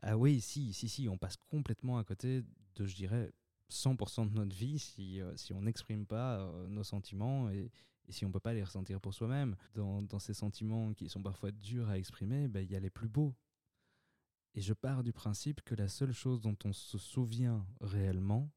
Ah 0.04 0.18
oui, 0.18 0.40
si, 0.40 0.72
si, 0.72 0.88
si, 0.88 1.08
on 1.08 1.16
passe 1.16 1.36
complètement 1.36 1.96
à 1.96 2.02
côté 2.02 2.42
de, 2.74 2.86
je 2.86 2.96
dirais, 2.96 3.32
100% 3.70 4.28
de 4.28 4.34
notre 4.34 4.54
vie 4.54 4.80
si, 4.80 5.20
euh, 5.20 5.36
si 5.36 5.52
on 5.52 5.62
n'exprime 5.62 6.06
pas 6.06 6.40
euh, 6.40 6.66
nos 6.66 6.82
sentiments 6.82 7.48
et, 7.50 7.70
et 8.08 8.12
si 8.12 8.24
on 8.24 8.32
peut 8.32 8.40
pas 8.40 8.52
les 8.52 8.64
ressentir 8.64 9.00
pour 9.00 9.14
soi-même. 9.14 9.54
Dans, 9.74 10.02
dans 10.02 10.18
ces 10.18 10.34
sentiments 10.34 10.92
qui 10.92 11.08
sont 11.08 11.22
parfois 11.22 11.52
durs 11.52 11.88
à 11.88 11.98
exprimer, 11.98 12.48
ben, 12.48 12.64
il 12.64 12.70
y 12.72 12.74
a 12.74 12.80
les 12.80 12.90
plus 12.90 13.08
beaux. 13.08 13.32
Et 14.54 14.60
je 14.60 14.72
pars 14.74 15.04
du 15.04 15.12
principe 15.12 15.62
que 15.62 15.76
la 15.76 15.88
seule 15.88 16.12
chose 16.12 16.40
dont 16.40 16.56
on 16.64 16.72
se 16.72 16.98
souvient 16.98 17.64
réellement, 17.80 18.50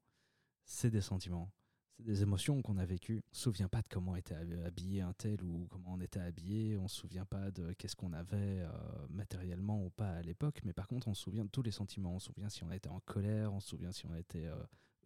c'est 0.64 0.90
des 0.90 1.00
sentiments. 1.00 1.52
C'est 1.96 2.04
des 2.04 2.22
émotions 2.22 2.60
qu'on 2.60 2.76
a 2.76 2.84
vécues. 2.84 3.22
On 3.24 3.30
ne 3.32 3.36
se 3.36 3.42
souvient 3.44 3.68
pas 3.68 3.80
de 3.80 3.88
comment 3.88 4.16
était 4.16 4.34
hab- 4.34 4.64
habillé 4.66 5.00
un 5.00 5.14
tel 5.14 5.42
ou 5.42 5.66
comment 5.70 5.94
on 5.94 6.00
était 6.00 6.20
habillé. 6.20 6.76
On 6.76 6.82
ne 6.84 6.88
se 6.88 6.96
souvient 6.96 7.24
pas 7.24 7.50
de 7.50 7.72
qu'est-ce 7.72 7.96
qu'on 7.96 8.12
avait 8.12 8.36
euh, 8.60 8.68
matériellement 9.08 9.82
ou 9.84 9.88
pas 9.90 10.10
à 10.10 10.22
l'époque. 10.22 10.60
Mais 10.64 10.74
par 10.74 10.88
contre, 10.88 11.08
on 11.08 11.14
se 11.14 11.22
souvient 11.22 11.44
de 11.44 11.50
tous 11.50 11.62
les 11.62 11.70
sentiments. 11.70 12.14
On 12.14 12.18
se 12.18 12.26
souvient 12.26 12.50
si 12.50 12.64
on 12.64 12.70
était 12.70 12.90
en 12.90 13.00
colère, 13.00 13.52
on 13.54 13.60
se 13.60 13.68
souvient 13.68 13.92
si 13.92 14.04
on 14.06 14.14
était 14.14 14.44
euh, 14.46 14.56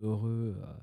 heureux, 0.01 0.57
euh, 0.61 0.75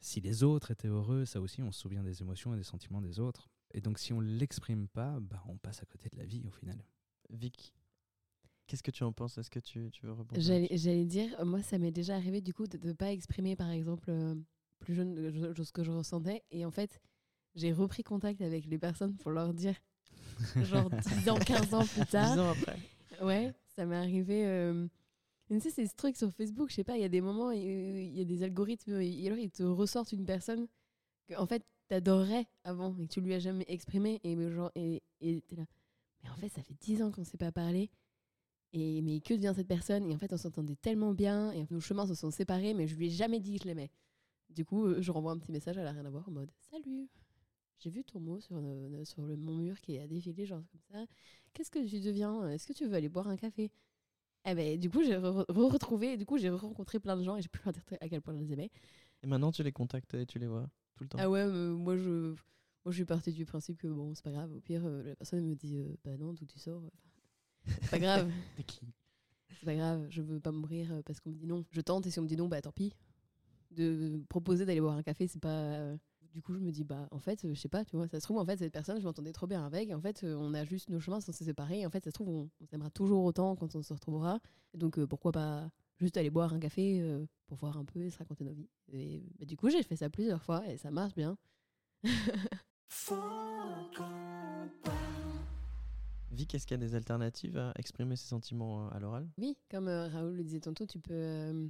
si 0.00 0.20
les 0.20 0.44
autres 0.44 0.70
étaient 0.70 0.86
heureux. 0.88 1.24
Ça 1.24 1.40
aussi, 1.40 1.62
on 1.62 1.72
se 1.72 1.80
souvient 1.80 2.04
des 2.04 2.22
émotions 2.22 2.54
et 2.54 2.56
des 2.56 2.62
sentiments 2.62 3.00
des 3.00 3.18
autres. 3.18 3.48
Et 3.74 3.80
donc, 3.80 3.98
si 3.98 4.12
on 4.12 4.20
ne 4.20 4.30
l'exprime 4.38 4.86
pas, 4.86 5.18
bah, 5.20 5.42
on 5.48 5.56
passe 5.56 5.82
à 5.82 5.86
côté 5.86 6.08
de 6.10 6.16
la 6.16 6.24
vie 6.24 6.44
au 6.46 6.50
final. 6.52 6.78
Vic, 7.30 7.74
qu'est-ce 8.68 8.84
que 8.84 8.92
tu 8.92 9.02
en 9.02 9.12
penses? 9.12 9.36
Est-ce 9.36 9.50
que 9.50 9.58
tu, 9.58 9.90
tu 9.90 10.06
veux 10.06 10.12
répondre 10.12 10.40
J'allais 10.40 10.68
j'allais 10.70 11.04
dire, 11.06 11.44
moi, 11.44 11.60
ça 11.62 11.76
m'est 11.76 11.90
déjà 11.90 12.14
arrivé 12.14 12.40
du 12.40 12.54
coup 12.54 12.68
de 12.68 12.78
ne 12.86 12.92
pas 12.92 13.10
exprimer, 13.10 13.56
par 13.56 13.70
exemple, 13.70 14.10
euh, 14.10 14.36
plus 14.78 14.94
jeune, 14.94 15.30
je- 15.54 15.62
ce 15.62 15.72
que 15.72 15.82
je 15.84 15.90
ressentais. 15.90 16.42
Et 16.50 16.64
en 16.64 16.70
fait, 16.70 17.00
j'ai 17.54 17.72
repris 17.72 18.02
contact 18.02 18.40
avec 18.42 18.66
les 18.66 18.78
personnes 18.78 19.16
pour 19.16 19.30
leur 19.30 19.52
dire, 19.54 19.74
genre 20.62 20.90
10 20.90 21.28
ans, 21.30 21.38
15 21.38 21.74
ans 21.74 21.86
plus 21.86 22.06
tard. 22.06 22.34
10 22.34 22.40
ans 22.40 22.50
après. 22.50 22.78
Ouais, 23.22 23.54
ça 23.74 23.86
m'est 23.86 23.96
arrivé. 23.96 24.46
euh, 24.46 24.86
Tu 25.48 25.60
sais, 25.60 25.70
c'est 25.70 25.86
ce 25.86 25.94
truc 25.94 26.16
sur 26.16 26.30
Facebook, 26.32 26.70
je 26.70 26.74
sais 26.76 26.84
pas, 26.84 26.96
il 26.96 27.00
y 27.02 27.04
a 27.04 27.08
des 27.08 27.20
moments, 27.20 27.50
il 27.50 28.14
y 28.16 28.20
a 28.20 28.24
des 28.24 28.42
algorithmes, 28.42 29.00
et 29.00 29.26
alors 29.26 29.38
ils 29.38 29.50
te 29.50 29.62
ressortent 29.62 30.12
une 30.12 30.24
personne 30.26 30.66
que, 31.28 31.34
en 31.36 31.46
fait, 31.46 31.62
t'adorerais 31.88 32.46
avant 32.64 32.96
et 32.98 33.06
que 33.06 33.12
tu 33.12 33.20
lui 33.20 33.32
as 33.32 33.38
jamais 33.38 33.64
exprimé. 33.68 34.20
Et 34.24 34.36
genre, 34.50 34.70
et 34.74 35.02
et 35.20 35.40
t'es 35.42 35.56
là. 35.56 35.64
Mais 36.24 36.30
en 36.30 36.34
fait, 36.36 36.48
ça 36.48 36.62
fait 36.62 36.74
10 36.80 37.00
ans 37.02 37.10
qu'on 37.12 37.24
s'est 37.24 37.38
pas 37.38 37.52
parlé. 37.52 37.90
Et 38.72 39.00
mais 39.02 39.20
que 39.20 39.32
devient 39.34 39.52
cette 39.56 39.68
personne? 39.68 40.10
Et 40.10 40.14
en 40.14 40.18
fait, 40.18 40.32
on 40.32 40.36
s'entendait 40.36 40.74
tellement 40.76 41.14
bien, 41.14 41.52
et 41.52 41.64
nos 41.70 41.80
chemins 41.80 42.06
se 42.06 42.14
sont 42.14 42.30
séparés, 42.32 42.74
mais 42.74 42.86
je 42.88 42.96
lui 42.96 43.06
ai 43.06 43.10
jamais 43.10 43.38
dit 43.40 43.56
que 43.56 43.62
je 43.62 43.68
l'aimais. 43.68 43.90
Du 44.56 44.66
coup, 44.66 44.86
euh, 44.86 45.02
je 45.02 45.12
renvoie 45.12 45.32
un 45.32 45.38
petit 45.38 45.52
message, 45.52 45.78
elle 45.78 45.86
a 45.86 45.92
rien 45.92 46.06
à 46.06 46.10
voir, 46.10 46.28
en 46.28 46.32
mode 46.32 46.50
Salut 46.72 47.08
J'ai 47.78 47.90
vu 47.90 48.04
ton 48.04 48.20
mot 48.20 48.40
sur, 48.40 48.60
le- 48.60 49.04
sur 49.04 49.26
le, 49.26 49.36
mon 49.36 49.56
mur 49.56 49.80
qui 49.80 49.98
a 49.98 50.06
défilé, 50.08 50.46
genre 50.46 50.62
comme 50.72 50.82
ça. 50.92 51.06
Qu'est-ce 51.54 51.70
que 51.70 51.86
tu 51.88 52.00
deviens? 52.00 52.48
Est-ce 52.50 52.66
que 52.66 52.74
tu 52.74 52.86
veux 52.86 52.94
aller 52.94 53.08
boire 53.10 53.28
un 53.28 53.36
café? 53.36 53.70
Eh 54.46 54.54
ben, 54.54 54.78
du 54.80 54.90
coup, 54.90 55.02
j'ai 55.04 55.16
re- 55.16 55.46
re- 55.46 55.72
retrouvé, 55.72 56.14
et 56.14 56.16
du 56.18 56.26
coup, 56.26 56.38
j'ai 56.38 56.50
rencontré 56.50 57.00
plein 57.00 57.16
de 57.16 57.24
gens 57.24 57.36
et 57.36 57.42
j'ai 57.42 57.48
pu 57.48 57.60
leur 57.64 57.72
dire 57.74 57.84
à 58.00 58.08
quel 58.08 58.22
point 58.22 58.34
je 58.34 58.40
les 58.40 58.52
aimais. 58.52 58.70
Et 59.22 59.26
maintenant, 59.26 59.52
tu 59.52 59.62
les 59.62 59.72
contactes 59.72 60.14
et 60.14 60.26
tu 60.26 60.38
les 60.38 60.46
vois 60.46 60.68
tout 60.96 61.04
le 61.04 61.08
temps? 61.08 61.18
Ah 61.18 61.30
ouais, 61.30 61.46
moi, 61.46 61.96
je, 61.96 62.30
moi, 62.30 62.36
je 62.90 62.92
suis 62.92 63.04
partie 63.04 63.32
du 63.32 63.44
principe 63.46 63.78
que 63.78 63.88
bon, 63.88 64.14
c'est 64.14 64.24
pas 64.24 64.32
grave. 64.32 64.52
Au 64.52 64.60
pire, 64.60 64.84
euh, 64.86 65.02
la 65.02 65.16
personne 65.16 65.46
me 65.46 65.54
dit 65.54 65.76
euh, 65.78 65.96
Bah 66.04 66.16
non, 66.16 66.32
d'où 66.32 66.46
tu 66.46 66.58
sors? 66.58 66.82
Euh, 66.84 66.90
C'est 67.80 67.90
pas 67.90 67.98
grave. 67.98 68.30
T'es 68.56 68.64
qui? 68.64 68.92
C'est 69.60 69.64
pas 69.66 69.74
grave, 69.74 70.06
je 70.10 70.22
veux 70.22 70.40
pas 70.40 70.52
mourir 70.52 70.92
euh, 70.92 71.02
parce 71.02 71.20
qu'on 71.20 71.30
me 71.30 71.36
dit 71.36 71.46
non. 71.46 71.64
Je 71.70 71.80
tente 71.80 72.06
et 72.06 72.10
si 72.10 72.18
on 72.18 72.22
me 72.22 72.28
dit 72.28 72.36
non, 72.36 72.48
bah 72.48 72.60
tant 72.62 72.72
pis. 72.72 72.92
De 73.76 74.22
proposer 74.28 74.64
d'aller 74.64 74.80
boire 74.80 74.96
un 74.96 75.02
café, 75.02 75.26
c'est 75.28 75.40
pas. 75.40 75.48
euh, 75.48 75.96
Du 76.34 76.42
coup, 76.42 76.54
je 76.54 76.60
me 76.60 76.70
dis, 76.70 76.84
bah 76.84 77.08
en 77.10 77.18
fait, 77.18 77.44
euh, 77.44 77.54
je 77.54 77.60
sais 77.60 77.68
pas, 77.68 77.84
tu 77.84 77.96
vois, 77.96 78.08
ça 78.08 78.18
se 78.20 78.24
trouve, 78.24 78.38
en 78.38 78.44
fait, 78.44 78.56
cette 78.58 78.72
personne, 78.72 78.98
je 79.00 79.04
m'entendais 79.04 79.32
trop 79.32 79.46
bien 79.46 79.64
avec. 79.64 79.88
Et 79.88 79.94
en 79.94 80.00
fait, 80.00 80.22
euh, 80.24 80.34
on 80.38 80.52
a 80.54 80.64
juste 80.64 80.90
nos 80.90 81.00
chemins 81.00 81.20
sans 81.20 81.32
se 81.32 81.44
séparer. 81.44 81.80
Et 81.80 81.86
en 81.86 81.90
fait, 81.90 82.04
ça 82.04 82.10
se 82.10 82.14
trouve, 82.14 82.28
on, 82.28 82.50
on 82.60 82.66
s'aimera 82.66 82.90
toujours 82.90 83.24
autant 83.24 83.56
quand 83.56 83.74
on 83.74 83.82
se 83.82 83.92
retrouvera. 83.94 84.40
Et 84.74 84.78
donc, 84.78 84.98
euh, 84.98 85.06
pourquoi 85.06 85.32
pas 85.32 85.70
juste 85.98 86.16
aller 86.18 86.28
boire 86.30 86.52
un 86.52 86.58
café 86.58 87.00
euh, 87.00 87.24
pour 87.46 87.56
voir 87.58 87.78
un 87.78 87.84
peu 87.86 88.00
et 88.02 88.10
se 88.10 88.18
raconter 88.18 88.44
nos 88.44 88.52
vies. 88.52 88.68
Et 88.92 89.22
bah, 89.38 89.46
du 89.46 89.56
coup, 89.56 89.70
j'ai 89.70 89.82
fait 89.82 89.96
ça 89.96 90.10
plusieurs 90.10 90.42
fois 90.42 90.66
et 90.68 90.76
ça 90.76 90.90
marche 90.90 91.14
bien. 91.14 91.38
Faut 92.88 93.14
qu'on 93.96 94.68
parle. 94.82 94.96
Vic, 96.32 96.54
est-ce 96.54 96.66
qu'il 96.66 96.78
y 96.78 96.82
a 96.82 96.86
des 96.86 96.94
alternatives 96.94 97.56
à 97.56 97.72
exprimer 97.76 98.14
ses 98.16 98.28
sentiments 98.28 98.90
à 98.90 98.98
l'oral? 98.98 99.26
Oui, 99.38 99.56
comme 99.70 99.88
euh, 99.88 100.08
Raoul 100.08 100.36
le 100.36 100.44
disait 100.44 100.60
tantôt, 100.60 100.84
tu 100.84 100.98
peux 100.98 101.14
euh, 101.14 101.66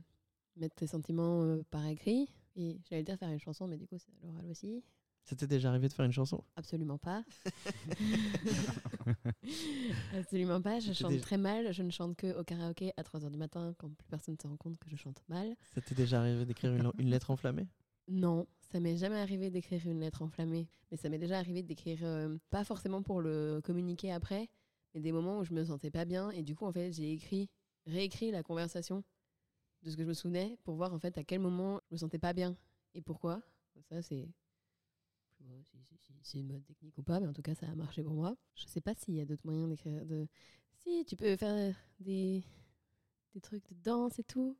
mettre 0.56 0.74
tes 0.74 0.86
sentiments 0.86 1.42
euh, 1.42 1.62
par 1.70 1.86
écrit. 1.86 2.28
Et 2.56 2.78
j'allais 2.88 3.02
dire 3.02 3.18
faire 3.18 3.28
une 3.30 3.38
chanson, 3.40 3.66
mais 3.68 3.76
du 3.76 3.86
coup, 3.86 3.96
c'est 3.98 4.10
à 4.22 4.26
l'oral 4.26 4.46
aussi. 4.50 4.82
C'était 5.24 5.46
déjà 5.46 5.70
arrivé 5.70 5.88
de 5.88 5.92
faire 5.92 6.04
une 6.06 6.12
chanson? 6.12 6.42
Absolument 6.56 6.98
pas. 6.98 7.24
Absolument 10.14 10.60
pas. 10.60 10.80
Je 10.80 10.92
chante 10.92 11.10
déjà- 11.12 11.22
très 11.22 11.36
mal. 11.38 11.72
Je 11.72 11.82
ne 11.82 11.90
chante 11.90 12.16
que 12.16 12.38
au 12.38 12.44
karaoké 12.44 12.92
à 12.96 13.02
3h 13.02 13.30
du 13.30 13.36
matin 13.38 13.74
quand 13.78 13.90
plus 13.90 14.08
personne 14.08 14.34
ne 14.34 14.42
se 14.42 14.46
rend 14.46 14.56
compte 14.56 14.78
que 14.78 14.88
je 14.88 14.96
chante 14.96 15.22
mal. 15.28 15.54
C'était 15.74 15.94
déjà 15.94 16.20
arrivé 16.20 16.44
d'écrire 16.44 16.74
une, 16.74 16.90
une 16.98 17.10
lettre 17.10 17.30
enflammée? 17.30 17.66
Non, 18.08 18.46
ça 18.70 18.78
m'est 18.80 18.96
jamais 18.96 19.18
arrivé 19.18 19.50
d'écrire 19.50 19.80
une 19.86 20.00
lettre 20.00 20.22
enflammée. 20.22 20.68
Mais 20.90 20.96
ça 20.96 21.08
m'est 21.08 21.18
déjà 21.18 21.38
arrivé 21.38 21.62
d'écrire, 21.62 21.98
euh, 22.02 22.36
pas 22.50 22.64
forcément 22.64 23.02
pour 23.02 23.20
le 23.20 23.60
communiquer 23.64 24.12
après, 24.12 24.48
mais 24.94 25.00
des 25.00 25.12
moments 25.12 25.38
où 25.38 25.44
je 25.44 25.52
me 25.52 25.64
sentais 25.64 25.90
pas 25.90 26.04
bien. 26.04 26.30
Et 26.30 26.42
du 26.42 26.54
coup, 26.54 26.66
en 26.66 26.72
fait, 26.72 26.92
j'ai 26.92 27.12
écrit, 27.12 27.50
réécrit 27.86 28.30
la 28.30 28.42
conversation 28.44 29.02
de 29.86 29.90
ce 29.92 29.96
que 29.96 30.02
je 30.02 30.08
me 30.08 30.14
souvenais 30.14 30.58
pour 30.64 30.74
voir 30.74 30.92
en 30.92 30.98
fait 30.98 31.16
à 31.16 31.24
quel 31.24 31.38
moment 31.40 31.80
je 31.88 31.94
me 31.94 31.98
sentais 31.98 32.18
pas 32.18 32.32
bien 32.32 32.56
et 32.94 33.00
pourquoi. 33.00 33.40
Ça, 33.88 34.02
c'est. 34.02 34.28
si- 35.38 35.82
si- 35.84 35.96
si 35.98 36.12
c'est 36.22 36.38
une 36.38 36.48
bonne 36.48 36.62
technique 36.64 36.96
ou 36.98 37.02
pas, 37.02 37.20
mais 37.20 37.26
en 37.28 37.32
tout 37.32 37.42
cas, 37.42 37.54
ça 37.54 37.68
a 37.70 37.74
marché 37.74 38.02
pour 38.02 38.14
moi. 38.14 38.36
Je 38.56 38.66
sais 38.66 38.80
pas 38.80 38.94
s'il 38.94 39.14
y 39.14 39.20
a 39.20 39.24
d'autres 39.24 39.44
moyens 39.46 39.68
d'écrire. 39.68 40.04
De... 40.06 40.26
Si, 40.82 41.04
tu 41.04 41.14
peux 41.16 41.36
faire 41.36 41.74
des, 42.00 42.42
des 43.34 43.40
trucs 43.40 43.68
de 43.68 43.74
danse 43.82 44.18
et 44.18 44.24
tout, 44.24 44.56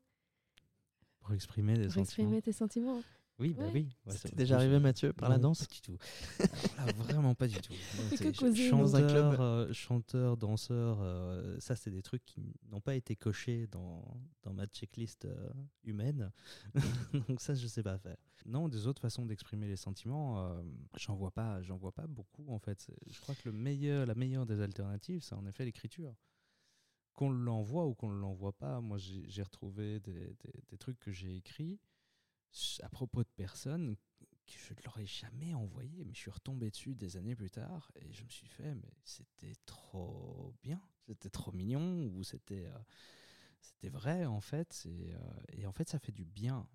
Pour 1.19 1.33
exprimer 1.33 1.73
des 1.73 1.85
pour 1.85 1.93
sentiments. 1.93 2.03
exprimer 2.03 2.41
tes 2.41 2.53
sentiments. 2.53 3.01
Oui, 3.39 3.53
bah 3.53 3.65
Ouais. 3.65 3.71
oui. 3.73 3.87
Ouais, 4.07 4.13
C'était 4.13 4.35
déjà 4.35 4.55
arrivé, 4.55 4.79
Mathieu, 4.79 5.13
par 5.13 5.29
la 5.29 5.37
danse 5.37 5.59
Pas 5.67 5.73
du 5.75 5.81
tout. 5.81 5.97
Alors 6.39 6.87
là, 6.97 7.03
vraiment 7.03 7.35
pas 7.35 7.47
du 7.47 7.55
tout. 7.61 7.73
fait 8.09 8.17
C'est 8.17 8.31
que 8.31 8.37
causer 8.39 8.71
dans 8.71 8.95
un 8.95 8.99
club. 9.07 9.11
chanteur, 9.31 9.41
euh, 9.41 9.73
chanteur, 9.73 10.37
danseur, 10.37 10.97
euh, 11.01 11.59
ça 11.59 11.75
c'est 11.75 11.91
des 11.91 12.01
trucs 12.01 12.25
qui 12.25 12.41
n'ont 12.71 12.81
pas 12.81 12.95
été 12.95 13.15
cochés 13.15 13.67
dans, 13.67 14.03
dans 14.41 14.53
ma 14.53 14.65
checklist 14.65 15.25
euh, 15.25 15.49
humaine. 15.83 16.31
Donc 17.29 17.39
ça, 17.39 17.53
je 17.53 17.67
sais 17.67 17.83
pas 17.83 17.97
faire. 17.99 18.17
Non, 18.47 18.69
des 18.69 18.87
autres 18.87 19.01
façons 19.01 19.25
d'exprimer 19.25 19.67
les 19.67 19.75
sentiments, 19.75 20.43
euh, 20.51 20.63
j'en 20.97 21.15
vois 21.15 21.31
pas, 21.31 21.61
j'en 21.61 21.77
vois 21.77 21.91
pas 21.91 22.07
beaucoup 22.07 22.45
en 22.49 22.59
fait. 22.59 22.89
Je 23.09 23.19
crois 23.21 23.35
que 23.35 23.41
le 23.45 23.51
meilleur, 23.51 24.05
la 24.07 24.15
meilleure 24.15 24.45
des 24.47 24.61
alternatives, 24.61 25.21
c'est 25.21 25.35
en 25.35 25.45
effet 25.45 25.63
l'écriture. 25.65 26.15
Qu'on 27.13 27.29
l'envoie 27.31 27.85
ou 27.87 27.93
qu'on 27.95 28.09
ne 28.11 28.19
l'envoie 28.19 28.53
pas, 28.53 28.79
moi 28.79 28.97
j'ai 28.99 29.41
retrouvé 29.43 29.99
des, 29.99 30.13
des- 30.13 30.63
des 30.69 30.77
trucs 30.77 30.99
que 30.99 31.11
j'ai 31.11 31.35
écrits 31.35 31.79
à 32.83 32.89
propos 32.89 33.23
de 33.23 33.29
personnes 33.35 33.95
que 34.47 34.53
je 34.57 34.73
ne 34.73 34.79
leur 34.85 34.97
ai 34.99 35.05
jamais 35.05 35.53
envoyé, 35.53 36.05
mais 36.05 36.13
je 36.13 36.19
suis 36.19 36.31
retombé 36.31 36.69
dessus 36.71 36.95
des 36.95 37.17
années 37.17 37.35
plus 37.35 37.49
tard 37.51 37.91
et 37.95 38.13
je 38.13 38.23
me 38.23 38.29
suis 38.29 38.47
fait, 38.47 38.73
mais 38.75 38.93
c'était 39.03 39.55
trop 39.65 40.53
bien, 40.63 40.81
c'était 41.07 41.29
trop 41.29 41.51
mignon 41.51 42.07
ou 42.15 42.23
c'était 42.23 42.65
euh, 42.67 42.79
c'était 43.61 43.89
vrai 43.89 44.25
en 44.25 44.41
fait, 44.41 44.83
et, 44.85 45.13
euh, 45.13 45.19
et 45.53 45.65
en 45.67 45.71
fait 45.71 45.89
ça 45.89 45.99
fait 45.99 46.11
du 46.11 46.25
bien, 46.25 46.67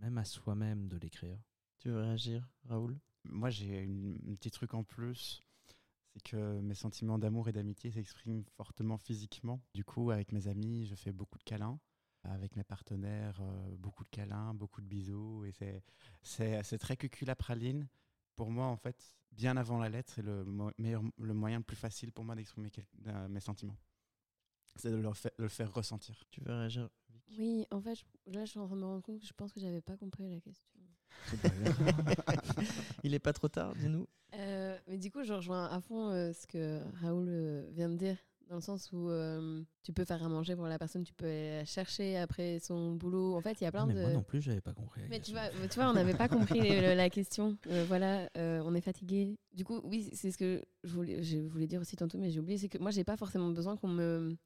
même 0.00 0.18
à 0.18 0.24
soi-même 0.24 0.88
de 0.88 0.96
l'écrire. 0.96 1.38
Tu 1.78 1.88
veux 1.90 2.00
réagir, 2.00 2.48
Raoul? 2.64 2.98
Moi, 3.24 3.50
j'ai 3.50 3.80
une- 3.82 4.18
un 4.30 4.34
petit 4.34 4.50
truc 4.50 4.74
en 4.74 4.82
plus. 4.84 5.42
C'est 6.12 6.22
que 6.22 6.60
mes 6.60 6.74
sentiments 6.74 7.18
d'amour 7.18 7.48
et 7.48 7.52
d'amitié 7.52 7.90
s'expriment 7.90 8.44
fortement 8.56 8.98
physiquement. 8.98 9.60
Du 9.74 9.84
coup, 9.84 10.10
avec 10.10 10.32
mes 10.32 10.48
amis, 10.48 10.86
je 10.86 10.94
fais 10.94 11.12
beaucoup 11.12 11.38
de 11.38 11.44
câlins. 11.44 11.78
Avec 12.22 12.54
mes 12.56 12.64
partenaires, 12.64 13.38
euh, 13.40 13.76
beaucoup 13.78 14.04
de 14.04 14.10
câlins, 14.10 14.52
beaucoup 14.54 14.80
de 14.82 14.86
bisous. 14.86 15.44
Et 15.46 15.52
c'est- 15.52 15.82
c'est 16.22 16.62
c'est 16.62 16.78
très 16.78 16.96
cuculapraline. 16.96 17.88
Pour 18.36 18.50
moi, 18.50 18.66
en 18.66 18.76
fait, 18.76 19.16
bien 19.32 19.56
avant 19.56 19.78
la 19.78 19.88
lettre, 19.88 20.12
c'est 20.14 20.22
le, 20.22 20.44
mo- 20.44 20.70
meilleur, 20.78 21.02
le 21.18 21.34
moyen 21.34 21.58
le 21.58 21.64
plus 21.64 21.76
facile 21.76 22.12
pour 22.12 22.24
moi 22.24 22.34
d'exprimer 22.34 22.70
quel- 22.70 22.84
euh, 23.06 23.28
mes 23.28 23.40
sentiments. 23.40 23.76
C'est 24.76 24.90
de 24.90 24.96
leur 24.96 25.16
fa- 25.16 25.30
de 25.38 25.42
le 25.44 25.48
faire 25.48 25.72
ressentir. 25.72 26.22
Tu 26.30 26.40
veux 26.42 26.52
réagir, 26.52 26.88
Vic? 27.10 27.22
Oui, 27.38 27.66
en 27.70 27.80
fait, 27.80 27.94
je- 27.96 28.32
là, 28.32 28.44
je 28.44 28.50
suis 28.50 28.58
en 28.60 28.66
train 28.66 28.76
de 28.76 28.80
me 28.80 28.86
rendre 28.86 29.02
compte 29.02 29.20
que 29.20 29.26
je 29.26 29.32
pense 29.32 29.52
que 29.52 29.60
j'avais 29.60 29.80
pas 29.80 29.96
compris 29.96 30.28
la 30.30 30.40
question. 30.40 30.66
Il 33.04 33.14
est 33.14 33.18
pas 33.18 33.32
trop 33.32 33.48
tard, 33.48 33.74
dis-nous. 33.76 34.06
Euh, 34.34 34.78
mais 34.86 34.98
du 34.98 35.10
coup, 35.10 35.22
je 35.22 35.32
rejoins 35.32 35.66
à 35.66 35.80
fond 35.80 36.10
euh, 36.10 36.32
ce 36.32 36.46
que 36.46 36.80
Raoul 37.02 37.26
euh, 37.28 37.68
vient 37.72 37.88
de 37.88 37.96
dire, 37.96 38.16
dans 38.50 38.56
le 38.56 38.60
sens 38.62 38.90
où 38.92 39.08
euh, 39.08 39.62
tu 39.84 39.92
peux 39.92 40.04
faire 40.04 40.22
à 40.22 40.28
manger 40.28 40.56
pour 40.56 40.66
la 40.66 40.76
personne, 40.76 41.04
tu 41.04 41.14
peux 41.14 41.24
aller 41.26 41.62
chercher 41.64 42.18
après 42.18 42.58
son 42.58 42.96
boulot. 42.96 43.36
En 43.36 43.40
fait, 43.40 43.60
il 43.60 43.64
y 43.64 43.66
a 43.66 43.70
plein 43.70 43.86
mais 43.86 43.94
de. 43.94 44.00
moi 44.00 44.10
non 44.10 44.22
plus, 44.24 44.42
j'avais 44.42 44.60
pas 44.60 44.72
compris. 44.72 45.02
Mais 45.08 45.20
tu 45.20 45.30
vois, 45.30 45.48
tu 45.68 45.76
vois 45.76 45.88
on 45.88 45.92
n'avait 45.92 46.14
pas 46.14 46.28
compris 46.28 46.58
le- 46.60 46.94
la 46.94 47.08
question. 47.10 47.56
Euh, 47.68 47.84
voilà, 47.86 48.28
euh, 48.36 48.60
on 48.64 48.74
est 48.74 48.80
fatigué. 48.80 49.38
Du 49.54 49.64
coup, 49.64 49.80
oui, 49.84 50.10
c'est 50.12 50.32
ce 50.32 50.36
que 50.36 50.62
je 50.82 50.92
voulais, 50.92 51.22
je 51.22 51.38
voulais 51.38 51.68
dire 51.68 51.80
aussi 51.80 51.94
tantôt, 51.96 52.18
mais 52.18 52.30
j'ai 52.30 52.40
oublié, 52.40 52.58
c'est 52.58 52.68
que 52.68 52.78
moi, 52.78 52.90
j'ai 52.90 53.04
pas 53.04 53.16
forcément 53.16 53.50
besoin 53.50 53.76
qu'on 53.76 53.88
me, 53.88 54.36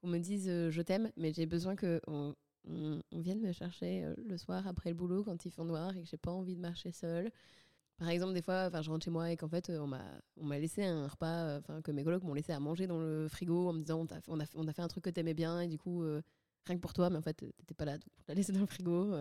qu'on 0.00 0.08
me 0.08 0.18
dise 0.18 0.46
je 0.46 0.82
t'aime, 0.82 1.10
mais 1.16 1.32
j'ai 1.32 1.46
besoin 1.46 1.76
que 1.76 2.00
on, 2.08 2.34
on, 2.68 3.00
on 3.12 3.20
vienne 3.20 3.40
me 3.40 3.52
chercher 3.52 4.04
le 4.26 4.36
soir 4.36 4.66
après 4.66 4.90
le 4.90 4.96
boulot 4.96 5.22
quand 5.22 5.44
il 5.44 5.52
fait 5.52 5.62
noir 5.62 5.96
et 5.96 6.02
que 6.02 6.08
j'ai 6.08 6.16
pas 6.16 6.32
envie 6.32 6.56
de 6.56 6.60
marcher 6.60 6.90
seule. 6.90 7.30
Par 7.96 8.08
exemple, 8.08 8.34
des 8.34 8.42
fois, 8.42 8.64
enfin, 8.66 8.82
je 8.82 8.90
rentre 8.90 9.04
chez 9.04 9.10
moi 9.10 9.30
et 9.30 9.36
qu'en 9.36 9.48
fait, 9.48 9.70
euh, 9.70 9.78
on 9.78 9.86
m'a, 9.86 10.02
on 10.36 10.44
m'a 10.44 10.58
laissé 10.58 10.84
un 10.84 11.06
repas, 11.06 11.26
euh, 11.46 11.58
enfin, 11.60 11.80
que 11.80 11.92
mes 11.92 12.02
colocs 12.02 12.24
m'ont 12.24 12.34
laissé 12.34 12.52
à 12.52 12.58
manger 12.60 12.86
dans 12.88 12.98
le 12.98 13.28
frigo 13.28 13.68
en 13.68 13.72
me 13.72 13.80
disant, 13.80 14.04
on, 14.28 14.40
a, 14.40 14.44
on 14.56 14.66
a 14.68 14.72
fait 14.72 14.82
un 14.82 14.88
truc 14.88 15.04
que 15.04 15.10
t'aimais 15.10 15.34
bien 15.34 15.60
et 15.60 15.68
du 15.68 15.78
coup, 15.78 16.02
euh, 16.02 16.20
rien 16.66 16.76
que 16.76 16.80
pour 16.80 16.92
toi, 16.92 17.08
mais 17.10 17.18
en 17.18 17.22
fait, 17.22 17.34
t'étais 17.34 17.74
pas 17.74 17.84
là, 17.84 17.98
donc 17.98 18.08
on 18.18 18.22
l'a 18.28 18.34
laissé 18.34 18.52
dans 18.52 18.60
le 18.60 18.66
frigo. 18.66 19.12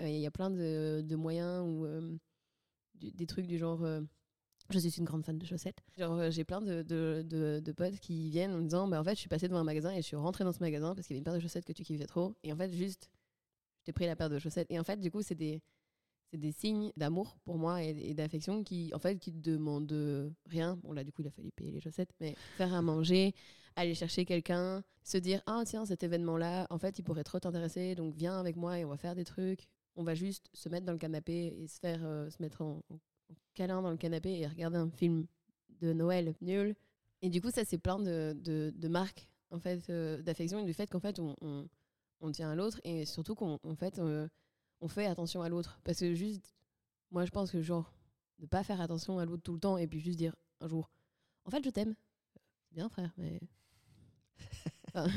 Il 0.00 0.08
y 0.18 0.26
a 0.26 0.30
plein 0.30 0.50
de, 0.50 1.02
de 1.06 1.16
moyens 1.16 1.64
ou 1.66 1.86
des 2.94 3.26
trucs 3.26 3.46
du 3.46 3.58
genre. 3.58 3.84
je 4.70 4.78
suis 4.78 4.98
une 4.98 5.04
grande 5.04 5.24
fan 5.24 5.38
de 5.38 5.46
chaussettes. 5.46 5.82
Genre, 5.98 6.30
j'ai 6.30 6.44
plein 6.44 6.60
de, 6.62 6.82
de, 6.82 7.24
de- 7.60 7.72
potes 7.72 7.98
qui 8.00 8.30
viennent 8.30 8.52
en 8.52 8.58
me 8.58 8.64
disant, 8.64 8.88
bah, 8.88 9.00
en 9.00 9.04
fait, 9.04 9.14
je 9.14 9.20
suis 9.20 9.28
passée 9.28 9.48
devant 9.48 9.60
un 9.60 9.64
magasin 9.64 9.92
et 9.92 9.96
je 9.96 10.06
suis 10.06 10.16
rentrée 10.16 10.44
dans 10.44 10.52
ce 10.52 10.60
magasin 10.60 10.94
parce 10.94 11.06
qu'il 11.06 11.14
y 11.14 11.16
avait 11.16 11.20
une 11.20 11.24
paire 11.24 11.34
de 11.34 11.40
chaussettes 11.40 11.64
que 11.64 11.72
tu 11.72 11.82
kiffais 11.84 12.06
trop. 12.06 12.34
Et 12.42 12.52
en 12.52 12.56
fait, 12.56 12.72
juste, 12.72 13.10
je 13.80 13.84
t'ai 13.86 13.92
pris 13.92 14.06
la 14.06 14.16
paire 14.16 14.30
de 14.30 14.38
chaussettes. 14.38 14.68
Et 14.70 14.78
en 14.80 14.84
fait, 14.84 14.98
du 15.00 15.10
coup, 15.10 15.22
c'est 15.22 15.34
des, 15.34 15.62
c'est 16.32 16.38
des 16.38 16.52
signes 16.52 16.92
d'amour 16.96 17.36
pour 17.44 17.58
moi 17.58 17.82
et, 17.82 18.14
d'affection 18.14 18.64
qui, 18.64 18.90
en 18.94 18.98
fait, 18.98 19.18
qui 19.18 19.32
te 19.32 19.38
demandent 19.38 20.32
rien. 20.46 20.78
Bon, 20.82 20.92
là, 20.92 21.04
du 21.04 21.12
coup, 21.12 21.20
il 21.20 21.28
a 21.28 21.30
fallu 21.30 21.50
payer 21.52 21.70
les 21.70 21.80
chaussettes, 21.80 22.12
mais 22.20 22.34
faire 22.56 22.72
à 22.72 22.80
manger, 22.80 23.34
aller 23.76 23.94
chercher 23.94 24.24
quelqu'un, 24.24 24.82
se 25.04 25.18
dire, 25.18 25.42
ah, 25.46 25.62
tiens, 25.66 25.84
cet 25.84 26.02
événement-là, 26.02 26.66
en 26.70 26.78
fait, 26.78 26.98
il 26.98 27.02
pourrait 27.02 27.24
trop 27.24 27.38
t'intéresser, 27.38 27.94
donc 27.94 28.14
viens 28.14 28.40
avec 28.40 28.56
moi 28.56 28.78
et 28.78 28.84
on 28.84 28.88
va 28.88 28.96
faire 28.96 29.14
des 29.14 29.24
trucs. 29.24 29.68
On 29.94 30.04
va 30.04 30.14
juste 30.14 30.48
se 30.54 30.70
mettre 30.70 30.86
dans 30.86 30.92
le 30.92 30.98
canapé 30.98 31.54
et 31.58 31.68
se 31.68 31.78
faire, 31.78 32.00
euh, 32.02 32.30
se 32.30 32.40
mettre 32.40 32.62
en, 32.62 32.80
câlin 33.54 33.82
dans 33.82 33.90
le 33.90 33.98
canapé 33.98 34.40
et 34.40 34.46
regarder 34.46 34.78
un 34.78 34.90
film 34.90 35.26
de 35.80 35.92
Noël 35.92 36.34
nul. 36.40 36.74
Et 37.20 37.28
du 37.28 37.42
coup, 37.42 37.50
ça, 37.50 37.64
c'est 37.66 37.78
plein 37.78 37.98
de, 37.98 38.34
de, 38.40 38.72
de 38.74 38.88
marques, 38.88 39.28
en 39.50 39.60
fait, 39.60 39.90
euh, 39.90 40.22
d'affection 40.22 40.60
et 40.60 40.64
du 40.64 40.72
fait 40.72 40.88
qu'en 40.88 41.00
fait, 41.00 41.18
on, 41.18 41.36
on, 42.20 42.32
tient 42.32 42.50
à 42.50 42.54
l'autre 42.54 42.80
et 42.84 43.04
surtout 43.04 43.34
qu'on 43.34 43.58
en 43.62 43.76
fait, 43.76 43.98
euh, 43.98 44.26
on 44.82 44.88
fait 44.88 45.06
attention 45.06 45.40
à 45.40 45.48
l'autre. 45.48 45.80
Parce 45.84 46.00
que 46.00 46.14
juste, 46.14 46.54
moi, 47.10 47.24
je 47.24 47.30
pense 47.30 47.50
que 47.50 47.62
genre, 47.62 47.90
de 48.38 48.46
pas 48.46 48.62
faire 48.62 48.80
attention 48.80 49.18
à 49.18 49.24
l'autre 49.24 49.42
tout 49.42 49.54
le 49.54 49.60
temps 49.60 49.78
et 49.78 49.86
puis 49.86 50.00
juste 50.00 50.18
dire 50.18 50.36
un 50.60 50.68
jour, 50.68 50.90
en 51.44 51.50
fait, 51.50 51.64
je 51.64 51.70
t'aime. 51.70 51.94
C'est 52.68 52.74
bien, 52.74 52.88
frère, 52.90 53.12
mais. 53.16 53.40
Enfin, 54.94 55.08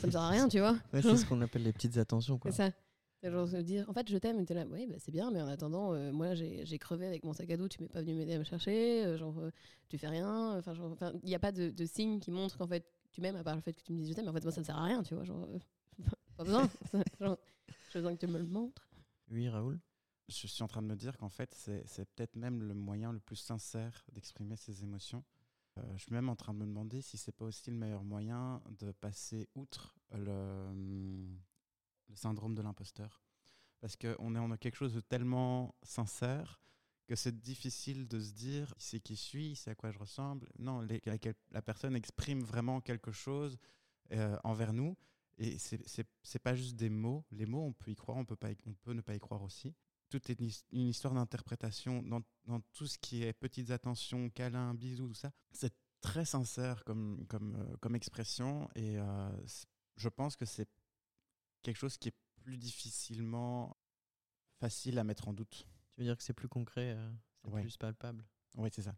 ça 0.00 0.06
me 0.06 0.12
sert 0.12 0.20
à 0.20 0.28
rien, 0.28 0.48
tu 0.48 0.58
vois. 0.58 0.76
Ouais, 0.92 1.00
c'est 1.00 1.16
ce 1.16 1.24
qu'on 1.28 1.40
appelle 1.40 1.62
les 1.62 1.72
petites 1.72 1.96
attentions. 1.96 2.36
Quoi. 2.38 2.50
C'est 2.50 2.70
ça. 3.22 3.30
Genre 3.30 3.48
se 3.48 3.56
dire, 3.56 3.88
en 3.88 3.94
fait, 3.94 4.08
je 4.08 4.18
t'aime, 4.18 4.38
et 4.38 4.44
t'es 4.44 4.52
là, 4.54 4.64
oui, 4.70 4.86
bah, 4.86 4.96
c'est 4.98 5.10
bien, 5.10 5.30
mais 5.30 5.40
en 5.40 5.48
attendant, 5.48 5.94
euh, 5.94 6.12
moi, 6.12 6.34
j'ai 6.34 6.64
j'ai 6.66 6.78
crevé 6.78 7.06
avec 7.06 7.24
mon 7.24 7.32
sac 7.32 7.50
à 7.50 7.56
dos, 7.56 7.66
tu 7.68 7.82
m'es 7.82 7.88
pas 7.88 8.02
venu 8.02 8.14
m'aider 8.14 8.34
à 8.34 8.38
me 8.38 8.44
chercher, 8.44 9.04
euh, 9.06 9.16
genre, 9.16 9.36
euh, 9.38 9.50
tu 9.88 9.98
fais 9.98 10.08
rien, 10.08 10.58
enfin, 10.58 10.74
il 11.22 11.28
n'y 11.28 11.34
a 11.34 11.38
pas 11.38 11.50
de, 11.50 11.70
de 11.70 11.84
signe 11.86 12.20
qui 12.20 12.30
montre 12.30 12.58
qu'en 12.58 12.68
fait, 12.68 12.84
tu 13.10 13.20
m'aimes, 13.20 13.34
à 13.34 13.42
part 13.42 13.56
le 13.56 13.60
fait 13.62 13.72
que 13.72 13.82
tu 13.82 13.92
me 13.92 13.98
dises 13.98 14.10
je 14.10 14.12
t'aime, 14.14 14.28
en 14.28 14.32
fait, 14.32 14.42
moi, 14.44 14.52
ça 14.52 14.60
ne 14.60 14.66
sert 14.66 14.76
à 14.76 14.84
rien, 14.84 15.02
tu 15.02 15.14
vois, 15.14 15.24
genre, 15.24 15.48
pas 16.36 16.44
besoin, 16.44 16.68
genre, 17.20 17.38
j'ai 17.92 17.98
besoin 17.98 18.14
que 18.14 18.24
tu 18.24 18.30
me 18.30 18.38
le 18.38 18.46
montres. 18.46 18.87
Oui, 19.30 19.48
Raoul 19.48 19.78
Je 20.28 20.46
suis 20.46 20.62
en 20.62 20.68
train 20.68 20.82
de 20.82 20.86
me 20.86 20.96
dire 20.96 21.16
qu'en 21.18 21.28
fait, 21.28 21.54
c'est 21.54 22.04
peut-être 22.14 22.36
même 22.36 22.62
le 22.62 22.74
moyen 22.74 23.12
le 23.12 23.20
plus 23.20 23.36
sincère 23.36 24.04
d'exprimer 24.12 24.56
ses 24.56 24.82
émotions. 24.82 25.24
Euh, 25.78 25.82
je 25.96 26.02
suis 26.02 26.12
même 26.12 26.28
en 26.28 26.36
train 26.36 26.54
de 26.54 26.58
me 26.58 26.66
demander 26.66 27.02
si 27.02 27.16
c'est 27.18 27.32
pas 27.32 27.44
aussi 27.44 27.70
le 27.70 27.76
meilleur 27.76 28.04
moyen 28.04 28.62
de 28.80 28.90
passer 28.92 29.48
outre 29.54 29.96
le, 30.12 31.28
syndrome 32.14 32.54
de 32.54 32.62
l'imposteur. 32.62 33.22
Parce 33.80 33.96
qu'on 33.96 34.34
est 34.34 34.38
en 34.38 34.56
quelque 34.56 34.76
chose 34.76 34.94
de 34.94 35.00
tellement 35.00 35.74
sincère 35.82 36.60
que 37.06 37.14
c'est 37.14 37.40
difficile 37.40 38.08
de 38.08 38.18
se 38.18 38.32
dire 38.32 38.74
c'est 38.76 39.00
qui 39.00 39.14
je 39.14 39.20
suis, 39.20 39.56
c'est 39.56 39.70
à 39.70 39.74
quoi 39.74 39.90
je 39.90 39.98
ressemble. 39.98 40.48
Non, 40.58 40.86
la 41.50 41.62
personne 41.62 41.94
exprime 41.96 42.42
vraiment 42.42 42.80
quelque 42.80 43.12
chose 43.12 43.58
euh, 44.12 44.38
envers 44.42 44.72
nous. 44.72 44.96
Et 45.38 45.56
c'est- 45.58 46.38
pas 46.42 46.54
juste 46.54 46.76
des 46.76 46.90
mots. 46.90 47.24
Les 47.30 47.46
mots, 47.46 47.62
on 47.64 47.72
peut 47.72 47.90
y 47.90 47.94
croire, 47.96 48.18
on 48.18 48.24
peut, 48.24 48.36
pas 48.36 48.50
on 48.66 48.74
peut 48.74 48.92
ne 48.92 49.00
pas 49.00 49.14
y 49.14 49.20
croire 49.20 49.42
aussi. 49.42 49.74
Tout 50.10 50.20
est 50.30 50.38
une 50.40 50.46
his- 50.46 50.64
une 50.72 50.88
histoire 50.88 51.14
d'interprétation 51.14 52.02
dans, 52.02 52.22
dans 52.46 52.60
tout 52.72 52.86
ce 52.86 52.98
qui 52.98 53.22
est 53.22 53.32
petites 53.32 53.70
attentions, 53.70 54.30
câlins, 54.30 54.74
bisous, 54.74 55.06
tout 55.08 55.14
ça. 55.14 55.30
C'est 55.52 55.74
très 56.00 56.24
sincère 56.24 56.84
comme, 56.84 57.24
comme, 57.28 57.54
euh, 57.56 57.76
comme 57.80 57.94
expression 57.94 58.68
et 58.74 58.98
euh, 58.98 59.30
je 59.96 60.08
pense 60.08 60.34
que 60.36 60.44
c'est 60.44 60.68
quelque 61.62 61.76
chose 61.76 61.96
qui 61.98 62.08
est 62.08 62.16
plus 62.42 62.56
difficilement 62.56 63.76
facile 64.60 64.98
à 64.98 65.04
mettre 65.04 65.28
en 65.28 65.32
doute. 65.32 65.68
Tu 65.94 66.00
veux 66.00 66.04
dire 66.04 66.16
que 66.16 66.22
c'est 66.22 66.32
plus 66.32 66.48
concret, 66.48 66.94
euh, 66.96 67.12
c'est 67.44 67.50
Ouais. 67.52 67.62
plus 67.62 67.76
palpable? 67.76 68.24
Oui, 68.56 68.70
c'est 68.72 68.82
ça. 68.82 68.96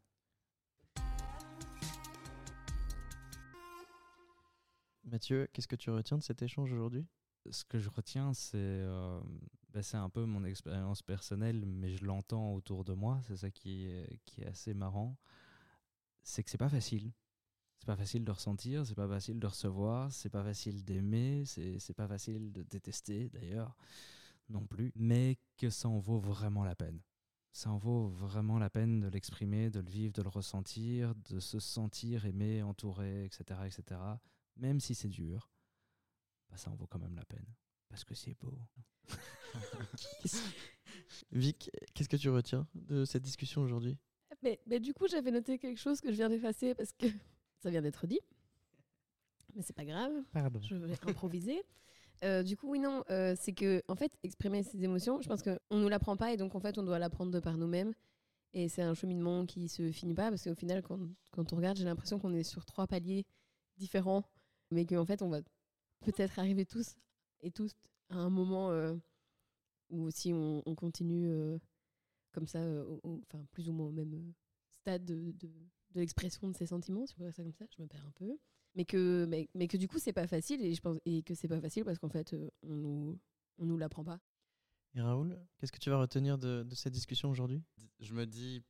Mathieu, 5.11 5.49
qu'est-ce 5.53 5.67
que 5.67 5.77
tu 5.77 5.91
retiens 5.91 6.19
de 6.19 6.23
cet 6.23 6.41
échange 6.41 6.73
aujourd'hui? 6.73 7.05
Ce 7.51 7.65
que 7.65 7.81
je 7.81 7.89
retiens, 7.89 8.33
c'est 8.33 8.59
euh, 8.59 9.21
bah, 9.73 9.81
un 9.95 10.09
peu 10.09 10.25
mon 10.25 10.45
expérience 10.45 11.03
personnelle, 11.03 11.65
mais 11.67 11.97
je 11.97 12.05
l'entends 12.05 12.55
autour 12.55 12.85
de 12.85 12.93
moi. 12.93 13.21
C'est 13.27 13.37
ça 13.37 13.51
qui 13.51 13.87
est, 13.87 14.21
qui 14.25 14.43
est 14.43 14.47
assez 14.47 14.73
marrant. 14.73 15.17
C'est 16.23 16.45
que 16.45 16.51
c'est 16.51 16.59
pas 16.59 16.69
facile. 16.69 17.13
C'est 17.79 17.87
pas 17.87 17.97
facile 17.97 18.25
de 18.25 18.31
ressentir, 18.31 18.87
c'est 18.87 18.95
pas 18.95 19.09
facile 19.09 19.41
de 19.41 19.47
recevoir, 19.47 20.13
c'est 20.13 20.29
pas 20.29 20.45
facile 20.45 20.85
d'aimer, 20.85 21.45
c'est 21.47 21.95
pas 21.95 22.07
facile 22.07 22.53
de 22.53 22.63
détester 22.63 23.31
d'ailleurs 23.31 23.75
non 24.51 24.67
plus, 24.67 24.93
mais 24.95 25.39
que 25.57 25.71
ça 25.71 25.89
en 25.89 25.99
vaut 25.99 26.19
vraiment 26.19 26.63
la 26.63 26.75
peine. 26.75 27.01
Ça 27.53 27.71
en 27.71 27.79
vaut 27.79 28.09
vraiment 28.09 28.59
la 28.59 28.71
peine 28.71 29.01
de 29.01 29.09
l'exprimer, 29.09 29.71
de 29.71 29.81
le 29.81 29.91
vivre, 29.91 30.13
de 30.13 30.23
le 30.23 30.29
ressentir, 30.29 31.15
de 31.31 31.41
se 31.41 31.59
sentir 31.59 32.27
aimé, 32.27 32.63
entouré, 32.63 33.25
etc., 33.25 33.61
etc. 33.65 33.99
Même 34.61 34.79
si 34.79 34.95
c'est 34.95 35.09
dur, 35.09 35.51
bah, 36.51 36.57
ça 36.57 36.71
en 36.71 36.75
vaut 36.75 36.87
quand 36.87 36.99
même 36.99 37.17
la 37.17 37.25
peine. 37.25 37.47
Parce 37.89 38.05
que 38.05 38.15
c'est 38.15 38.37
beau. 38.39 38.59
Vic, 41.33 41.71
qu'est-ce 41.95 42.09
que 42.09 42.17
tu 42.17 42.29
retiens 42.29 42.67
de 42.75 43.05
cette 43.05 43.23
discussion 43.23 43.63
aujourd'hui? 43.63 43.99
Mais, 44.43 44.61
mais 44.67 44.81
du 44.81 44.95
coup, 44.95 45.07
j'avais 45.09 45.31
noté 45.31 45.59
quelque 45.59 45.79
chose 45.79 46.01
que 46.01 46.11
je 46.11 46.17
viens 46.17 46.29
d'effacer 46.29 46.75
parce 46.75 46.93
que 46.93 47.07
ça 47.63 47.71
vient 47.71 47.83
d'être 47.83 48.07
dit. 48.07 48.21
Mais 49.55 49.63
c'est 49.63 49.75
pas 49.75 49.85
grave. 49.85 50.13
Pardon. 50.33 50.61
je 50.63 50.77
vais 50.77 50.95
improviser. 51.09 51.63
Euh, 52.23 52.43
du 52.43 52.57
coup, 52.57 52.71
oui, 52.71 52.79
non, 52.79 53.03
euh, 53.11 53.35
c'est 53.39 53.53
que, 53.53 53.83
en 53.89 53.97
fait, 53.97 54.13
exprimer 54.23 54.63
ses 54.63 54.85
émotions, 54.85 55.21
je 55.23 55.29
pense 55.29 55.43
qu'on 55.43 55.59
ne 55.71 55.81
nous 55.81 55.89
l'apprend 55.89 56.17
pas 56.17 56.33
et 56.33 56.37
donc, 56.37 56.55
en 56.55 56.61
fait, 56.61 56.79
on 56.79 56.83
doit 56.83 56.99
l'apprendre 56.99 57.33
de 57.33 57.41
par 57.41 57.57
nous-mêmes. 57.57 57.95
Et 58.53 58.69
c'est 58.69 58.83
un 58.83 58.95
cheminement 58.95 59.47
qui 59.47 59.69
se 59.69 59.91
finit 59.91 60.15
pas 60.15 60.29
parce 60.29 60.45
qu'au 60.45 60.55
final, 60.55 60.83
quand, 60.83 60.99
quand 61.31 61.53
on 61.53 61.57
regarde, 61.57 61.79
j'ai 61.79 61.85
l'impression 61.85 62.19
qu'on 62.19 62.35
est 62.35 62.43
sur 62.43 62.67
trois 62.67 62.87
paliers 62.87 63.25
différents, 63.77 64.25
mais 64.71 64.87
qu'en 64.87 65.05
fait, 65.05 65.23
on 65.23 65.29
va 65.29 65.41
peut-être 66.01 66.39
arriver 66.39 66.67
tous 66.67 66.97
et 67.43 67.51
tous 67.51 67.73
à 68.11 68.17
un 68.17 68.31
moment 68.31 68.71
euh, 68.71 68.95
où 69.91 70.11
si 70.11 70.33
on, 70.33 70.63
on 70.67 70.75
continue 70.75 71.29
euh, 71.31 71.59
comme 72.33 72.47
ça, 72.47 72.61
euh, 72.61 72.85
au- 73.03 73.21
enfin, 73.27 73.45
plus 73.53 73.69
ou 73.69 73.73
moins 73.73 73.87
au 73.87 73.93
même 73.93 74.33
stade 74.83 75.05
de, 75.05 75.33
de, 75.33 75.49
de 75.93 76.01
l'expression 76.01 76.49
de 76.49 76.57
ses 76.57 76.67
sentiments, 76.67 77.07
si 77.07 77.15
on 77.15 77.19
peut 77.19 77.25
dire 77.25 77.35
ça 77.35 77.43
comme 77.43 77.53
ça, 77.55 77.67
je 77.77 77.83
me 77.83 77.89
perds 77.89 78.07
un 78.07 78.13
peu. 78.13 78.39
Mais 78.77 78.85
que 78.85 79.27
mais, 79.29 79.49
mais 79.55 79.67
que 79.67 79.77
du 79.77 79.89
coup 79.89 79.99
c'est 79.99 80.13
pas 80.13 80.29
facile 80.29 80.65
et 80.65 80.75
je 80.75 80.81
pense 80.81 80.97
et 81.05 81.25
que 81.25 81.35
c'est 81.35 81.49
pas 81.49 81.61
facile 81.61 81.85
parce 81.85 81.99
qu'en 81.99 82.09
fait 82.09 82.33
euh, 82.35 82.49
on 82.63 82.77
nous 82.77 83.19
on 83.59 83.65
nous 83.67 83.77
l'apprend 83.77 84.05
pas. 84.05 84.21
Et 84.95 85.01
Raoul, 85.01 85.37
qu'est-ce 85.59 85.73
que 85.73 85.79
tu 85.79 85.91
vas 85.91 85.99
retenir 85.99 86.39
de, 86.39 86.63
de 86.63 86.75
cette 86.77 86.93
discussion 86.93 87.31
aujourd'hui? 87.31 87.63
Je 87.99 88.15
me 88.15 88.27
dis, 88.27 88.63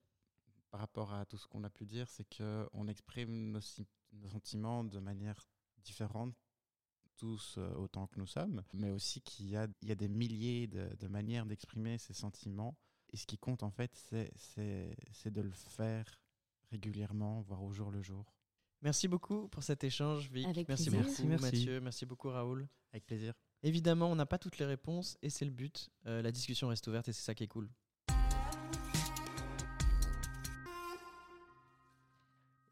par 0.70 0.80
rapport 0.80 1.12
à 1.12 1.26
tout 1.26 1.36
ce 1.36 1.46
qu'on 1.48 1.64
a 1.64 1.70
pu 1.70 1.84
dire, 1.86 2.08
c'est 2.08 2.26
qu'on 2.34 2.88
exprime 2.88 3.52
nos 3.52 4.28
sentiments 4.28 4.84
de 4.84 4.98
manière 5.00 5.46
différente, 5.82 6.34
tous 7.16 7.56
euh, 7.58 7.72
autant 7.74 8.06
que 8.06 8.18
nous 8.18 8.26
sommes, 8.26 8.62
mais 8.72 8.90
aussi 8.90 9.20
qu'il 9.20 9.50
y 9.50 9.56
a, 9.56 9.66
il 9.82 9.88
y 9.88 9.92
a 9.92 9.94
des 9.94 10.08
milliers 10.08 10.66
de, 10.66 10.88
de 10.98 11.06
manières 11.08 11.44
d'exprimer 11.46 11.98
ces 11.98 12.14
sentiments. 12.14 12.76
Et 13.12 13.16
ce 13.16 13.26
qui 13.26 13.36
compte, 13.38 13.62
en 13.62 13.70
fait, 13.70 13.90
c'est- 13.94 14.32
c'est 14.36 14.96
c'est 15.12 15.32
de 15.32 15.40
le 15.42 15.50
faire 15.50 16.04
régulièrement, 16.70 17.40
voire 17.42 17.62
au 17.62 17.72
jour 17.72 17.90
le 17.90 18.00
jour. 18.02 18.32
Merci 18.82 19.08
beaucoup 19.08 19.48
pour 19.48 19.62
cet 19.62 19.84
échange, 19.84 20.30
Vic. 20.30 20.46
Avec 20.46 20.68
merci 20.68 20.88
plaisir. 20.88 21.06
beaucoup, 21.06 21.24
merci. 21.26 21.44
Mathieu. 21.44 21.80
Merci 21.80 22.06
beaucoup, 22.06 22.28
Raoul. 22.30 22.68
Avec 22.92 23.04
plaisir. 23.04 23.34
Évidemment, 23.62 24.06
on 24.10 24.14
n'a 24.16 24.24
pas 24.26 24.38
toutes 24.38 24.56
les 24.58 24.64
réponses 24.64 25.18
et 25.20 25.28
c'est 25.28 25.44
le 25.44 25.50
but. 25.50 25.90
Euh, 26.06 26.22
la 26.22 26.32
discussion 26.32 26.68
reste 26.68 26.86
ouverte 26.86 27.08
et 27.08 27.12
c'est 27.12 27.22
ça 27.22 27.34
qui 27.34 27.44
est 27.44 27.48
cool. 27.48 27.68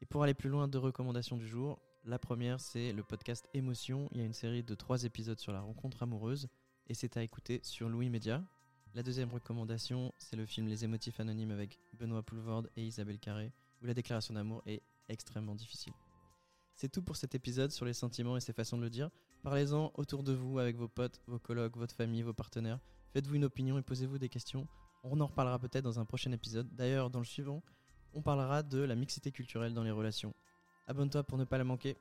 Et 0.01 0.05
pour 0.05 0.23
aller 0.23 0.33
plus 0.33 0.49
loin, 0.49 0.67
deux 0.67 0.79
recommandations 0.79 1.37
du 1.37 1.47
jour. 1.47 1.79
La 2.09 2.17
première, 2.17 2.59
c'est 2.59 2.91
le 2.91 3.03
podcast 3.03 3.47
Émotion. 3.53 4.09
Il 4.13 4.17
y 4.17 4.21
a 4.23 4.25
une 4.25 4.33
série 4.33 4.63
de 4.63 4.73
trois 4.73 5.03
épisodes 5.03 5.37
sur 5.37 5.51
la 5.51 5.61
rencontre 5.61 6.01
amoureuse 6.01 6.47
et 6.87 6.95
c'est 6.95 7.17
à 7.17 7.21
écouter 7.21 7.59
sur 7.61 7.87
Louis 7.87 8.09
Média. 8.09 8.43
La 8.95 9.03
deuxième 9.03 9.29
recommandation, 9.29 10.11
c'est 10.17 10.35
le 10.35 10.47
film 10.47 10.67
Les 10.67 10.83
émotifs 10.83 11.19
anonymes 11.19 11.51
avec 11.51 11.77
Benoît 11.93 12.23
Poulvorde 12.23 12.71
et 12.75 12.83
Isabelle 12.83 13.19
Carré, 13.19 13.53
où 13.83 13.85
la 13.85 13.93
déclaration 13.93 14.33
d'amour 14.33 14.63
est 14.65 14.81
extrêmement 15.07 15.53
difficile. 15.53 15.93
C'est 16.73 16.89
tout 16.89 17.03
pour 17.03 17.15
cet 17.15 17.35
épisode 17.35 17.69
sur 17.69 17.85
les 17.85 17.93
sentiments 17.93 18.37
et 18.37 18.41
ses 18.41 18.53
façons 18.53 18.77
de 18.77 18.81
le 18.81 18.89
dire. 18.89 19.11
Parlez-en 19.43 19.91
autour 19.93 20.23
de 20.23 20.33
vous 20.33 20.57
avec 20.57 20.77
vos 20.77 20.87
potes, 20.87 21.21
vos 21.27 21.37
colocs, 21.37 21.77
votre 21.77 21.93
famille, 21.93 22.23
vos 22.23 22.33
partenaires. 22.33 22.79
Faites-vous 23.13 23.35
une 23.35 23.45
opinion 23.45 23.77
et 23.77 23.83
posez-vous 23.83 24.17
des 24.17 24.29
questions. 24.29 24.67
On 25.03 25.21
en 25.21 25.27
reparlera 25.27 25.59
peut-être 25.59 25.83
dans 25.83 25.99
un 25.99 26.05
prochain 26.05 26.31
épisode. 26.31 26.75
D'ailleurs, 26.75 27.11
dans 27.11 27.19
le 27.19 27.25
suivant, 27.25 27.61
on 28.13 28.23
parlera 28.23 28.63
de 28.63 28.79
la 28.79 28.95
mixité 28.95 29.31
culturelle 29.31 29.75
dans 29.75 29.83
les 29.83 29.91
relations. 29.91 30.33
Abonne-toi 30.89 31.21
pour 31.21 31.37
ne 31.37 31.45
pas 31.45 31.59
la 31.59 31.63
manquer. 31.63 31.95